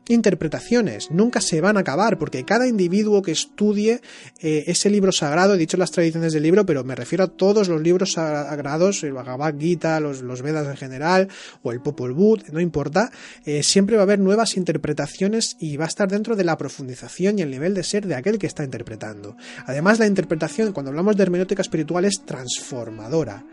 interpretaciones, 0.08 1.10
nunca 1.10 1.42
se 1.42 1.60
van 1.62 1.78
a 1.78 1.80
acabar, 1.80 2.18
porque 2.20 2.46
cada 2.46 2.68
individuo 2.68 3.22
que 3.22 3.32
estudie 3.32 4.02
eh, 4.42 4.64
ese 4.68 4.90
libro 4.90 5.12
sagrado, 5.12 5.56
he 5.56 5.58
dicho 5.58 5.78
las 5.78 5.92
tradiciones 5.92 6.34
del 6.34 6.44
libro, 6.44 6.66
pero 6.66 6.84
me 6.84 6.96
refiero 6.96 7.24
a 7.24 7.28
todos 7.28 7.68
los 7.68 7.82
libros 7.82 8.14
sagrados, 8.14 9.04
el 9.04 9.14
Bhagavad 9.14 9.56
Gita, 9.58 10.00
los, 10.00 10.22
los 10.22 10.42
Vedas 10.42 10.68
en 10.68 10.78
general, 10.78 11.28
o 11.64 11.72
el 11.72 11.82
Popol 11.82 12.14
Vuh, 12.14 12.38
no 12.52 12.60
importa, 12.60 13.12
eh, 13.46 13.64
siempre 13.64 13.96
va 13.96 14.04
a 14.04 14.04
haber 14.04 14.20
nuevas 14.20 14.58
interpretaciones 14.58 15.58
y 15.60 15.78
va 15.78 15.86
a 15.86 15.88
estar 15.88 16.10
dentro 16.10 16.36
de 16.36 16.44
la 16.44 16.58
profundización 16.58 17.40
y 17.40 17.42
el 17.42 17.52
nivel 17.52 17.74
de 17.74 17.84
ser 17.84 18.06
de 18.06 18.16
aquel 18.16 18.38
que 18.38 18.48
está 18.48 18.64
interpretando. 18.64 19.36
Además, 19.66 20.00
la 20.00 20.08
interpretación, 20.08 20.74
cuando 20.74 20.90
hablamos 20.90 21.18
de 21.18 21.24
hermenéutica 21.24 21.62
espiritual, 21.62 22.06
es 22.06 22.26
transformadora. 22.26 23.44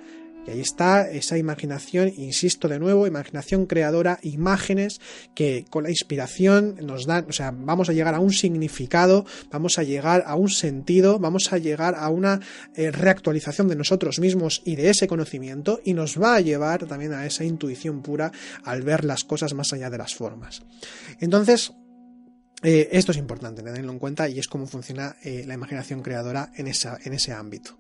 Y 0.47 0.51
ahí 0.51 0.61
está 0.61 1.11
esa 1.11 1.39
imaginación, 1.39 2.13
insisto 2.17 2.69
de 2.69 2.79
nuevo, 2.79 3.07
imaginación 3.07 3.67
creadora, 3.67 4.19
imágenes 4.23 5.01
que 5.35 5.65
con 5.69 5.85
la 5.85 5.91
inspiración 5.91 6.77
nos 6.83 7.07
dan, 7.07 7.27
o 7.29 7.33
sea, 7.33 7.51
vamos 7.51 7.89
a 7.89 7.93
llegar 7.93 8.15
a 8.15 8.21
un 8.21 8.33
significado, 8.33 9.27
vamos 9.51 9.79
a 9.79 9.83
llegar 9.83 10.25
a 10.27 10.37
un 10.37 10.49
sentido, 10.49 11.19
vamos 11.19 11.53
a 11.53 11.59
llegar 11.59 11.95
a 11.97 12.09
una 12.09 12.41
eh, 12.75 12.91
reactualización 12.91 13.69
de 13.69 13.77
nosotros 13.77 14.21
mismos 14.21 14.63
y 14.65 14.77
de 14.77 14.91
ese 14.91 15.09
conocimiento 15.09 15.81
y 15.85 15.95
nos 15.95 16.21
va 16.21 16.37
a 16.37 16.41
llevar 16.41 16.87
también 16.87 17.13
a 17.13 17.27
esa 17.27 17.45
intuición 17.45 18.03
pura 18.03 18.33
al 18.65 18.83
ver 18.83 19.05
las 19.05 19.25
cosas 19.25 19.55
más 19.55 19.73
allá 19.73 19.91
de 19.91 19.99
las 19.99 20.15
formas. 20.15 20.63
Entonces, 21.21 21.73
eh, 22.63 22.89
esto 22.93 23.13
es 23.13 23.19
importante, 23.19 23.63
tenerlo 23.63 23.93
en 23.93 23.99
cuenta 23.99 24.29
y 24.29 24.39
es 24.39 24.49
cómo 24.49 24.67
funciona 24.67 25.17
eh, 25.23 25.45
la 25.47 25.55
imaginación 25.55 26.03
creadora 26.03 26.51
en, 26.57 26.67
ese 26.67 27.33
ámbito. 27.33 27.79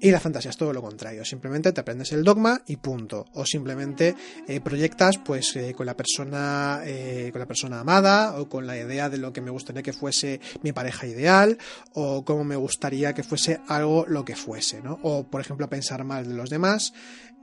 Y 0.00 0.10
la 0.10 0.20
fantasía 0.20 0.50
es 0.50 0.56
todo 0.56 0.72
lo 0.72 0.82
contrario, 0.82 1.24
simplemente 1.24 1.72
te 1.72 1.80
aprendes 1.80 2.12
el 2.12 2.24
dogma 2.24 2.60
y 2.66 2.76
punto. 2.76 3.26
O 3.32 3.46
simplemente 3.46 4.14
eh, 4.46 4.60
proyectas 4.60 5.18
pues 5.18 5.56
eh, 5.56 5.72
con 5.74 5.86
la 5.86 5.96
persona 5.96 6.82
eh, 6.84 7.30
con 7.32 7.40
la 7.40 7.46
persona 7.46 7.80
amada 7.80 8.38
o 8.38 8.48
con 8.48 8.66
la 8.66 8.76
idea 8.76 9.08
de 9.08 9.18
lo 9.18 9.32
que 9.32 9.40
me 9.40 9.50
gustaría 9.50 9.82
que 9.82 9.92
fuese 9.92 10.40
mi 10.62 10.72
pareja 10.72 11.06
ideal 11.06 11.56
o 11.94 12.24
cómo 12.24 12.44
me 12.44 12.56
gustaría 12.56 13.14
que 13.14 13.22
fuese 13.22 13.60
algo 13.66 14.04
lo 14.06 14.24
que 14.24 14.36
fuese, 14.36 14.82
¿no? 14.82 14.98
O 15.02 15.24
por 15.24 15.40
ejemplo 15.40 15.68
pensar 15.70 16.04
mal 16.04 16.28
de 16.28 16.34
los 16.34 16.50
demás, 16.50 16.92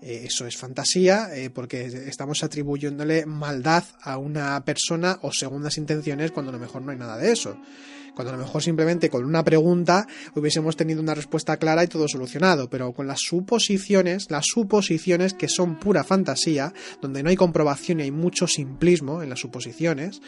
eso 0.02 0.48
es 0.48 0.58
fantasía 0.58 1.30
porque 1.54 1.86
estamos 1.86 2.44
atribuyéndole 2.44 3.26
maldad 3.28 3.84
a 4.02 4.18
una 4.18 4.64
persona 4.66 5.20
o 5.22 5.32
segundas 5.32 5.78
intenciones 5.78 6.32
cuando 6.32 6.50
a 6.50 6.54
lo 6.54 6.60
mejor 6.60 6.82
no 6.82 6.92
hay 6.92 6.98
nada 6.98 7.18
de 7.18 7.32
eso 7.32 7.58
cuando 8.16 8.34
a 8.34 8.38
lo 8.38 8.44
mejor 8.44 8.62
simplemente 8.62 9.10
con 9.10 9.26
una 9.26 9.44
pregunta 9.44 10.08
hubiésemos 10.36 10.76
tenido 10.76 11.02
una 11.02 11.14
respuesta 11.14 11.58
clara 11.58 11.84
y 11.84 11.88
todo 11.88 12.08
solucionado, 12.08 12.70
pero 12.70 12.94
con 12.94 13.08
las 13.08 13.20
suposiciones, 13.22 14.30
las 14.30 14.46
suposiciones 14.46 15.34
que 15.34 15.48
son 15.48 15.80
pura 15.80 16.04
fantasía, 16.04 16.74
donde 17.02 17.24
no 17.24 17.30
hay 17.30 17.36
comprobación 17.36 18.00
y 18.00 18.04
hay 18.04 18.12
mucho 18.12 18.48
simplismo 18.48 19.22
en 19.22 19.30
las 19.30 19.40
suposiciones, 19.40 20.22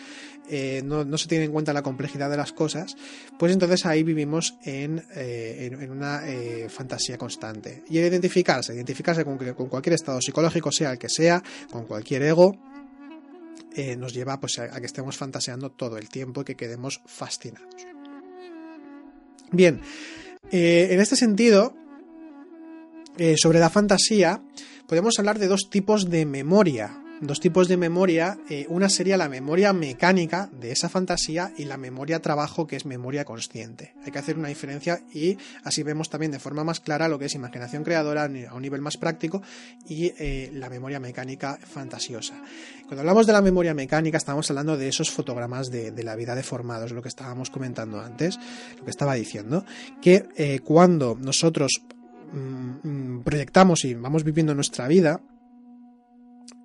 eh, 0.50 0.82
no, 0.84 1.18
se 1.18 1.28
tiene 1.28 1.46
en 1.46 1.52
cuenta 1.52 1.72
la 1.74 1.82
complejidad 1.82 2.30
de 2.30 2.38
las 2.38 2.52
cosas, 2.52 2.96
pues 3.40 3.54
entonces 3.54 3.86
ahí 3.86 4.04
vivimos 4.04 4.56
en, 4.64 5.04
eh, 5.16 5.88
una 5.90 6.28
eh, 6.28 6.68
fantasía 6.70 7.18
constante. 7.18 7.84
Y 7.90 8.00
identificarse, 8.00 8.74
identificarse 8.74 9.24
con, 9.24 9.38
con 9.38 9.68
cualquier 9.68 9.94
estado 9.94 10.20
psicológico, 10.22 10.72
sea 10.72 10.92
el 10.92 10.98
que 10.98 11.10
sea, 11.10 11.42
con 11.72 11.86
cualquier 11.86 12.24
ego, 12.24 12.58
eh, 13.76 13.96
nos 13.96 14.14
lleva 14.14 14.40
pues, 14.40 14.60
a, 14.60 14.80
que 14.80 14.86
estemos 14.86 15.18
fantaseando 15.18 15.72
todo 15.72 15.98
el 15.98 16.10
tiempo 16.10 16.42
y 16.42 16.46
que 16.46 16.56
quedemos 16.56 17.02
fascinados. 17.06 17.88
Bien, 19.52 19.82
eh, 20.52 20.90
en 20.92 21.00
este 21.00 21.16
sentido, 21.16 21.76
eh, 23.18 23.36
sobre 23.38 23.60
la 23.60 23.70
fantasía, 23.70 24.44
podemos 24.88 25.18
hablar 25.20 25.40
de 25.40 25.48
dos 25.48 25.70
tipos 25.70 26.10
de 26.10 26.26
memoria 26.26 27.03
dos 27.28 27.40
tipos 27.40 27.68
de 27.68 27.78
memoria. 27.78 28.38
Eh, 28.50 28.66
una 28.70 28.90
sería 28.90 29.18
la 29.18 29.30
memoria 29.30 29.74
mecánica 29.74 30.50
de 30.52 30.72
esa 30.72 30.90
fantasía 30.90 31.52
y 31.58 31.66
la 31.66 31.78
memoria 31.78 32.22
trabajo, 32.22 32.68
que 32.68 32.76
es 32.76 32.86
memoria 32.86 33.26
consciente. 33.26 33.94
Hay 34.06 34.12
que 34.12 34.20
hacer 34.20 34.38
una 34.38 34.48
diferencia 34.48 35.02
y 35.14 35.38
así 35.64 35.84
vemos 35.84 36.10
también 36.10 36.32
de 36.32 36.40
forma 36.40 36.64
más 36.64 36.80
clara 36.80 37.08
lo 37.08 37.20
que 37.20 37.26
es 37.26 37.36
imaginación 37.36 37.84
creadora 37.84 38.24
a 38.26 38.56
un 38.56 38.62
nivel 38.62 38.82
más 38.82 38.98
práctico 38.98 39.42
y 39.88 40.14
eh, 40.18 40.52
la 40.54 40.70
memoria 40.70 41.00
mecánica 41.00 41.58
fantasiosa. 41.58 42.36
Cuando 42.86 43.02
hablamos 43.02 43.26
de 43.26 43.34
la 43.34 43.42
memoria 43.42 43.74
mecánica, 43.74 44.18
estamos 44.18 44.50
hablando 44.50 44.78
de 44.78 44.88
esos 44.88 45.10
fotogramas 45.10 45.72
de, 45.72 45.92
la 46.04 46.16
vida 46.16 46.36
deformados, 46.36 46.92
lo 46.92 47.02
que 47.02 47.08
estábamos 47.08 47.50
comentando 47.50 48.02
antes, 48.02 48.38
lo 48.78 48.84
que 48.84 48.92
estaba 48.92 49.14
diciendo, 49.14 49.66
que 50.02 50.28
eh, 50.36 50.60
cuando 50.60 51.18
nosotros 51.20 51.82
mmm, 52.34 53.22
proyectamos 53.22 53.86
y 53.86 53.94
vamos 53.94 54.24
viviendo 54.24 54.54
nuestra 54.54 54.88
vida, 54.88 55.22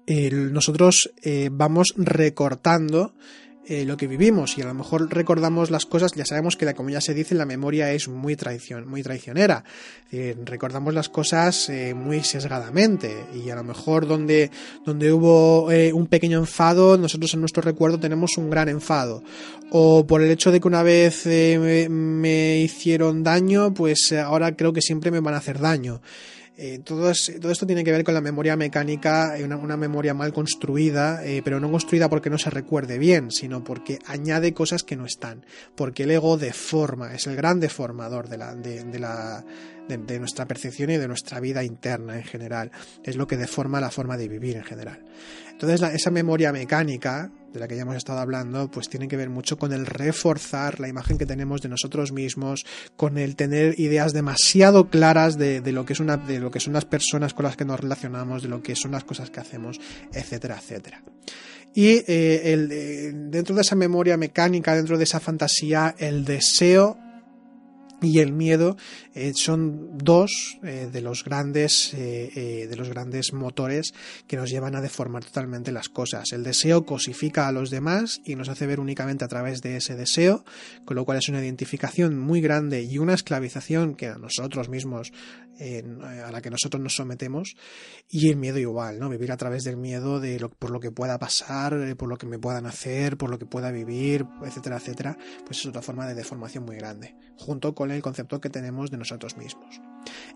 nosotros 0.09 1.13
eh, 1.23 1.51
vamos 1.53 1.95
recortando 1.97 3.13
eh, 3.71 3.85
lo 3.85 3.99
que 3.99 4.07
vivimos 4.07 4.57
y 4.57 4.63
a 4.63 4.65
lo 4.65 4.73
mejor 4.73 5.15
recordamos 5.15 5.71
las 5.71 5.85
cosas, 5.85 6.13
ya 6.15 6.25
sabemos 6.25 6.57
que 6.57 6.73
como 6.73 6.89
ya 6.89 7.03
se 7.03 7.13
dice, 7.13 7.35
la 7.35 7.45
memoria 7.45 7.93
es 7.93 8.09
muy, 8.09 8.35
muy 8.87 9.03
traicionera. 9.03 9.63
Eh, 10.11 10.35
recordamos 10.43 10.95
las 10.95 11.11
cosas 11.11 11.69
eh, 11.69 11.93
muy 11.93 12.25
sesgadamente 12.25 13.27
y 13.35 13.51
a 13.51 13.57
lo 13.57 13.65
mejor 13.65 14.07
donde, 14.07 14.51
donde 14.87 15.13
hubo 15.13 15.67
un 15.67 16.07
pequeño 16.07 16.39
enfado, 16.39 16.97
nosotros 16.97 17.35
en 17.35 17.41
nuestro 17.41 17.61
recuerdo 17.61 18.01
tenemos 18.01 18.39
un 18.39 18.49
gran 18.49 18.71
enfado. 18.71 19.23
O 19.71 20.07
por 20.07 20.23
el 20.23 20.31
hecho 20.31 20.51
de 20.51 20.61
que 20.61 20.69
una 20.69 20.83
vez 20.83 21.27
me 21.27 22.61
hicieron 22.61 23.23
daño, 23.23 23.75
pues 23.75 24.13
ahora 24.13 24.57
creo 24.57 24.73
que 24.73 24.81
siempre 24.81 25.11
me 25.11 25.21
van 25.21 25.35
a 25.35 25.39
hacer 25.39 25.59
daño. 25.59 26.01
Eh, 26.61 26.81
todo, 26.81 27.09
es, 27.09 27.33
todo, 27.41 27.53
esto 27.53 27.69
tiene 27.69 27.85
que 27.85 27.93
ver 27.93 28.03
con 28.03 28.15
la 28.15 28.21
memoria 28.21 28.57
mecánica, 28.57 29.37
una, 29.45 29.57
una 29.57 29.77
memoria 29.77 30.13
mal 30.13 30.33
construida, 30.33 31.25
eh, 31.25 31.41
pero 31.45 31.61
no 31.61 31.71
construida 31.71 32.09
porque 32.09 32.31
no 32.31 32.39
se 32.39 32.51
recuerde 32.51 32.99
bien, 32.99 33.31
sino 33.31 33.63
porque 33.63 34.01
añade 34.07 34.53
cosas 34.55 34.83
que 34.83 34.97
no 34.97 35.07
están, 35.07 35.47
porque 35.77 36.03
el 36.03 36.11
ego 36.11 36.37
deforma, 36.37 37.15
es 37.15 37.29
el 37.29 37.37
gran 37.37 37.61
deformador 37.61 38.29
de 38.29 38.39
la, 38.39 38.57
de, 38.57 38.83
de 38.83 38.99
la, 38.99 39.45
de, 39.89 40.19
nuestra 40.19 40.47
percepción 40.47 40.91
y 40.91 40.97
de 40.97 41.09
nuestra 41.09 41.41
vida 41.41 41.65
interna 41.65 42.17
en 42.17 42.25
general. 42.25 42.71
Es 43.03 43.17
lo 43.17 43.27
que 43.27 43.37
deforma 43.37 43.81
la 43.81 43.91
forma 43.91 44.17
de 44.17 44.29
vivir 44.29 44.57
en 44.57 44.65
general. 44.65 45.05
Entonces, 45.51 45.83
esa 45.93 46.11
memoria 46.11 46.53
mecánica 46.53 47.33
de 47.53 47.61
la 47.61 47.67
que 47.67 47.77
ya 47.77 47.83
hemos 47.83 47.97
estado 47.97 48.21
hablando, 48.21 48.71
pues 48.71 48.89
tiene 48.89 49.09
que 49.09 49.17
ver 49.17 49.31
mucho 49.31 49.59
con 49.59 49.73
el 49.73 49.87
reforzar 49.87 50.79
la 50.81 50.89
imagen 50.89 51.19
que 51.19 51.27
tenemos 51.27 51.63
de 51.63 51.69
nosotros 51.69 52.13
mismos, 52.13 52.67
con 52.97 53.19
el 53.19 53.37
tener 53.37 53.79
ideas 53.81 54.13
demasiado 54.13 54.91
claras 54.91 55.39
de, 55.39 55.61
lo 55.73 55.85
que 55.85 55.95
es 55.95 56.01
una, 56.01 56.17
de 56.17 56.41
lo 56.41 56.51
que 56.51 56.61
son 56.61 56.75
las 56.75 56.85
personas 56.85 57.35
con 57.35 57.45
las 57.45 57.57
que 57.57 57.65
nos 57.65 57.81
relacionamos, 57.81 58.43
de 58.43 58.49
lo 58.49 58.63
que 58.63 58.77
son 58.77 58.93
las 58.93 59.05
cosas 59.05 59.31
que 59.31 59.41
hacemos, 59.41 59.81
etcétera, 60.13 60.59
etcétera. 60.59 61.03
Y 61.75 61.89
eh, 61.89 62.05
eh, 62.07 63.13
dentro 63.15 63.55
de 63.55 63.63
esa 63.63 63.77
memoria 63.77 64.17
mecánica, 64.17 64.75
dentro 64.75 64.99
de 64.99 65.05
esa 65.05 65.21
fantasía, 65.21 65.95
el 65.99 66.25
deseo 66.25 66.99
y 68.01 68.21
el 68.21 68.33
miedo 68.33 68.77
eh, 69.15 69.33
son 69.35 69.99
dos 69.99 70.59
eh, 70.63 70.89
de 70.93 71.01
los 71.01 71.25
grandes 71.25 71.93
eh, 71.95 72.67
de 72.69 72.77
los 72.77 72.89
grandes 72.89 73.33
motores 73.33 73.93
que 74.27 74.37
nos 74.37 74.51
llevan 74.51 74.77
a 74.77 74.81
deformar 74.81 75.25
totalmente 75.25 75.73
las 75.73 75.89
cosas. 75.89 76.33
El 76.33 76.45
deseo 76.45 76.85
cosifica 76.85 77.49
a 77.49 77.53
los 77.53 77.71
demás 77.71 78.21
y 78.25 78.37
nos 78.37 78.49
hace 78.49 78.67
ver 78.67 78.81
únicamente 78.81 79.25
a 79.25 79.29
través 79.29 79.63
de 79.63 79.77
ese 79.77 79.97
deseo 79.97 80.45
con 80.85 80.97
lo 80.97 81.05
cual 81.05 81.19
es 81.19 81.29
una 81.29 81.43
identificación 81.43 82.19
muy 82.19 82.41
grande 82.41 82.83
y 82.83 82.99
una 82.99 83.15
esclavización 83.15 83.95
que 83.95 84.07
a 84.07 84.19
nosotros 84.19 84.69
mismos 84.69 85.13
a 86.03 86.31
la 86.31 86.41
que 86.41 86.51
nosotros 86.51 86.83
nos 86.83 86.95
sometemos 86.95 87.57
y 88.09 88.31
el 88.31 88.37
miedo 88.37 88.59
igual 88.59 88.99
no 88.99 89.09
vivir 89.09 89.33
a 89.33 89.37
través 89.37 89.65
del 89.65 89.77
miedo 89.77 90.21
de 90.21 90.39
lo, 90.39 90.51
por 90.51 90.71
lo 90.71 90.81
que 90.81 90.91
pueda 90.91 91.19
pasar 91.19 91.97
por 91.97 92.09
lo 92.09 92.17
que 92.17 92.27
me 92.27 92.39
puedan 92.39 92.67
hacer 92.67 93.17
por 93.17 93.31
lo 93.31 93.39
que 93.39 93.47
pueda 93.47 93.71
vivir 93.71 94.27
etcétera 94.45 94.77
etcétera 94.77 95.19
pues 95.45 95.59
es 95.59 95.67
otra 95.67 95.83
forma 95.83 96.07
de 96.07 96.15
deformación 96.15 96.65
muy 96.65 96.77
grande 96.77 97.15
junto 97.37 97.75
con 97.75 97.91
el 97.91 98.03
concepto 98.03 98.41
que 98.41 98.51
tenemos 98.51 98.91
de 98.91 98.99
nosotros 98.99 99.37
mismos. 99.37 99.81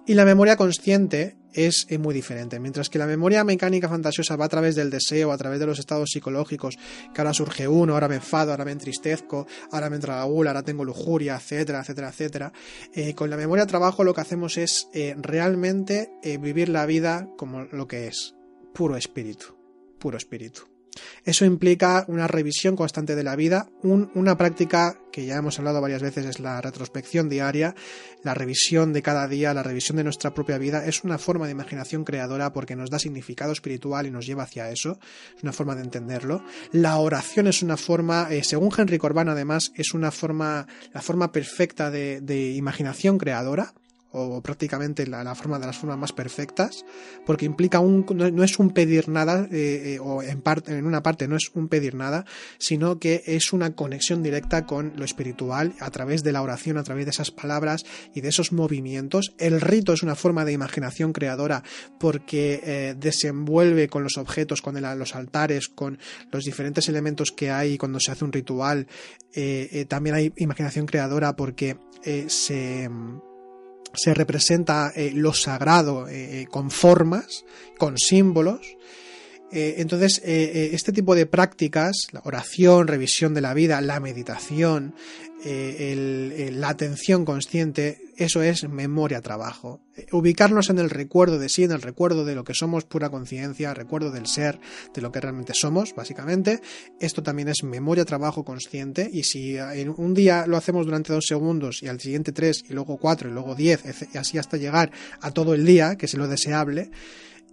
Y 0.07 0.15
la 0.15 0.25
memoria 0.25 0.57
consciente 0.57 1.37
es 1.53 1.87
eh, 1.89 1.99
muy 1.99 2.15
diferente. 2.15 2.59
Mientras 2.59 2.89
que 2.89 2.99
la 2.99 3.07
memoria 3.07 3.45
mecánica 3.45 3.89
fantasiosa 3.89 4.37
va 4.37 4.47
a 4.47 4.49
través 4.49 4.75
del 4.75 4.91
deseo, 4.91 5.33
a 5.33 5.39
través 5.39 5.61
de 5.61 5.67
los 5.67 5.79
estados 5.79 6.11
psicológicos, 6.11 6.77
que 7.15 7.21
ahora 7.21 7.35
surge 7.35 7.69
uno, 7.69 7.95
ahora 7.95 8.09
me 8.09 8.17
enfado, 8.17 8.51
ahora 8.51 8.65
me 8.65 8.73
entristezco, 8.73 9.47
ahora 9.71 9.91
me 9.91 9.97
entra 9.97 10.17
la 10.17 10.25
gula, 10.25 10.51
ahora 10.51 10.63
tengo 10.63 10.85
lujuria, 10.85 11.37
etcétera, 11.37 11.81
etcétera, 11.81 12.09
etcétera. 12.09 12.53
Eh, 12.95 13.15
con 13.15 13.31
la 13.31 13.37
memoria 13.37 13.67
trabajo 13.67 14.05
lo 14.05 14.15
que 14.15 14.21
hacemos 14.21 14.57
es 14.57 14.89
eh, 14.93 15.15
realmente 15.19 16.11
vivir 16.41 16.69
la 16.69 16.87
vida 16.87 17.29
como 17.37 17.65
lo 17.65 17.87
que 17.87 18.07
es, 18.07 18.35
puro 18.73 18.97
espíritu, 18.97 19.57
puro 19.99 20.17
espíritu. 20.17 20.72
Eso 21.25 21.45
implica 21.45 22.05
una 22.09 22.27
revisión 22.27 22.77
constante 22.77 23.15
de 23.15 23.23
la 23.23 23.37
vida, 23.37 23.69
una 23.83 24.37
práctica 24.37 24.99
que 25.13 25.27
ya 25.27 25.37
hemos 25.37 25.59
hablado 25.59 25.81
varias 25.81 26.03
veces 26.03 26.25
es 26.25 26.41
la 26.41 26.61
retrospección 26.61 27.29
diaria, 27.29 27.75
la 28.23 28.35
revisión 28.35 28.93
de 28.93 29.03
cada 29.03 29.29
día, 29.29 29.55
la 29.55 29.63
revisión 29.63 29.97
de 29.97 30.05
nuestra 30.05 30.35
propia 30.35 30.59
vida, 30.59 30.85
es 30.87 31.05
una 31.05 31.19
forma 31.19 31.47
de 31.47 31.53
imaginación 31.53 32.05
creadora 32.05 32.53
porque 32.53 32.77
nos 32.77 32.91
da 32.91 32.99
significado 32.99 33.53
espiritual 33.53 34.07
y 34.07 34.11
nos 34.11 34.27
lleva 34.27 34.45
hacia 34.45 34.71
eso, 34.71 34.99
es 35.37 35.43
una 35.43 35.53
forma 35.53 35.75
de 35.75 35.83
entenderlo. 35.83 36.43
La 36.73 36.97
oración 36.97 37.47
es 37.47 37.63
una 37.63 37.77
forma, 37.77 38.29
eh, 38.31 38.43
según 38.43 38.73
Henry 38.77 38.99
Corbán 38.99 39.29
además, 39.29 39.73
es 39.77 39.95
una 39.95 40.11
forma, 40.11 40.67
la 40.93 41.03
forma 41.03 41.31
perfecta 41.31 41.91
de 41.91 42.53
imaginación 42.57 43.19
creadora 43.19 43.75
o 44.13 44.43
prácticamente 44.43 45.07
la, 45.07 45.35
forma 45.35 45.59
de 45.59 45.67
las 45.67 45.77
formas 45.77 45.99
más 45.99 46.13
perfectas, 46.13 46.85
porque 47.27 47.47
implica 47.47 47.81
un, 47.81 48.05
no, 48.15 48.45
es 48.45 48.59
un 48.59 48.71
pedir 48.71 49.09
nada, 49.09 49.49
eh, 49.51 49.95
eh, 49.95 49.99
o 50.01 50.23
en, 50.23 50.43
parte, 50.43 50.77
en 50.77 50.87
una 50.87 51.03
parte 51.03 51.27
no 51.29 51.37
es 51.37 51.51
un 51.55 51.69
pedir 51.69 51.95
nada, 51.95 52.25
sino 52.59 52.99
que 52.99 53.23
es 53.27 53.53
una 53.53 53.75
conexión 53.75 54.23
directa 54.23 54.67
con 54.67 54.93
lo 54.97 55.05
espiritual 55.05 55.75
a 55.81 55.91
través 55.91 56.23
de 56.23 56.33
la 56.33 56.43
oración, 56.43 56.77
a 56.77 56.85
través 56.85 57.07
de 57.07 57.11
esas 57.11 57.31
palabras 57.31 57.85
y 58.15 58.21
de 58.21 58.29
esos 58.29 58.53
movimientos. 58.53 59.35
El 59.39 59.61
rito 59.61 59.93
es 59.93 60.03
una 60.03 60.15
forma 60.15 60.45
de 60.45 60.53
imaginación 60.53 61.13
creadora 61.13 61.63
porque 61.99 62.61
eh, 62.65 62.95
desenvuelve 62.99 63.89
con 63.89 64.03
los 64.03 64.19
objetos, 64.19 64.61
con 64.61 64.81
los 64.83 65.15
altares, 65.15 65.69
con 65.69 65.99
los 66.31 66.45
diferentes 66.45 66.89
elementos 66.89 67.33
que 67.33 67.51
hay 67.51 67.79
cuando 67.79 68.01
se 68.01 68.13
hace 68.13 68.25
un 68.25 68.33
ritual. 68.33 68.87
también 69.89 70.17
hay 70.17 70.33
imaginación 70.37 70.87
creadora 70.87 71.35
porque 71.37 71.77
se 72.27 72.89
se 73.95 74.15
representa 74.15 74.93
eh, 74.95 75.13
lo 75.15 75.33
sagrado 75.33 76.09
eh, 76.09 76.43
eh, 76.43 76.47
con 76.47 76.71
formas, 76.71 77.45
con 77.79 77.99
símbolos. 77.99 78.61
entonces, 79.55 80.23
este 80.25 80.93
tipo 80.93 81.15
de 81.15 81.27
prácticas, 81.27 82.07
la 82.13 82.23
oración, 82.25 82.89
revisión 82.89 83.35
de 83.35 83.43
la 83.43 83.53
vida, 83.53 83.83
la 83.83 84.01
meditación, 84.01 84.95
la 85.45 86.69
atención 86.71 87.27
consciente, 87.27 87.99
eso 88.17 88.43
es 88.43 88.69
memoria-trabajo. 88.69 89.81
Ubicarnos 90.11 90.71
en 90.71 90.79
el 90.79 90.91
recuerdo 90.91 91.39
de 91.39 91.49
sí, 91.49 91.65
en 91.65 91.73
el 91.73 91.83
recuerdo 91.83 92.25
de 92.25 92.35
lo 92.35 92.45
que 92.45 92.55
somos, 92.55 92.85
pura 92.85 93.11
conciencia, 93.11 93.75
recuerdo 93.75 94.11
del 94.11 94.27
ser, 94.27 94.61
de 94.95 95.03
lo 95.03 95.13
que 95.13 95.21
realmente 95.21 95.55
somos, 95.55 95.95
básicamente. 95.95 96.61
Esto 97.01 97.23
también 97.23 97.49
es 97.49 97.63
memoria-trabajo 97.63 98.45
consciente 98.45 99.09
y 99.13 99.25
si 99.25 99.57
en 99.57 99.95
un 99.97 100.15
día 100.15 100.47
lo 100.47 100.57
hacemos 100.57 100.87
durante 100.87 101.13
dos 101.13 101.25
segundos 101.27 101.83
y 101.83 101.89
al 101.89 102.01
siguiente 102.01 102.33
tres 102.33 102.65
y 102.69 102.75
luego 102.75 102.99
cuatro 102.99 103.29
y 103.29 103.33
luego 103.33 103.55
diez 103.55 103.83
y 104.13 104.19
así 104.19 104.39
hasta 104.39 104.57
llegar 104.57 104.91
a 105.21 105.31
todo 105.31 105.55
el 105.55 105.65
día, 105.65 105.97
que 105.97 106.07
es 106.07 106.15
lo 106.15 106.29
deseable, 106.29 106.91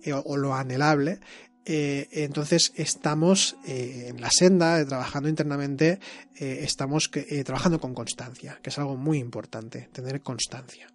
eh, 0.01 0.14
o 0.14 0.38
lo 0.38 0.55
anhelable, 0.55 1.20
eh, 1.66 2.07
entonces 2.12 2.74
estamos 2.76 3.57
eh, 3.66 4.07
en 4.10 4.22
la 4.22 4.32
senda, 4.32 4.84
trabajando 4.86 5.30
internamente, 5.30 5.99
eh, 6.36 6.60
estamos 6.64 7.12
trabajando 7.45 7.80
con 7.80 7.93
constancia, 7.93 8.60
que 8.62 8.70
es 8.70 8.80
algo 8.80 8.95
muy 8.95 9.20
importante, 9.20 9.89
tener 9.91 10.22
constancia. 10.22 10.88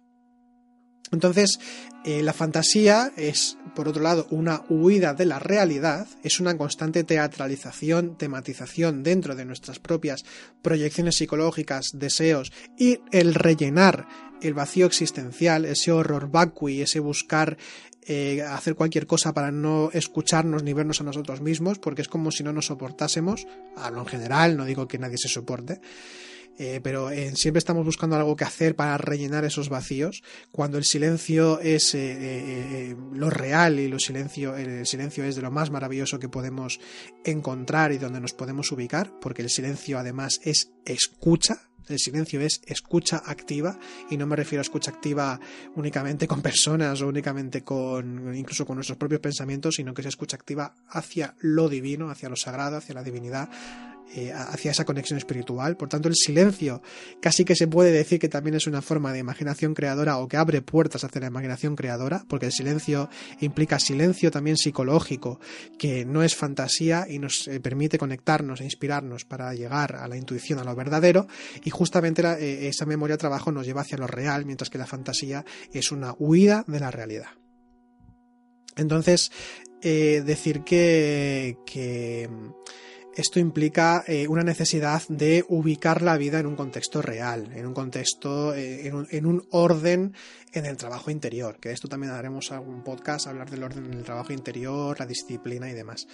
Entonces, 1.11 1.59
la 2.03 2.33
fantasía 2.33 3.11
es, 3.15 3.57
por 3.75 3.87
otro 3.87 4.01
lado, 4.01 4.27
una 4.31 4.63
huida 4.69 5.13
de 5.13 5.25
la 5.25 5.37
realidad, 5.37 6.07
es 6.23 6.39
una 6.39 6.57
constante 6.57 7.03
teatralización, 7.03 8.17
tematización 8.17 9.03
dentro 9.03 9.35
de 9.35 9.45
nuestras 9.45 9.77
propias 9.77 10.25
proyecciones 10.63 11.15
psicológicas, 11.15 11.91
deseos 11.93 12.51
y 12.77 12.99
el 13.11 13.35
rellenar 13.35 14.07
el 14.47 14.53
vacío 14.53 14.85
existencial, 14.85 15.65
ese 15.65 15.91
horror 15.91 16.29
vacui, 16.29 16.81
ese 16.81 16.99
buscar 16.99 17.57
eh, 18.07 18.43
hacer 18.43 18.75
cualquier 18.75 19.07
cosa 19.07 19.33
para 19.33 19.51
no 19.51 19.89
escucharnos 19.91 20.61
ni 20.61 20.73
vernos 20.73 21.01
a 21.01 21.03
nosotros 21.03 21.41
mismos, 21.41 21.79
porque 21.79 22.03
es 22.03 22.07
como 22.07 22.29
si 22.29 22.43
no 22.43 22.53
nos 22.53 22.67
soportásemos, 22.67 23.47
hablo 23.75 24.01
en 24.01 24.05
general, 24.05 24.57
no 24.57 24.65
digo 24.65 24.87
que 24.87 24.99
nadie 24.99 25.17
se 25.17 25.27
soporte, 25.27 25.81
eh, 26.59 26.81
pero 26.83 27.09
eh, 27.09 27.35
siempre 27.35 27.57
estamos 27.57 27.83
buscando 27.83 28.15
algo 28.15 28.35
que 28.35 28.43
hacer 28.43 28.75
para 28.75 28.95
rellenar 28.99 29.43
esos 29.43 29.69
vacíos, 29.69 30.21
cuando 30.51 30.77
el 30.77 30.85
silencio 30.85 31.59
es 31.61 31.97
lo 33.11 33.31
real 33.31 33.79
y 33.79 33.87
lo 33.87 33.97
silencio, 33.97 34.55
el 34.55 34.85
silencio 34.85 35.23
es 35.23 35.35
de 35.35 35.41
lo 35.41 35.49
más 35.49 35.71
maravilloso 35.71 36.19
que 36.19 36.29
podemos 36.29 36.79
encontrar 37.23 37.91
y 37.91 37.97
donde 37.97 38.21
nos 38.21 38.33
podemos 38.33 38.71
ubicar, 38.71 39.11
porque 39.19 39.41
el 39.41 39.49
silencio 39.49 39.97
además 39.97 40.39
es 40.43 40.73
escucha, 40.85 41.71
el 41.87 41.99
silencio 41.99 42.41
es 42.41 42.61
escucha 42.65 43.21
activa 43.25 43.77
y 44.09 44.17
no 44.17 44.27
me 44.27 44.35
refiero 44.35 44.61
a 44.61 44.63
escucha 44.63 44.91
activa 44.91 45.39
únicamente 45.75 46.27
con 46.27 46.41
personas 46.41 47.01
o 47.01 47.07
únicamente 47.07 47.63
con 47.63 48.35
incluso 48.35 48.65
con 48.65 48.75
nuestros 48.75 48.97
propios 48.97 49.21
pensamientos, 49.21 49.75
sino 49.75 49.93
que 49.93 50.01
es 50.01 50.07
escucha 50.07 50.37
activa 50.37 50.73
hacia 50.89 51.35
lo 51.39 51.69
divino, 51.69 52.09
hacia 52.09 52.29
lo 52.29 52.35
sagrado, 52.35 52.77
hacia 52.77 52.95
la 52.95 53.03
divinidad, 53.03 53.49
eh, 54.13 54.31
hacia 54.31 54.71
esa 54.71 54.85
conexión 54.85 55.17
espiritual. 55.17 55.75
Por 55.77 55.89
tanto, 55.89 56.07
el 56.07 56.15
silencio 56.15 56.81
casi 57.21 57.43
que 57.43 57.55
se 57.55 57.67
puede 57.67 57.91
decir 57.91 58.19
que 58.19 58.29
también 58.29 58.55
es 58.55 58.67
una 58.67 58.81
forma 58.81 59.11
de 59.11 59.19
imaginación 59.19 59.73
creadora 59.73 60.19
o 60.19 60.27
que 60.27 60.37
abre 60.37 60.61
puertas 60.61 61.03
hacia 61.03 61.21
la 61.21 61.27
imaginación 61.27 61.75
creadora, 61.75 62.23
porque 62.29 62.45
el 62.45 62.51
silencio 62.51 63.09
implica 63.41 63.79
silencio 63.79 64.31
también 64.31 64.57
psicológico, 64.57 65.39
que 65.77 66.05
no 66.05 66.23
es 66.23 66.35
fantasía 66.35 67.07
y 67.09 67.19
nos 67.19 67.47
eh, 67.47 67.59
permite 67.59 67.97
conectarnos 67.97 68.61
e 68.61 68.65
inspirarnos 68.65 69.25
para 69.25 69.53
llegar 69.53 69.95
a 69.95 70.07
la 70.07 70.17
intuición, 70.17 70.59
a 70.59 70.63
lo 70.63 70.75
verdadero, 70.75 71.27
y 71.63 71.69
justamente 71.71 72.21
eh, 72.21 72.67
esa 72.67 72.85
memoria 72.85 73.17
trabajo 73.17 73.51
nos 73.51 73.65
lleva 73.65 73.81
hacia 73.81 73.97
lo 73.97 74.07
real, 74.07 74.45
mientras 74.45 74.69
que 74.69 74.77
la 74.77 74.85
fantasía 74.85 75.43
es 75.73 75.91
una 75.91 76.13
huida 76.17 76.63
de 76.67 76.79
la 76.79 76.91
realidad. 76.91 77.29
Entonces, 78.77 79.31
decir 79.81 80.63
que, 80.63 81.57
que 81.65 82.29
esto 83.15 83.39
implica 83.39 84.03
eh, 84.07 84.27
una 84.27 84.43
necesidad 84.43 85.01
de 85.07 85.45
ubicar 85.47 86.01
la 86.01 86.17
vida 86.17 86.39
en 86.39 86.45
un 86.45 86.55
contexto 86.55 87.01
real, 87.01 87.49
en 87.55 87.65
un 87.65 87.73
contexto, 87.73 88.53
eh, 88.53 88.87
en, 88.87 89.25
un, 89.25 89.47
orden 89.51 90.13
en 90.53 90.65
el 90.65 90.75
trabajo 90.75 91.11
interior, 91.11 91.57
que 91.59 91.69
de 91.69 91.75
esto 91.75 91.87
también 91.87 92.11
haremos 92.11 92.51
algún 92.51 92.83
podcast, 92.83 93.27
hablar 93.27 93.49
del 93.49 93.63
orden 93.63 93.85
en 93.85 93.93
el 93.93 94.03
trabajo 94.03 94.33
interior, 94.33 94.99
la 94.99 95.05
disciplina 95.05 95.69
y 95.69 95.73
demás. 95.73 96.07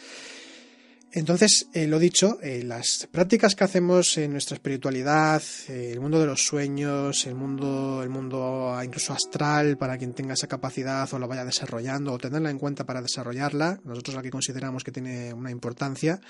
Entonces, 1.13 1.67
eh, 1.73 1.87
lo 1.87 1.99
dicho, 1.99 2.39
las 2.41 3.09
prácticas 3.11 3.53
que 3.53 3.65
hacemos 3.65 4.17
en 4.17 4.31
nuestra 4.31 4.55
espiritualidad, 4.55 5.43
el 5.67 5.99
mundo 5.99 6.21
de 6.21 6.25
los 6.25 6.45
sueños, 6.45 7.25
el 7.25 7.35
mundo, 7.35 8.01
el 8.01 8.09
mundo 8.09 8.79
incluso 8.81 9.11
astral, 9.11 9.77
para 9.77 9.97
quien 9.97 10.13
tenga 10.13 10.35
esa 10.35 10.47
capacidad 10.47 11.13
o 11.13 11.19
la 11.19 11.27
vaya 11.27 11.43
desarrollando 11.43 12.13
o 12.13 12.17
tenerla 12.17 12.49
en 12.49 12.59
cuenta 12.59 12.85
para 12.85 13.01
desarrollarla, 13.01 13.81
nosotros 13.83 14.15
aquí 14.15 14.29
consideramos 14.29 14.85
que 14.85 14.93
tiene 14.93 15.33
una 15.33 15.51
importancia, 15.51 16.21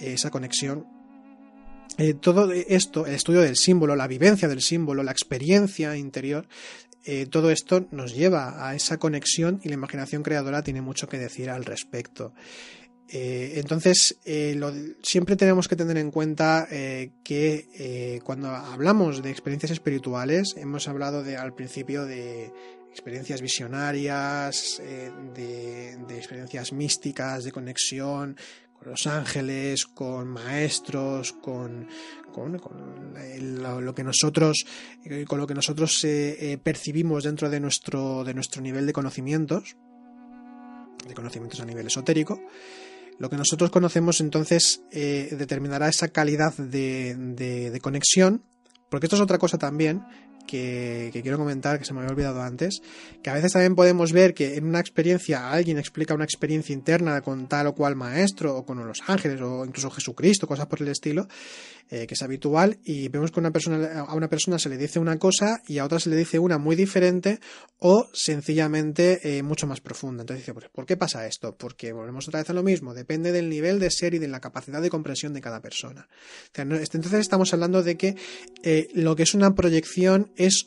esa 0.00 0.30
conexión. 0.30 0.86
Eh, 1.98 2.12
todo 2.14 2.52
esto, 2.52 3.06
el 3.06 3.14
estudio 3.14 3.40
del 3.40 3.56
símbolo, 3.56 3.96
la 3.96 4.06
vivencia 4.06 4.48
del 4.48 4.60
símbolo, 4.60 5.02
la 5.02 5.12
experiencia 5.12 5.96
interior, 5.96 6.46
eh, 7.04 7.26
todo 7.26 7.50
esto 7.50 7.86
nos 7.90 8.14
lleva 8.14 8.68
a 8.68 8.74
esa 8.74 8.98
conexión 8.98 9.60
y 9.62 9.68
la 9.68 9.74
imaginación 9.74 10.22
creadora 10.22 10.62
tiene 10.62 10.82
mucho 10.82 11.08
que 11.08 11.18
decir 11.18 11.48
al 11.48 11.64
respecto. 11.64 12.34
Eh, 13.08 13.52
entonces, 13.56 14.18
siempre 15.02 15.36
tenemos 15.36 15.68
que 15.68 15.76
tener 15.76 15.96
en 15.96 16.10
cuenta 16.10 16.66
que 17.22 18.20
cuando 18.24 18.48
hablamos 18.48 19.22
de 19.22 19.30
experiencias 19.30 19.70
espirituales, 19.70 20.54
hemos 20.56 20.88
hablado 20.88 21.22
de, 21.22 21.36
al 21.36 21.54
principio 21.54 22.04
de 22.04 22.52
experiencias 22.90 23.40
visionarias, 23.40 24.82
de, 25.34 25.92
experiencias 26.10 26.72
místicas, 26.72 27.44
de 27.44 27.52
conexión 27.52 28.36
con 28.78 28.90
los 28.90 29.06
ángeles, 29.06 29.86
con 29.86 30.28
maestros, 30.28 31.32
con, 31.32 31.88
con, 32.32 32.52
lo, 32.52 33.94
que 33.94 34.04
nosotros, 34.04 34.66
eh, 35.04 35.24
con 35.26 35.38
lo 35.38 35.46
que 35.46 35.54
nosotros 35.54 36.04
eh, 36.04 36.52
eh, 36.52 36.58
percibimos 36.58 37.24
dentro 37.24 37.48
de 37.48 37.60
nuestro, 37.60 38.24
de 38.24 38.34
nuestro 38.34 38.62
nivel 38.62 38.86
de 38.86 38.92
conocimientos, 38.92 39.76
de 41.06 41.14
conocimientos 41.14 41.60
a 41.60 41.64
nivel 41.64 41.86
esotérico. 41.86 42.40
Lo 43.18 43.30
que 43.30 43.36
nosotros 43.36 43.70
conocemos 43.70 44.20
entonces 44.20 44.82
determinará 44.90 45.88
esa 45.88 46.08
calidad 46.08 46.52
de, 46.58 47.14
de 47.16 47.80
conexión, 47.80 48.42
porque 48.90 49.06
esto 49.06 49.16
es 49.16 49.22
otra 49.22 49.38
cosa 49.38 49.56
también 49.56 50.04
que, 50.46 51.10
quiero 51.22 51.38
comentar, 51.38 51.78
que 51.78 51.84
se 51.84 51.92
me 51.92 52.00
había 52.00 52.12
olvidado 52.12 52.42
antes, 52.42 52.80
que 53.22 53.30
a 53.30 53.34
veces 53.34 53.52
también 53.52 53.74
podemos 53.74 54.12
ver 54.12 54.34
que 54.34 54.56
en 54.56 54.66
una 54.66 54.80
experiencia 54.80 55.50
alguien 55.50 55.78
explica 55.78 56.14
una 56.14 56.24
experiencia 56.24 56.72
interna 56.72 57.20
con 57.20 57.48
tal 57.48 57.66
o 57.68 57.74
cual 57.74 57.96
maestro, 57.96 58.56
o 58.56 58.64
con 58.64 58.86
los 58.86 59.02
ángeles, 59.06 59.40
o 59.40 59.64
incluso 59.64 59.90
Jesucristo, 59.90 60.46
cosas 60.46 60.66
por 60.66 60.80
el 60.82 60.88
estilo, 60.88 61.28
eh, 61.90 62.06
que 62.06 62.14
es 62.14 62.22
habitual, 62.22 62.78
y 62.84 63.08
vemos 63.08 63.30
que 63.30 63.40
una 63.40 63.52
persona, 63.52 64.00
a 64.00 64.14
una 64.14 64.28
persona 64.28 64.58
se 64.58 64.68
le 64.68 64.76
dice 64.76 64.98
una 64.98 65.18
cosa 65.18 65.62
y 65.66 65.78
a 65.78 65.84
otra 65.84 66.00
se 66.00 66.10
le 66.10 66.16
dice 66.16 66.38
una 66.38 66.58
muy 66.58 66.76
diferente 66.76 67.40
o 67.78 68.08
sencillamente 68.12 69.20
eh, 69.22 69.42
mucho 69.42 69.66
más 69.66 69.80
profunda. 69.80 70.22
Entonces 70.22 70.42
dice, 70.42 70.54
pues, 70.54 70.68
¿por 70.68 70.86
qué 70.86 70.96
pasa 70.96 71.26
esto? 71.26 71.56
Porque 71.56 71.92
volvemos 71.92 72.26
otra 72.28 72.40
vez 72.40 72.50
a 72.50 72.54
lo 72.54 72.62
mismo, 72.62 72.94
depende 72.94 73.32
del 73.32 73.48
nivel 73.48 73.78
de 73.78 73.90
ser 73.90 74.14
y 74.14 74.18
de 74.18 74.28
la 74.28 74.40
capacidad 74.40 74.82
de 74.82 74.90
comprensión 74.90 75.32
de 75.32 75.40
cada 75.40 75.60
persona. 75.60 76.08
Este, 76.52 76.96
entonces 76.96 77.20
estamos 77.20 77.52
hablando 77.52 77.82
de 77.82 77.96
que 77.96 78.16
eh, 78.62 78.88
lo 78.94 79.16
que 79.16 79.24
es 79.24 79.34
una 79.34 79.54
proyección 79.54 80.32
es 80.36 80.66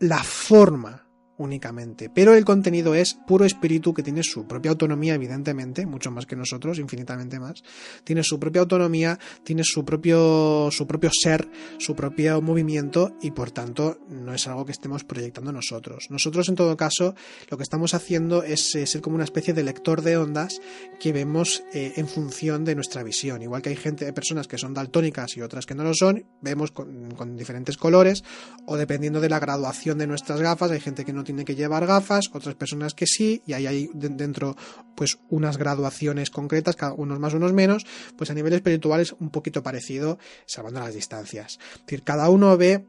la 0.00 0.22
forma 0.22 1.07
únicamente. 1.38 2.10
Pero 2.10 2.34
el 2.34 2.44
contenido 2.44 2.94
es 2.94 3.14
puro 3.26 3.44
espíritu 3.44 3.94
que 3.94 4.02
tiene 4.02 4.22
su 4.22 4.46
propia 4.46 4.72
autonomía, 4.72 5.14
evidentemente, 5.14 5.86
mucho 5.86 6.10
más 6.10 6.26
que 6.26 6.36
nosotros, 6.36 6.78
infinitamente 6.78 7.40
más. 7.40 7.62
Tiene 8.04 8.22
su 8.22 8.38
propia 8.38 8.62
autonomía, 8.62 9.18
tiene 9.44 9.62
su 9.64 9.84
propio, 9.84 10.68
su 10.70 10.86
propio 10.86 11.10
ser, 11.12 11.48
su 11.78 11.94
propio 11.94 12.42
movimiento 12.42 13.16
y 13.22 13.30
por 13.30 13.50
tanto 13.50 13.98
no 14.08 14.34
es 14.34 14.46
algo 14.46 14.66
que 14.66 14.72
estemos 14.72 15.04
proyectando 15.04 15.52
nosotros. 15.52 16.06
Nosotros, 16.10 16.48
en 16.48 16.56
todo 16.56 16.76
caso, 16.76 17.14
lo 17.50 17.56
que 17.56 17.62
estamos 17.62 17.94
haciendo 17.94 18.42
es 18.42 18.74
eh, 18.74 18.86
ser 18.86 19.00
como 19.00 19.14
una 19.14 19.24
especie 19.24 19.54
de 19.54 19.62
lector 19.62 20.02
de 20.02 20.16
ondas 20.16 20.60
que 21.00 21.12
vemos 21.12 21.62
eh, 21.72 21.94
en 21.96 22.08
función 22.08 22.64
de 22.64 22.74
nuestra 22.74 23.02
visión. 23.02 23.42
Igual 23.42 23.62
que 23.62 23.70
hay 23.70 23.76
gente, 23.76 24.12
personas 24.12 24.48
que 24.48 24.58
son 24.58 24.74
daltónicas 24.74 25.36
y 25.36 25.42
otras 25.42 25.66
que 25.66 25.74
no 25.74 25.84
lo 25.84 25.94
son, 25.94 26.26
vemos 26.40 26.72
con 26.72 27.36
diferentes 27.36 27.76
colores 27.76 28.24
o 28.66 28.76
dependiendo 28.76 29.20
de 29.20 29.28
la 29.28 29.38
graduación 29.38 29.98
de 29.98 30.06
nuestras 30.06 30.40
gafas, 30.40 30.70
hay 30.70 30.80
gente 30.80 31.04
que 31.04 31.12
no 31.12 31.24
tiene 31.28 31.44
que 31.44 31.54
llevar 31.54 31.86
gafas, 31.86 32.30
otras 32.32 32.54
personas 32.54 32.94
que 32.94 33.06
sí, 33.06 33.42
y 33.44 33.52
ahí 33.52 33.66
hay 33.66 33.90
dentro 33.92 34.56
pues 34.96 35.18
unas 35.28 35.58
graduaciones 35.58 36.30
concretas, 36.30 36.74
unos 36.96 37.18
más, 37.18 37.34
unos 37.34 37.52
menos, 37.52 37.84
pues 38.16 38.30
a 38.30 38.34
nivel 38.34 38.54
espiritual 38.54 39.02
es 39.02 39.12
un 39.12 39.28
poquito 39.28 39.62
parecido, 39.62 40.18
salvando 40.46 40.80
las 40.80 40.94
distancias. 40.94 41.58
Es 41.74 41.80
decir, 41.82 42.02
cada 42.02 42.30
uno 42.30 42.56
ve 42.56 42.86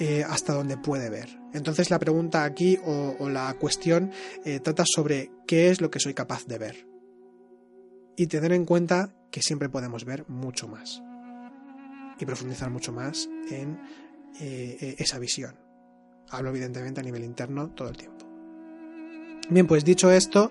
eh, 0.00 0.24
hasta 0.28 0.54
donde 0.54 0.76
puede 0.76 1.08
ver. 1.08 1.38
Entonces 1.54 1.88
la 1.88 2.00
pregunta 2.00 2.42
aquí 2.42 2.80
o, 2.84 3.28
la 3.28 3.54
cuestión 3.54 4.10
eh, 4.44 4.58
trata 4.58 4.82
sobre 4.84 5.30
qué 5.46 5.70
es 5.70 5.80
lo 5.80 5.88
que 5.88 6.00
soy 6.00 6.14
capaz 6.14 6.44
de 6.46 6.58
ver. 6.58 6.88
Y 8.16 8.26
tener 8.26 8.52
en 8.52 8.64
cuenta 8.64 9.14
que 9.30 9.40
siempre 9.40 9.68
podemos 9.68 10.04
ver 10.04 10.28
mucho 10.28 10.66
más. 10.66 11.00
Y 12.18 12.26
profundizar 12.26 12.70
mucho 12.70 12.92
más 12.92 13.28
en 13.52 13.78
eh, 14.40 14.96
esa 14.98 15.20
visión. 15.20 15.61
Hablo 16.32 16.50
evidentemente 16.50 17.00
a 17.00 17.04
nivel 17.04 17.24
interno 17.24 17.68
todo 17.68 17.90
el 17.90 17.96
tiempo. 17.96 18.26
Bien, 19.50 19.66
pues 19.66 19.84
dicho 19.84 20.10
esto, 20.10 20.50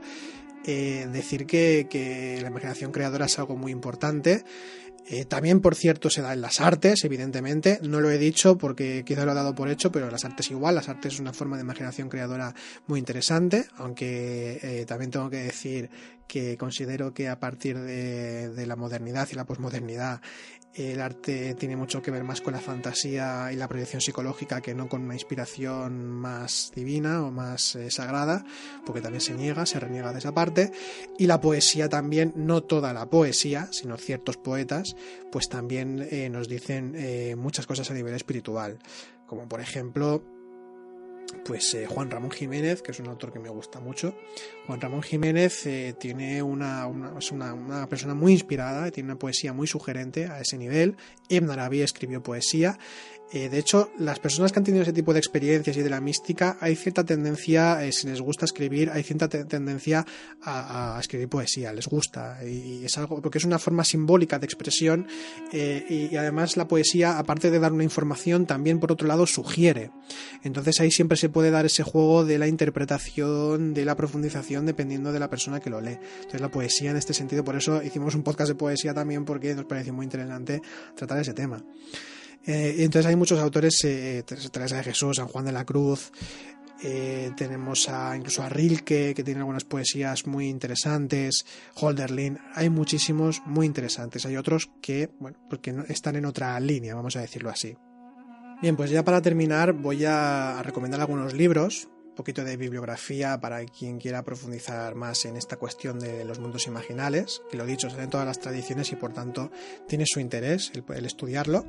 eh, 0.66 1.08
decir 1.12 1.48
que, 1.48 2.38
la 2.42 2.50
imaginación 2.50 2.92
creadora 2.92 3.26
es 3.26 3.40
algo 3.40 3.56
muy 3.56 3.72
importante. 3.72 4.44
Eh, 5.08 5.26
también, 5.26 5.60
por 5.60 5.74
cierto, 5.74 6.12
se 6.12 6.22
da 6.22 6.34
en 6.34 6.42
las 6.42 6.62
artes, 6.62 7.04
evidentemente. 7.04 7.80
No 7.82 8.00
lo 8.00 8.12
he 8.12 8.20
dicho 8.20 8.60
porque 8.60 9.04
quizá 9.04 9.26
lo 9.26 9.32
he 9.32 9.36
dado 9.36 9.56
por 9.56 9.70
hecho, 9.70 9.92
pero 9.92 10.12
las 10.12 10.24
artes 10.24 10.52
igual. 10.52 10.76
Las 10.76 10.88
artes 10.88 11.16
es 11.16 11.20
una 11.20 11.34
forma 11.34 11.58
de 11.58 11.64
imaginación 11.64 12.10
creadora 12.10 12.54
muy 12.86 13.00
interesante, 13.00 13.66
aunque 13.78 14.60
eh, 14.62 14.86
también 14.86 15.10
tengo 15.10 15.32
que 15.32 15.38
decir 15.38 15.90
que 16.28 16.58
considero 16.58 17.14
que 17.14 17.28
a 17.28 17.40
partir 17.40 17.78
de 17.78 18.66
la 18.66 18.78
modernidad 18.78 19.28
y 19.32 19.36
la 19.36 19.46
posmodernidad 19.46 20.22
el 20.74 21.02
arte 21.02 21.54
tiene 21.56 21.76
mucho 21.76 22.02
que 22.02 22.12
ver 22.12 22.24
más 22.24 22.42
con 22.42 22.54
la 22.54 22.60
fantasía 22.60 23.52
y 23.52 23.56
la 23.56 23.68
proyección 23.68 24.02
psicológica 24.02 24.62
que 24.62 24.74
no 24.74 24.88
con 24.88 25.04
una 25.04 25.14
inspiración 25.14 26.10
más 26.10 26.72
divina 26.74 27.24
o 27.24 27.32
más 27.32 27.76
eh, 27.76 27.92
sagrada, 27.92 28.46
porque 28.86 29.02
también 29.02 29.22
se 29.22 29.34
niega, 29.34 29.66
se 29.66 29.80
reniega 29.80 30.14
de 30.14 30.20
esa 30.20 30.34
parte. 30.34 30.72
Y 31.18 31.28
la 31.28 31.42
poesía 31.42 31.90
también, 31.90 32.34
no 32.36 32.64
toda 32.64 32.94
la 32.94 33.10
poesía, 33.10 33.68
sino 33.72 33.98
ciertos 33.98 34.38
poetas, 34.38 34.96
pues 35.32 35.50
también 35.50 36.08
eh, 36.10 36.30
nos 36.30 36.48
dicen 36.48 36.94
eh, 36.96 37.36
muchas 37.36 37.68
cosas 37.68 37.92
a 37.92 37.94
nivel 37.94 38.14
espiritual, 38.14 38.80
como 39.26 39.48
por 39.50 39.60
ejemplo 39.60 40.24
pues 41.46 41.74
eh, 41.74 41.86
Juan 41.88 42.10
Ramón 42.10 42.32
Jiménez, 42.32 42.82
que 42.82 42.92
es 42.92 43.00
un 43.00 43.08
autor 43.08 43.32
que 43.32 43.40
me 43.40 43.50
gusta 43.50 43.80
mucho. 43.80 44.16
Juan 44.68 44.82
Ramón 44.82 45.02
Jiménez 45.02 45.66
eh, 45.66 45.96
tiene 46.00 46.42
una, 46.42 46.88
es 47.18 47.32
una, 47.32 47.88
persona 47.88 48.14
muy 48.14 48.34
inspirada, 48.34 48.92
tiene 48.92 49.12
una 49.12 49.20
poesía 49.20 49.54
muy 49.54 49.68
sugerente 49.68 50.26
a 50.26 50.40
ese 50.40 50.58
nivel. 50.58 50.96
Ibn 51.30 51.50
Arabi 51.50 51.82
escribió 51.82 52.22
poesía 52.22 52.78
eh, 53.34 53.48
de 53.48 53.60
hecho, 53.60 53.92
las 53.98 54.20
personas 54.20 54.52
que 54.52 54.60
han 54.60 54.66
tenido 54.66 54.84
ese 54.84 54.92
tipo 54.92 55.14
de 55.14 55.20
experiencias 55.20 55.78
y 55.78 55.82
de 55.82 55.90
la 55.90 56.02
mística, 56.02 56.58
hay 56.60 56.76
cierta 56.76 57.06
tendencia, 57.06 57.84
eh, 57.84 57.94
si 57.94 58.08
les 58.08 58.20
gusta 58.20 58.44
escribir, 58.44 58.90
hay 58.90 59.04
cierta 59.04 59.30
tendencia 59.30 60.06
a, 60.42 60.98
escribir 61.00 61.30
poesía, 61.30 61.72
les 61.72 61.88
gusta. 61.88 62.40
Y, 62.44 62.84
es 62.84 62.98
algo, 62.98 63.22
porque 63.22 63.38
es 63.38 63.46
una 63.46 63.58
forma 63.58 63.86
simbólica 63.86 64.38
de 64.38 64.46
expresión 64.46 65.08
eh, 65.54 66.10
y, 66.12 66.16
además 66.18 66.58
la 66.58 66.68
poesía, 66.68 67.18
aparte 67.18 67.52
de 67.52 67.60
dar 67.60 67.72
una 67.72 67.86
información, 67.86 68.46
también 68.46 68.80
por 68.80 68.92
otro 68.92 69.08
lado 69.08 69.26
sugiere. 69.26 69.92
Entonces 70.44 70.82
ahí 70.82 70.92
siempre 70.92 71.18
se 71.18 71.30
puede 71.30 71.52
dar 71.52 71.66
ese 71.66 71.84
juego 71.84 72.26
de 72.26 72.38
la 72.38 72.48
interpretación, 72.48 73.74
de 73.74 73.86
la 73.86 73.96
profundización, 73.96 74.66
dependiendo 74.66 75.14
de 75.14 75.20
la 75.20 75.30
persona 75.30 75.62
que 75.62 75.70
lo 75.70 75.80
lee. 75.80 76.00
Entonces 76.16 76.42
la 76.42 76.52
poesía 76.52 76.92
en 76.92 76.98
este 76.98 77.14
sentido, 77.14 77.46
por 77.46 77.56
eso 77.56 77.82
hicimos 77.82 78.14
un 78.14 78.24
podcast 78.24 78.50
de 78.50 78.56
poesía 78.56 78.94
también, 78.94 79.24
porque 79.24 79.56
nos 79.56 79.66
pareció 79.66 79.94
muy 79.94 80.04
interesante 80.04 80.62
tratar 80.96 81.20
ese 81.20 81.34
tema. 81.34 81.64
Eh, 82.46 82.76
entonces 82.80 83.06
hay 83.06 83.16
muchos 83.16 83.40
autores, 83.40 83.84
eh, 83.84 84.24
Teresa 84.26 84.78
de 84.78 84.84
Jesús, 84.84 85.18
San 85.18 85.28
Juan 85.28 85.46
de 85.46 85.52
la 85.52 85.66
Cruz, 85.66 86.12
eh, 86.84 87.32
tenemos 87.38 87.88
a, 87.90 88.18
incluso 88.18 88.42
a 88.42 88.50
Rilke, 88.50 89.14
que 89.14 89.24
tiene 89.24 89.42
algunas 89.42 89.64
poesías 89.64 90.26
muy 90.26 90.48
interesantes, 90.48 91.46
Holderlin, 91.76 92.40
hay 92.56 92.70
muchísimos 92.70 93.44
muy 93.46 93.68
interesantes. 93.68 94.26
Hay 94.26 94.36
otros 94.36 94.72
que, 94.82 95.10
bueno, 95.20 95.38
porque 95.50 95.74
pues 95.74 95.90
están 95.92 96.16
en 96.16 96.26
otra 96.26 96.60
línea, 96.60 96.96
vamos 96.96 97.16
a 97.16 97.22
decirlo 97.22 97.52
así. 97.52 97.78
Bien, 98.62 98.76
pues 98.76 98.90
ya 98.90 99.04
para 99.04 99.22
terminar 99.22 99.74
voy 99.74 100.06
a 100.06 100.62
recomendar 100.64 101.02
algunos 101.02 101.34
libros, 101.34 101.88
un 102.10 102.16
poquito 102.16 102.44
de 102.44 102.58
bibliografía 102.58 103.40
para 103.40 103.64
quien 103.66 104.00
quiera 104.00 104.24
profundizar 104.24 104.96
más 104.96 105.26
en 105.26 105.38
esta 105.38 105.58
cuestión 105.58 106.00
de 106.00 106.26
los 106.26 106.40
mundos 106.40 106.66
imaginales, 106.68 107.42
que 107.50 107.58
lo 107.58 107.66
dicho, 107.66 107.88
en 107.90 108.10
todas 108.10 108.26
las 108.26 108.40
tradiciones 108.40 108.92
y 108.92 108.96
por 108.96 109.14
tanto 109.14 109.52
tiene 109.88 110.06
su 110.08 110.20
interés 110.20 110.72
el 110.74 111.06
estudiarlo. 111.06 111.66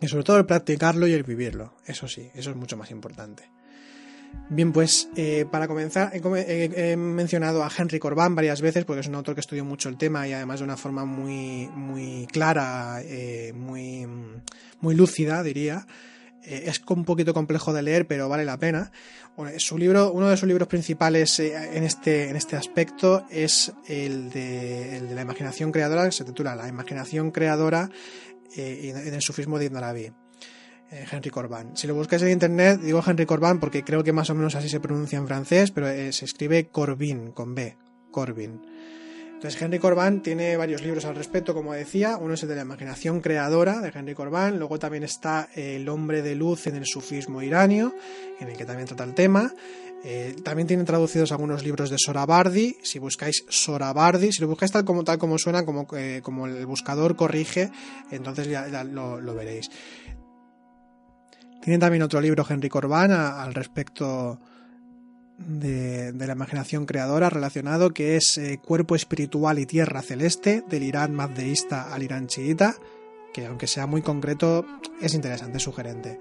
Y 0.00 0.08
sobre 0.08 0.24
todo 0.24 0.38
el 0.38 0.46
practicarlo 0.46 1.06
y 1.06 1.12
el 1.12 1.22
vivirlo. 1.22 1.74
Eso 1.86 2.06
sí, 2.06 2.30
eso 2.34 2.50
es 2.50 2.56
mucho 2.56 2.76
más 2.76 2.90
importante. 2.90 3.50
Bien, 4.48 4.72
pues 4.72 5.08
eh, 5.16 5.44
para 5.50 5.66
comenzar, 5.66 6.12
he, 6.14 6.96
mencionado 6.96 7.64
a 7.64 7.70
Henry 7.76 7.98
Corbán 7.98 8.34
varias 8.34 8.60
veces 8.60 8.84
porque 8.84 9.00
es 9.00 9.08
un 9.08 9.16
autor 9.16 9.34
que 9.34 9.40
estudió 9.40 9.64
mucho 9.64 9.88
el 9.88 9.96
tema 9.96 10.28
y 10.28 10.32
además 10.32 10.60
de 10.60 10.64
una 10.64 10.76
forma 10.76 11.04
muy, 11.04 11.68
muy 11.74 12.28
clara, 12.30 13.00
eh, 13.02 13.52
muy, 13.54 14.06
muy 14.80 14.94
lúcida, 14.94 15.42
diría. 15.42 15.86
Eh, 16.44 16.64
es 16.66 16.80
un 16.88 17.04
poquito 17.04 17.34
complejo 17.34 17.72
de 17.72 17.82
leer, 17.82 18.06
pero 18.06 18.28
vale 18.28 18.44
la 18.44 18.56
pena. 18.56 18.92
Su 19.58 19.78
libro, 19.78 20.12
uno 20.12 20.28
de 20.28 20.36
sus 20.36 20.46
libros 20.46 20.68
principales 20.68 21.40
en, 21.40 21.82
este, 21.82 22.28
en 22.30 22.36
este 22.36 22.56
aspecto 22.56 23.26
es 23.30 23.72
el 23.88 24.30
de, 24.30 24.96
el 24.96 25.08
de 25.08 25.14
la 25.14 25.22
imaginación 25.22 25.72
creadora, 25.72 26.04
que 26.04 26.12
se 26.12 26.24
titula 26.24 26.54
La 26.54 26.68
imaginación 26.68 27.32
creadora 27.32 27.90
en 28.56 29.14
el 29.14 29.22
sufismo 29.22 29.58
de 29.58 29.66
Ibn. 29.66 30.14
Eh, 30.90 31.04
Henry 31.10 31.30
Corbán. 31.30 31.76
Si 31.76 31.88
lo 31.88 31.96
buscáis 31.96 32.22
en 32.22 32.30
internet, 32.30 32.80
digo 32.80 33.02
Henry 33.04 33.26
Corbán 33.26 33.58
porque 33.58 33.82
creo 33.82 34.04
que 34.04 34.12
más 34.12 34.30
o 34.30 34.36
menos 34.36 34.54
así 34.54 34.68
se 34.68 34.78
pronuncia 34.78 35.18
en 35.18 35.26
francés, 35.26 35.72
pero 35.72 35.88
eh, 35.88 36.12
se 36.12 36.24
escribe 36.24 36.68
Corbin, 36.68 37.32
con 37.32 37.56
B, 37.56 37.76
Corbin. 38.12 38.60
Entonces 39.34 39.60
Henry 39.60 39.80
Corbán 39.80 40.22
tiene 40.22 40.56
varios 40.56 40.82
libros 40.82 41.04
al 41.04 41.16
respecto, 41.16 41.54
como 41.54 41.74
decía, 41.74 42.16
uno 42.18 42.34
es 42.34 42.42
el 42.44 42.48
de 42.48 42.54
la 42.54 42.62
imaginación 42.62 43.20
creadora 43.20 43.80
de 43.80 43.92
Henry 43.92 44.14
Corbán, 44.14 44.58
luego 44.58 44.78
también 44.78 45.02
está 45.02 45.48
El 45.54 45.88
hombre 45.88 46.22
de 46.22 46.36
luz 46.36 46.68
en 46.68 46.76
el 46.76 46.86
sufismo 46.86 47.42
iranio, 47.42 47.92
en 48.38 48.48
el 48.48 48.56
que 48.56 48.64
también 48.64 48.86
trata 48.86 49.04
el 49.04 49.14
tema, 49.14 49.52
eh, 50.08 50.36
también 50.44 50.68
tienen 50.68 50.86
traducidos 50.86 51.32
algunos 51.32 51.64
libros 51.64 51.90
de 51.90 51.96
Sorabardi. 51.98 52.76
Si 52.84 53.00
buscáis 53.00 53.44
Sorabardi, 53.48 54.30
si 54.30 54.40
lo 54.40 54.46
buscáis 54.46 54.70
tal 54.70 54.84
como 54.84 55.02
tal 55.02 55.18
como 55.18 55.36
suena, 55.36 55.64
como, 55.64 55.88
eh, 55.96 56.20
como 56.22 56.46
el 56.46 56.64
buscador 56.64 57.16
corrige, 57.16 57.72
entonces 58.12 58.46
ya, 58.46 58.84
lo, 58.84 59.34
veréis. 59.34 59.68
Tienen 61.60 61.80
también 61.80 62.04
otro 62.04 62.20
libro 62.20 62.46
Henry 62.48 62.68
Corbán 62.68 63.10
al 63.10 63.52
respecto 63.52 64.38
de, 65.38 66.12
la 66.16 66.34
imaginación 66.34 66.86
creadora 66.86 67.28
relacionado 67.28 67.90
que 67.90 68.14
es 68.14 68.38
eh, 68.38 68.60
Cuerpo 68.64 68.94
espiritual 68.94 69.58
y 69.58 69.66
tierra 69.66 70.02
celeste 70.02 70.62
del 70.70 70.84
Irán 70.84 71.16
mazdeísta 71.16 71.92
al 71.92 72.04
Irán 72.04 72.28
chiita, 72.28 72.76
que 73.34 73.46
aunque 73.46 73.66
sea 73.66 73.88
muy 73.88 74.02
concreto 74.02 74.64
es 75.00 75.14
interesante, 75.14 75.56
es 75.56 75.64
sugerente. 75.64 76.20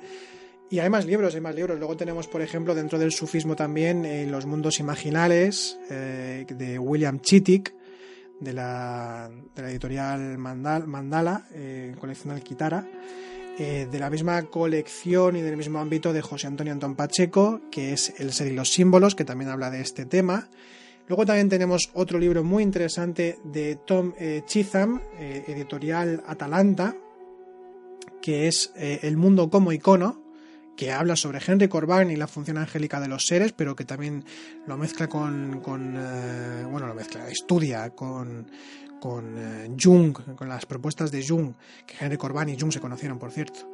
Y 0.69 0.79
hay 0.79 0.89
más 0.89 1.05
libros, 1.05 1.35
hay 1.35 1.41
más 1.41 1.53
libros. 1.53 1.77
Luego 1.77 1.95
tenemos, 1.95 2.27
por 2.27 2.41
ejemplo, 2.41 2.73
dentro 2.73 2.97
del 2.97 3.11
sufismo 3.11 3.55
también 3.55 4.03
eh, 4.03 4.25
Los 4.25 4.45
mundos 4.45 4.79
imaginales 4.79 5.77
eh, 5.91 6.45
de 6.49 6.79
William 6.79 7.19
Chittick, 7.19 7.73
de 8.39 8.53
la, 8.53 9.29
editorial 9.57 10.37
Mandala, 10.37 11.47
eh, 11.53 11.95
colección 11.99 12.33
Alquitara, 12.33 12.85
eh, 13.59 13.87
de 13.89 13.99
la 13.99 14.09
misma 14.09 14.41
colección 14.43 15.35
y 15.35 15.41
del 15.41 15.55
mismo 15.55 15.79
ámbito 15.79 16.11
de 16.11 16.21
José 16.21 16.47
Antonio 16.47 16.73
Antón 16.73 16.95
Pacheco, 16.95 17.61
que 17.71 17.93
es 17.93 18.13
El 18.17 18.33
ser 18.33 18.47
y 18.47 18.55
los 18.55 18.71
símbolos, 18.73 19.13
que 19.13 19.23
también 19.23 19.51
habla 19.51 19.69
de 19.69 19.81
este 19.81 20.05
tema. 20.05 20.49
Luego 21.07 21.27
también 21.27 21.47
tenemos 21.47 21.91
otro 21.93 22.17
libro 22.17 22.43
muy 22.43 22.63
interesante 22.63 23.37
de 23.43 23.75
Tom 23.75 24.13
Chitham, 24.47 25.01
editorial 25.19 26.23
Atalanta, 26.25 26.97
que 28.23 28.47
es 28.47 28.73
El 28.75 29.15
mundo 29.15 29.51
como 29.51 29.71
icono, 29.71 30.24
que 30.75 30.91
habla 30.91 31.15
sobre 31.15 31.39
Henry 31.45 31.67
Corbán 31.67 32.11
y 32.11 32.15
la 32.15 32.27
función 32.27 32.57
angélica 32.57 32.99
de 32.99 33.07
los 33.07 33.25
seres, 33.25 33.53
pero 33.53 33.75
que 33.75 33.85
también 33.85 34.25
lo 34.67 34.77
mezcla 34.77 35.07
con, 35.07 35.61
eh, 35.97 36.65
bueno, 36.69 36.87
lo 36.87 36.93
mezcla, 36.93 37.27
estudia 37.29 37.89
con, 37.91 38.49
con 38.99 39.37
eh, 39.37 39.71
Jung, 39.81 40.13
con 40.35 40.49
las 40.49 40.65
propuestas 40.65 41.11
de 41.11 41.25
Jung, 41.25 41.53
que 41.85 42.03
Henry 42.03 42.17
Corbán 42.17 42.49
y 42.49 42.59
Jung 42.59 42.71
se 42.71 42.79
conocieron, 42.79 43.19
por 43.19 43.31
cierto. 43.31 43.71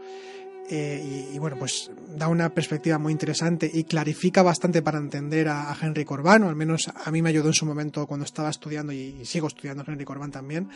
Eh, 0.69 1.31
y, 1.33 1.37
bueno, 1.37 1.57
pues 1.57 1.91
da 2.15 2.27
una 2.29 2.53
perspectiva 2.53 2.97
muy 2.97 3.11
interesante 3.11 3.69
y 3.71 3.83
clarifica 3.83 4.41
bastante 4.41 4.81
para 4.81 4.99
entender 4.99 5.49
a, 5.49 5.75
Henry 5.81 6.05
Corbán, 6.05 6.43
o 6.43 6.49
al 6.49 6.55
menos 6.55 6.89
a 6.93 7.11
mí 7.11 7.21
me 7.21 7.29
ayudó 7.29 7.47
en 7.47 7.53
su 7.53 7.65
momento 7.65 8.07
cuando 8.07 8.25
estaba 8.25 8.49
estudiando 8.49 8.93
y, 8.93 9.25
sigo 9.25 9.47
estudiando 9.47 9.83
a 9.83 9.85
Henry 9.91 10.05
Corbán 10.05 10.31
también, 10.31 10.69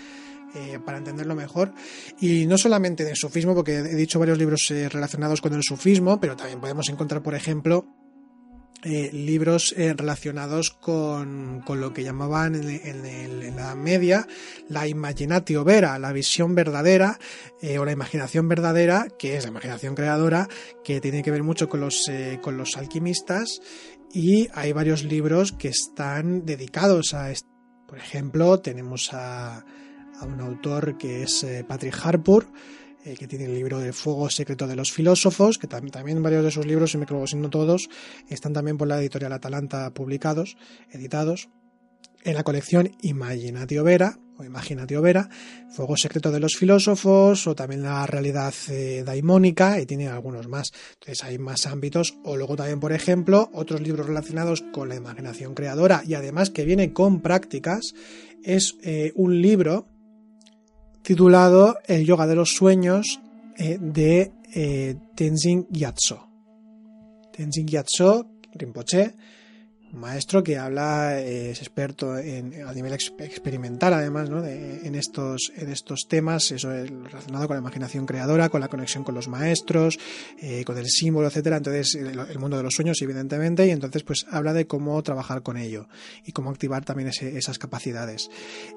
eh, 0.54 0.80
para 0.86 0.98
entenderlo 0.98 1.36
mejor. 1.36 1.74
Y 2.20 2.46
no 2.46 2.58
solamente 2.58 3.06
del 3.06 3.16
sufismo, 3.16 3.56
porque 3.56 3.76
he 3.76 3.96
dicho 3.96 4.20
varios 4.20 4.38
libros 4.38 4.70
eh, 4.72 4.90
relacionados 4.90 5.40
con 5.40 5.54
el 5.54 5.64
sufismo, 5.64 6.20
pero 6.20 6.36
también 6.36 6.60
podemos 6.60 6.90
encontrar, 6.90 7.22
por 7.22 7.36
ejemplo, 7.36 7.86
eh, 8.88 9.10
libros 9.12 9.74
eh, 9.78 9.96
relacionados 9.98 10.70
con, 10.70 11.64
lo 11.68 11.92
que 11.92 12.04
llamaban 12.04 12.54
en, 12.54 13.56
la 13.56 13.74
media 13.74 14.28
la 14.70 14.88
imaginatio 14.88 15.64
vera, 15.64 15.98
la 15.98 16.12
visión 16.12 16.54
verdadera 16.54 17.18
eh, 17.64 17.80
o 17.80 17.86
la 17.86 17.94
imaginación 17.94 18.48
verdadera, 18.48 19.08
que 19.18 19.38
es 19.38 19.44
la 19.46 19.50
imaginación 19.50 19.96
creadora, 19.96 20.48
que 20.84 21.02
tiene 21.02 21.24
que 21.24 21.32
ver 21.32 21.42
mucho 21.42 21.68
con 21.68 21.80
los, 21.80 22.12
con 22.44 22.58
los 22.58 22.78
alquimistas 22.78 23.60
y 24.14 24.50
hay 24.54 24.72
varios 24.72 25.04
libros 25.04 25.52
que 25.52 25.70
están 25.70 26.46
dedicados 26.46 27.16
a 27.16 27.32
esto. 27.32 27.50
Por 27.88 27.98
ejemplo, 27.98 28.60
tenemos 28.60 29.12
a, 29.14 29.66
a 30.20 30.26
un 30.26 30.40
autor 30.42 30.96
que 31.00 31.24
es 31.24 31.44
Patrick 31.68 31.98
Harpur, 32.04 32.46
eh, 33.06 33.16
que 33.16 33.28
tiene 33.28 33.46
el 33.46 33.54
libro 33.54 33.80
de 33.80 33.94
Fuego 33.94 34.32
Secreto 34.32 34.66
de 34.66 34.76
los 34.76 34.92
Filósofos, 34.92 35.60
que 35.60 35.68
también 35.68 36.24
varios 36.24 36.44
de 36.44 36.50
sus 36.50 36.66
libros, 36.66 36.92
si 36.92 36.98
me 36.98 37.06
creo 37.06 37.28
si 37.28 37.36
no 37.38 37.52
todos, 37.52 37.88
están 38.30 38.52
también 38.52 38.78
por 38.78 38.88
la 38.88 39.00
editorial 39.00 39.32
Atalanta 39.32 39.94
publicados, 39.94 40.58
editados, 40.92 41.50
en 42.24 42.34
la 42.34 42.44
colección 42.44 42.92
Imaginatio 43.04 43.84
Vera, 43.84 44.18
o 44.38 44.44
Imaginatio 44.44 45.04
Vera, 45.04 45.30
Fuego 45.70 45.96
Secreto 45.96 46.32
de 46.32 46.40
los 46.40 46.58
Filósofos, 46.58 47.46
o 47.46 47.56
también 47.56 47.84
la 47.84 48.08
realidad 48.08 48.54
eh, 48.70 49.04
daimónica, 49.06 49.80
y 49.80 49.86
tiene 49.86 50.08
algunos 50.08 50.48
más. 50.48 50.72
Entonces 50.96 51.24
hay 51.24 51.38
más 51.38 51.68
ámbitos, 51.68 52.18
o 52.24 52.36
luego 52.36 52.56
también, 52.56 52.80
por 52.80 52.92
ejemplo, 52.92 53.52
otros 53.54 53.82
libros 53.82 54.08
relacionados 54.08 54.64
con 54.74 54.90
la 54.90 54.96
imaginación 54.96 55.54
creadora, 55.54 56.02
y 56.04 56.16
además 56.16 56.50
que 56.50 56.66
viene 56.66 56.92
con 56.92 57.22
prácticas, 57.22 57.94
es 58.44 58.76
eh, 58.82 59.12
un 59.16 59.42
libro 59.44 59.88
titulado 61.06 61.78
El 61.86 62.04
yoga 62.04 62.26
de 62.26 62.36
los 62.36 62.50
sueños 62.50 63.22
eh, 63.58 63.78
de 63.80 64.32
eh, 64.54 64.96
Tenzin 65.14 65.68
Gyatso. 65.70 66.28
Tenzin 67.32 67.68
Gyatso, 67.68 68.40
Rinpoche, 68.54 69.14
maestro 69.94 70.44
que 70.44 70.58
habla, 70.58 71.20
es 71.20 71.60
experto 71.60 72.18
en, 72.18 72.64
a 72.68 72.74
nivel 72.74 72.94
experimental 72.94 73.94
además, 73.94 74.30
¿no? 74.30 74.46
en, 74.46 74.96
estos, 74.96 75.52
en 75.56 75.72
estos 75.72 76.08
temas, 76.08 76.52
eso 76.52 76.72
es 76.74 76.90
relacionado 76.90 77.48
con 77.48 77.56
la 77.56 77.62
imaginación 77.62 78.06
creadora, 78.06 78.50
con 78.50 78.62
la 78.62 78.68
conexión 78.68 79.04
con 79.04 79.16
los 79.16 79.28
maestros, 79.28 79.98
eh, 80.42 80.64
con 80.66 80.78
el 80.78 80.88
símbolo, 80.88 81.28
etcétera. 81.28 81.58
Entonces, 81.58 81.96
el, 81.96 82.40
mundo 82.40 82.58
de 82.58 82.64
los 82.64 82.76
sueños, 82.76 83.02
evidentemente, 83.02 83.66
y 83.66 83.72
entonces 83.72 84.04
pues 84.04 84.26
habla 84.30 84.54
de 84.54 84.68
cómo 84.68 85.02
trabajar 85.04 85.42
con 85.42 85.58
ello 85.58 85.88
y 86.26 86.32
cómo 86.32 86.50
activar 86.50 86.84
también 86.84 87.10
esas 87.10 87.58
capacidades. 87.58 88.30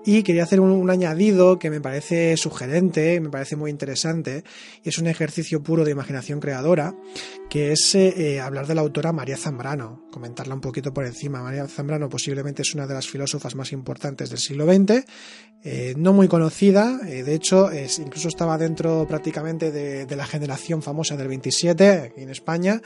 Y 0.04 0.22
quería 0.22 0.44
hacer 0.44 0.60
un, 0.60 0.88
añadido 0.88 1.58
que 1.58 1.70
me 1.70 1.80
parece 1.80 2.36
sugerente, 2.36 3.20
me 3.20 3.28
parece 3.28 3.56
muy 3.56 3.70
interesante, 3.70 4.44
y 4.84 4.88
es 4.88 4.98
un 4.98 5.06
ejercicio 5.06 5.62
puro 5.62 5.84
de 5.84 5.90
imaginación 5.90 6.40
creadora, 6.40 6.94
que 7.50 7.72
es 7.72 7.94
eh, 7.94 8.14
eh, 8.16 8.40
hablar 8.40 8.66
de 8.66 8.74
la 8.74 8.80
autora 8.80 9.12
María 9.12 9.36
Zambrano, 9.36 10.06
comentarla 10.10 10.54
un 10.54 10.60
poquito 10.60 10.92
por 10.98 11.06
encima. 11.06 11.40
María 11.40 11.64
Zambrano 11.68 12.08
posiblemente 12.08 12.62
es 12.62 12.74
una 12.74 12.84
de 12.84 12.92
las 12.92 13.06
filósofas 13.06 13.54
más 13.54 13.70
importantes 13.70 14.30
del 14.30 14.40
siglo 14.40 14.66
XX, 14.66 15.04
eh, 15.62 15.94
no 15.96 16.12
muy 16.12 16.26
conocida, 16.26 16.98
eh, 17.06 17.22
de 17.22 17.34
hecho 17.34 17.70
es, 17.70 18.00
incluso 18.00 18.26
estaba 18.26 18.58
dentro 18.58 19.06
prácticamente 19.06 19.70
de, 19.70 20.16
la 20.16 20.26
generación 20.26 20.82
famosa 20.82 21.16
del 21.16 21.28
27 21.28 21.90
aquí 21.90 22.22
en 22.22 22.30
España. 22.30 22.82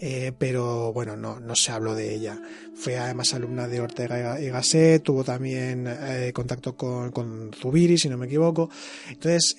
Eh, 0.00 0.32
pero 0.36 0.92
bueno, 0.92 1.16
no, 1.16 1.38
no 1.38 1.54
se 1.54 1.70
habló 1.70 1.94
de 1.94 2.12
ella. 2.12 2.36
Fue 2.74 2.98
además 2.98 3.32
alumna 3.32 3.68
de 3.68 3.80
Ortega 3.80 4.40
y 4.40 4.48
Gasset, 4.48 5.04
tuvo 5.04 5.22
también 5.22 5.88
contacto 6.34 6.76
con, 6.76 7.12
con, 7.12 7.52
Zubiri, 7.52 7.96
si 7.96 8.08
no 8.08 8.18
me 8.18 8.26
equivoco. 8.26 8.68
Entonces, 9.08 9.54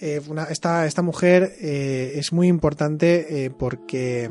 esta, 0.50 0.86
esta 0.86 1.02
mujer 1.02 1.56
es 1.62 2.34
muy 2.34 2.50
importante 2.50 3.50
porque 3.58 4.30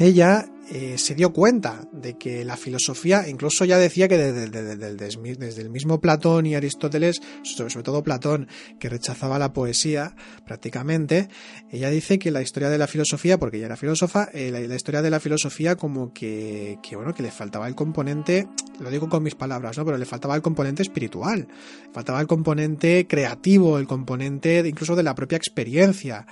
ella 0.00 0.49
eh, 0.72 0.98
se 0.98 1.16
dio 1.16 1.32
cuenta 1.32 1.88
de 1.90 2.16
que 2.16 2.44
la 2.44 2.56
filosofía, 2.56 3.28
incluso 3.28 3.64
ya 3.64 3.76
decía 3.76 4.06
que 4.06 4.16
desde, 4.16 5.60
el 5.60 5.68
mismo 5.68 6.00
Platón 6.00 6.46
y 6.46 6.54
Aristóteles, 6.54 7.20
sobre 7.42 7.82
todo 7.82 8.04
Platón, 8.04 8.46
que 8.78 8.88
rechazaba 8.88 9.40
la 9.40 9.52
poesía 9.52 10.14
prácticamente, 10.46 11.28
ella 11.72 11.90
dice 11.90 12.20
que 12.20 12.30
la 12.30 12.40
historia 12.40 12.70
de 12.70 12.78
la 12.78 12.86
filosofía, 12.86 13.36
porque 13.36 13.56
ella 13.56 13.66
era 13.66 13.76
filósofa, 13.76 14.28
eh, 14.32 14.52
la, 14.52 14.76
historia 14.76 15.02
de 15.02 15.10
la 15.10 15.18
filosofía 15.18 15.74
como 15.74 16.12
que, 16.12 16.78
que, 16.84 16.94
bueno, 16.94 17.14
que 17.14 17.24
le 17.24 17.32
faltaba 17.32 17.66
el 17.66 17.74
componente, 17.74 18.46
lo 18.78 18.90
digo 18.90 19.08
con 19.08 19.24
mis 19.24 19.34
palabras, 19.34 19.76
¿no? 19.76 19.84
Pero 19.84 19.98
le 19.98 20.06
faltaba 20.06 20.36
el 20.36 20.42
componente 20.42 20.82
espiritual, 20.82 21.48
faltaba 21.92 22.20
el 22.20 22.28
componente 22.28 23.08
creativo, 23.08 23.76
el 23.76 23.88
componente 23.88 24.62
incluso 24.64 24.94
de 24.94 25.02
la 25.02 25.16
propia 25.16 25.36
experiencia. 25.36 26.28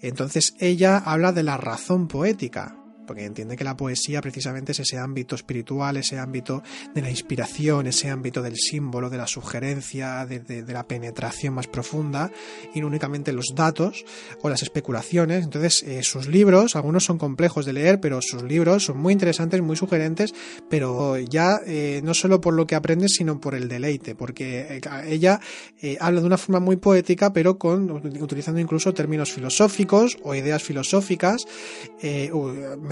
Entonces 0.00 0.54
ella 0.58 0.98
habla 0.98 1.30
de 1.30 1.44
la 1.44 1.56
razón 1.56 2.08
poética, 2.08 2.76
porque 3.06 3.24
entiende 3.24 3.56
que 3.56 3.64
la 3.64 3.76
poesía 3.76 4.20
precisamente 4.20 4.72
es 4.72 4.80
ese 4.80 4.98
ámbito 4.98 5.34
espiritual, 5.34 5.96
ese 5.96 6.18
ámbito 6.18 6.62
de 6.94 7.02
la 7.02 7.10
inspiración, 7.10 7.86
ese 7.86 8.10
ámbito 8.10 8.42
del 8.42 8.56
símbolo, 8.56 9.10
de 9.10 9.16
la 9.16 9.26
sugerencia, 9.26 10.26
de, 10.26 10.64
la 10.66 10.86
penetración 10.86 11.54
más 11.54 11.66
profunda, 11.66 12.30
y 12.74 12.80
no 12.80 12.86
únicamente 12.86 13.32
los 13.32 13.54
datos 13.54 14.04
o 14.42 14.48
las 14.48 14.62
especulaciones. 14.62 15.44
Entonces, 15.44 15.82
eh, 15.84 16.02
sus 16.02 16.26
libros, 16.26 16.76
algunos 16.76 17.04
son 17.04 17.18
complejos 17.18 17.64
de 17.64 17.72
leer, 17.72 18.00
pero 18.00 18.20
sus 18.20 18.42
libros 18.42 18.84
son 18.84 18.98
muy 18.98 19.12
interesantes, 19.12 19.62
muy 19.62 19.76
sugerentes, 19.76 20.34
pero 20.68 21.18
ya 21.18 21.60
eh, 21.66 22.00
no 22.04 22.14
solo 22.14 22.40
por 22.40 22.54
lo 22.54 22.66
que 22.66 22.74
aprendes, 22.74 23.14
sino 23.16 23.40
por 23.40 23.54
el 23.54 23.68
deleite, 23.68 24.14
porque 24.14 24.78
eh, 24.78 24.80
ella 25.06 25.40
habla 26.00 26.20
de 26.20 26.26
una 26.26 26.38
forma 26.38 26.60
muy 26.60 26.76
poética, 26.76 27.32
pero 27.32 27.58
con 27.58 27.90
utilizando 27.90 28.60
incluso 28.60 28.92
términos 28.92 29.32
filosóficos 29.32 30.18
o 30.22 30.34
ideas 30.34 30.62
filosóficas 30.62 31.46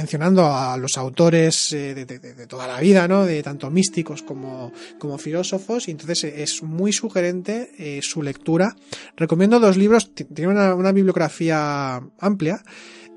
mencionando 0.05 0.45
a 0.45 0.77
los 0.77 0.99
autores 0.99 1.73
eh, 1.73 1.95
de, 1.95 2.47
toda 2.47 2.67
la 2.67 2.79
vida, 2.79 3.09
¿no? 3.09 3.25
De 3.25 3.43
tanto 3.43 3.71
místicos 3.71 4.23
como, 4.23 4.71
como 4.99 5.17
filósofos, 5.17 5.89
y 5.89 5.93
entonces 5.93 6.25
es 6.25 6.63
muy 6.63 6.93
sugerente 6.93 7.71
eh, 7.79 8.01
su 8.03 8.23
lectura. 8.23 8.77
Recomiendo 9.17 9.59
dos 9.61 9.79
libros, 9.79 10.15
tiene 10.15 10.53
una, 10.53 10.93
bibliografía 10.93 12.03
amplia. 12.19 12.63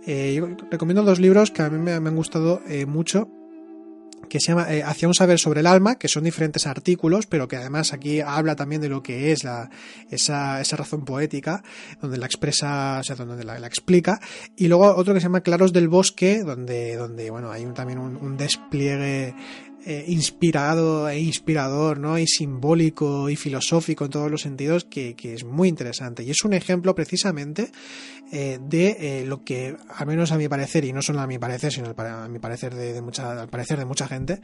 Eh, 0.05 0.41
recomiendo 0.71 1.03
dos 1.03 1.19
libros 1.19 1.51
que 1.51 1.61
a 1.61 1.69
mí 1.69 1.77
me, 1.77 1.91
han 1.91 2.15
gustado 2.15 2.61
mucho 2.87 3.27
que 4.29 4.39
se 4.39 4.51
llama 4.51 4.73
eh, 4.73 4.83
Hacia 4.83 5.07
un 5.07 5.13
saber 5.13 5.39
sobre 5.39 5.61
el 5.61 5.67
alma, 5.67 5.95
que 5.95 6.07
son 6.07 6.23
diferentes 6.23 6.67
artículos, 6.67 7.25
pero 7.27 7.47
que 7.47 7.55
además 7.55 7.93
aquí 7.93 8.21
habla 8.21 8.55
también 8.55 8.81
de 8.81 8.89
lo 8.89 9.01
que 9.03 9.31
es 9.31 9.43
la, 9.43 9.69
esa, 10.09 10.61
esa 10.61 10.75
razón 10.75 11.05
poética, 11.05 11.63
donde 12.01 12.17
la 12.17 12.25
expresa, 12.25 12.99
o 12.99 13.03
sea, 13.03 13.15
donde 13.15 13.43
la, 13.43 13.57
explica, 13.65 14.19
y 14.55 14.67
luego 14.67 14.95
otro 14.95 15.13
que 15.13 15.19
se 15.19 15.25
llama 15.25 15.41
Claros 15.41 15.73
del 15.73 15.87
Bosque, 15.87 16.43
donde, 16.43 16.95
donde 16.95 17.29
bueno, 17.29 17.51
hay 17.51 17.65
también 17.67 17.99
un 17.99 18.37
despliegue 18.37 19.33
eh, 19.89 20.03
inspirado 20.09 21.07
e 21.07 21.17
inspirador, 21.17 21.97
¿no? 21.97 22.19
Y 22.19 22.27
simbólico 22.27 23.29
y 23.29 23.37
filosófico 23.37 24.03
en 24.03 24.11
todos 24.11 24.29
los 24.29 24.41
sentidos 24.41 24.83
que, 24.83 25.15
es 25.23 25.45
muy 25.45 25.69
interesante. 25.69 26.23
Y 26.23 26.31
es 26.31 26.43
un 26.43 26.51
ejemplo 26.51 26.93
precisamente 26.93 27.71
eh, 28.33 28.59
de 28.61 28.97
eh, 28.99 29.25
lo 29.25 29.45
que, 29.45 29.77
al 29.87 30.05
menos 30.05 30.33
a 30.33 30.37
mi 30.37 30.49
parecer, 30.49 30.83
y 30.83 30.91
no 30.91 31.01
solo 31.01 31.21
a 31.21 31.27
mi 31.27 31.39
parecer, 31.39 31.71
sino 31.71 31.95
a 31.97 32.27
mi 32.27 32.37
parecer 32.37 32.75
de, 32.75 33.01
mucha, 33.01 33.43
al 33.43 33.47
parecer 33.47 33.79
de 33.79 33.85
mucha 33.85 34.09
gente, 34.09 34.41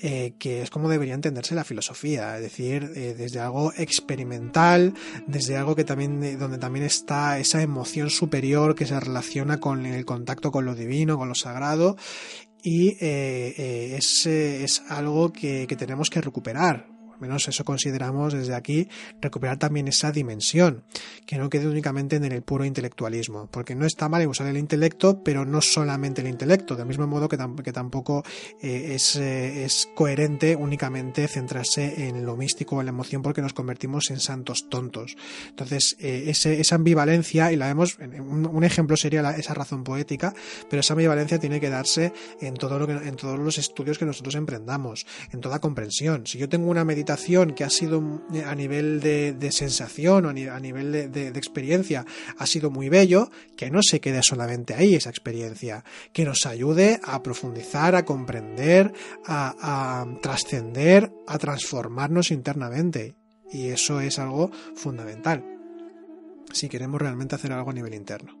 que 0.00 0.62
es 0.62 0.70
como 0.70 0.88
debería 0.88 1.14
entenderse 1.14 1.54
la 1.54 1.62
filosofía, 1.62 2.34
es 2.38 2.42
decir, 2.42 2.88
desde 2.90 3.38
algo 3.38 3.72
experimental, 3.76 4.94
desde 5.28 5.56
algo 5.56 5.76
que 5.76 5.84
también, 5.84 6.36
donde 6.36 6.58
también 6.58 6.84
está 6.84 7.38
esa 7.38 7.62
emoción 7.62 8.10
superior 8.10 8.74
que 8.74 8.86
se 8.86 8.98
relaciona 8.98 9.60
con 9.60 9.86
el 9.86 10.04
contacto 10.04 10.50
con 10.50 10.64
lo 10.64 10.74
divino, 10.74 11.16
con 11.16 11.28
lo 11.28 11.36
sagrado, 11.36 11.96
y 12.62 12.90
eh, 13.00 13.54
eh, 13.56 13.96
es, 13.98 14.26
es, 14.26 14.82
algo 14.88 15.32
que, 15.32 15.66
que 15.66 15.76
tenemos 15.76 16.10
que 16.10 16.20
recuperar 16.20 16.89
menos 17.20 17.48
eso 17.48 17.64
consideramos 17.64 18.32
desde 18.32 18.54
aquí, 18.54 18.88
recuperar 19.20 19.58
también 19.58 19.88
esa 19.88 20.12
dimensión, 20.12 20.84
que 21.26 21.36
no 21.36 21.50
quede 21.50 21.68
únicamente 21.68 22.16
en 22.16 22.24
el 22.24 22.42
puro 22.42 22.64
intelectualismo, 22.64 23.48
porque 23.50 23.74
no 23.74 23.86
está 23.86 24.08
mal 24.08 24.26
usar 24.26 24.46
el 24.46 24.56
intelecto, 24.56 25.22
pero 25.22 25.44
no 25.44 25.60
solamente 25.60 26.20
el 26.20 26.28
intelecto, 26.28 26.76
del 26.76 26.86
mismo 26.86 27.06
modo 27.06 27.28
que, 27.28 27.38
que 27.62 27.72
tampoco 27.72 28.24
eh, 28.60 28.92
es, 28.94 29.16
eh, 29.16 29.64
es, 29.64 29.88
coherente 29.94 30.56
únicamente 30.56 31.26
centrarse 31.28 32.08
en 32.08 32.24
lo 32.24 32.36
místico 32.36 32.76
o 32.76 32.80
en 32.80 32.86
la 32.86 32.90
emoción, 32.90 33.22
porque 33.22 33.42
nos 33.42 33.52
convertimos 33.52 34.10
en 34.10 34.20
santos 34.20 34.68
tontos. 34.68 35.16
Entonces, 35.48 35.96
eh, 35.98 36.24
esa 36.28 36.74
ambivalencia, 36.74 37.52
y 37.52 37.56
la 37.56 37.66
vemos, 37.66 37.98
un, 37.98 38.64
ejemplo 38.64 38.96
sería 38.96 39.30
esa 39.32 39.54
razón 39.54 39.84
poética, 39.84 40.34
pero 40.68 40.80
esa 40.80 40.94
ambivalencia 40.94 41.38
tiene 41.38 41.60
que 41.60 41.70
darse 41.70 42.12
en, 42.40 42.54
todo 42.54 42.78
lo 42.78 42.90
en 42.90 43.16
todos 43.16 43.38
los 43.38 43.58
estudios 43.58 43.98
que 43.98 44.04
nosotros 44.04 44.34
emprendamos, 44.34 45.06
en 45.32 45.40
toda 45.40 45.58
comprensión. 45.58 46.26
Si 46.26 46.38
yo 46.38 46.48
tengo 46.48 46.70
una 46.70 46.84
meditación 46.84 47.09
que 47.54 47.64
ha 47.64 47.70
sido 47.70 48.22
eh, 48.32 48.44
a 48.44 48.54
nivel 48.54 49.00
de, 49.00 49.52
sensación 49.52 50.26
o 50.26 50.28
a 50.28 50.60
nivel 50.60 51.10
de, 51.12 51.28
experiencia 51.28 52.04
ha 52.38 52.46
sido 52.46 52.70
muy 52.70 52.88
bello, 52.88 53.30
que 53.56 53.70
no 53.70 53.82
se 53.82 54.00
quede 54.00 54.22
solamente 54.22 54.74
ahí 54.74 54.94
esa 54.94 55.10
experiencia, 55.10 55.84
que 56.12 56.24
nos 56.24 56.46
ayude 56.46 57.00
a 57.02 57.22
profundizar, 57.22 57.94
a 57.94 58.04
comprender, 58.04 58.92
a, 59.26 60.06
trascender, 60.22 61.12
a 61.26 61.38
transformarnos 61.38 62.30
internamente. 62.30 63.14
Y 63.52 63.68
eso 63.68 64.00
es 64.00 64.18
algo 64.18 64.50
fundamental 64.76 65.44
si 66.52 66.68
queremos 66.68 67.00
realmente 67.00 67.34
hacer 67.34 67.52
algo 67.52 67.70
a 67.70 67.74
nivel 67.74 67.94
interno. 67.94 68.36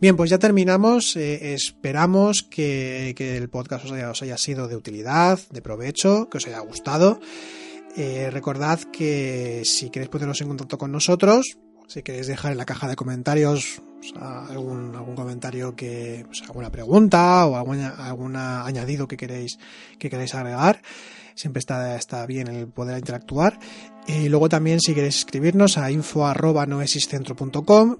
Bien, 0.00 0.16
pues 0.16 0.30
ya 0.30 0.38
terminamos. 0.38 1.16
Eh, 1.16 1.54
esperamos 1.54 2.42
que, 2.42 3.14
el 3.16 3.48
podcast 3.48 3.90
haya, 3.90 4.10
os 4.10 4.22
haya, 4.22 4.38
sido 4.38 4.68
de 4.68 4.76
utilidad, 4.76 5.38
de 5.50 5.62
provecho, 5.62 6.28
que 6.28 6.38
os 6.38 6.46
haya 6.46 6.60
gustado. 6.60 7.20
Eh, 7.96 8.30
recordad 8.30 8.80
que 8.80 9.62
si 9.64 9.90
queréis 9.90 10.08
poneros 10.08 10.40
en 10.40 10.48
contacto 10.48 10.78
con 10.78 10.92
nosotros, 10.92 11.58
si 11.88 12.02
queréis 12.02 12.26
dejar 12.26 12.52
en 12.52 12.58
la 12.58 12.64
caja 12.64 12.88
de 12.88 12.96
comentarios 12.96 13.82
algún, 14.48 14.94
algún 14.96 15.14
comentario 15.14 15.76
que, 15.76 16.24
alguna 16.48 16.70
pregunta 16.70 17.46
o 17.46 17.56
algún 17.56 17.80
alguna 17.80 18.64
añadido 18.64 19.06
que 19.06 19.16
queréis, 19.16 19.58
que 19.98 20.08
queréis 20.08 20.34
agregar, 20.34 20.80
siempre 21.34 21.60
está, 21.60 21.96
está 21.96 22.24
bien 22.26 22.48
el 22.48 22.68
poder 22.68 22.98
interactuar. 22.98 23.58
Y 24.06 24.28
luego 24.28 24.48
también 24.48 24.80
si 24.80 24.94
queréis 24.94 25.18
escribirnos 25.18 25.78
a 25.78 25.90
info 25.90 26.26
arroba 26.26 26.66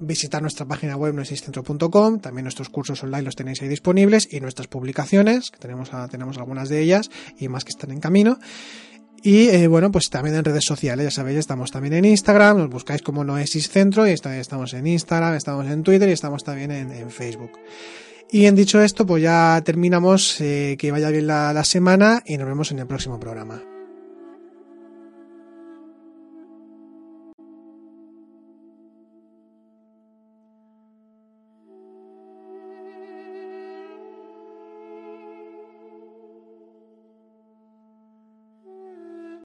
visitar 0.01 0.43
nuestra 0.43 0.66
página 0.66 0.97
web 0.97 1.14
noesiscentro.com, 1.14 2.18
también 2.18 2.45
nuestros 2.45 2.70
cursos 2.70 3.03
online 3.05 3.22
los 3.22 3.36
tenéis 3.36 3.62
ahí 3.62 3.68
disponibles 3.68 4.26
y 4.32 4.40
nuestras 4.40 4.66
publicaciones, 4.66 5.51
que 5.51 5.59
tenemos, 5.59 5.90
tenemos 6.11 6.38
algunas 6.38 6.68
de 6.68 6.80
ellas 6.80 7.11
y 7.38 7.49
más 7.49 7.64
que 7.64 7.70
están 7.70 7.93
en 7.93 8.01
camino. 8.01 8.38
Y 9.22 9.48
eh, 9.48 9.68
bueno, 9.68 9.92
pues 9.92 10.10
también 10.10 10.34
en 10.34 10.44
redes 10.44 10.64
sociales, 10.64 11.04
ya 11.04 11.10
sabéis, 11.10 11.38
estamos 11.38 11.70
también 11.70 11.94
en 11.94 12.04
Instagram, 12.04 12.58
nos 12.58 12.70
buscáis 12.70 13.02
como 13.02 13.22
Noesis 13.22 13.68
Centro 13.68 14.06
y 14.06 14.10
estamos 14.10 14.74
en 14.74 14.86
Instagram, 14.86 15.34
estamos 15.34 15.66
en 15.66 15.84
Twitter 15.84 16.08
y 16.08 16.12
estamos 16.12 16.42
también 16.42 16.72
en, 16.72 17.10
Facebook. 17.10 17.52
Y 18.30 18.46
en 18.46 18.56
dicho 18.56 18.82
esto, 18.82 19.06
pues 19.06 19.22
ya 19.22 19.62
terminamos, 19.64 20.40
eh, 20.40 20.76
que 20.76 20.90
vaya 20.90 21.10
bien 21.10 21.28
la 21.28 21.64
semana 21.64 22.22
y 22.26 22.36
nos 22.36 22.48
vemos 22.48 22.72
en 22.72 22.80
el 22.80 22.86
próximo 22.86 23.20
programa. 23.20 23.71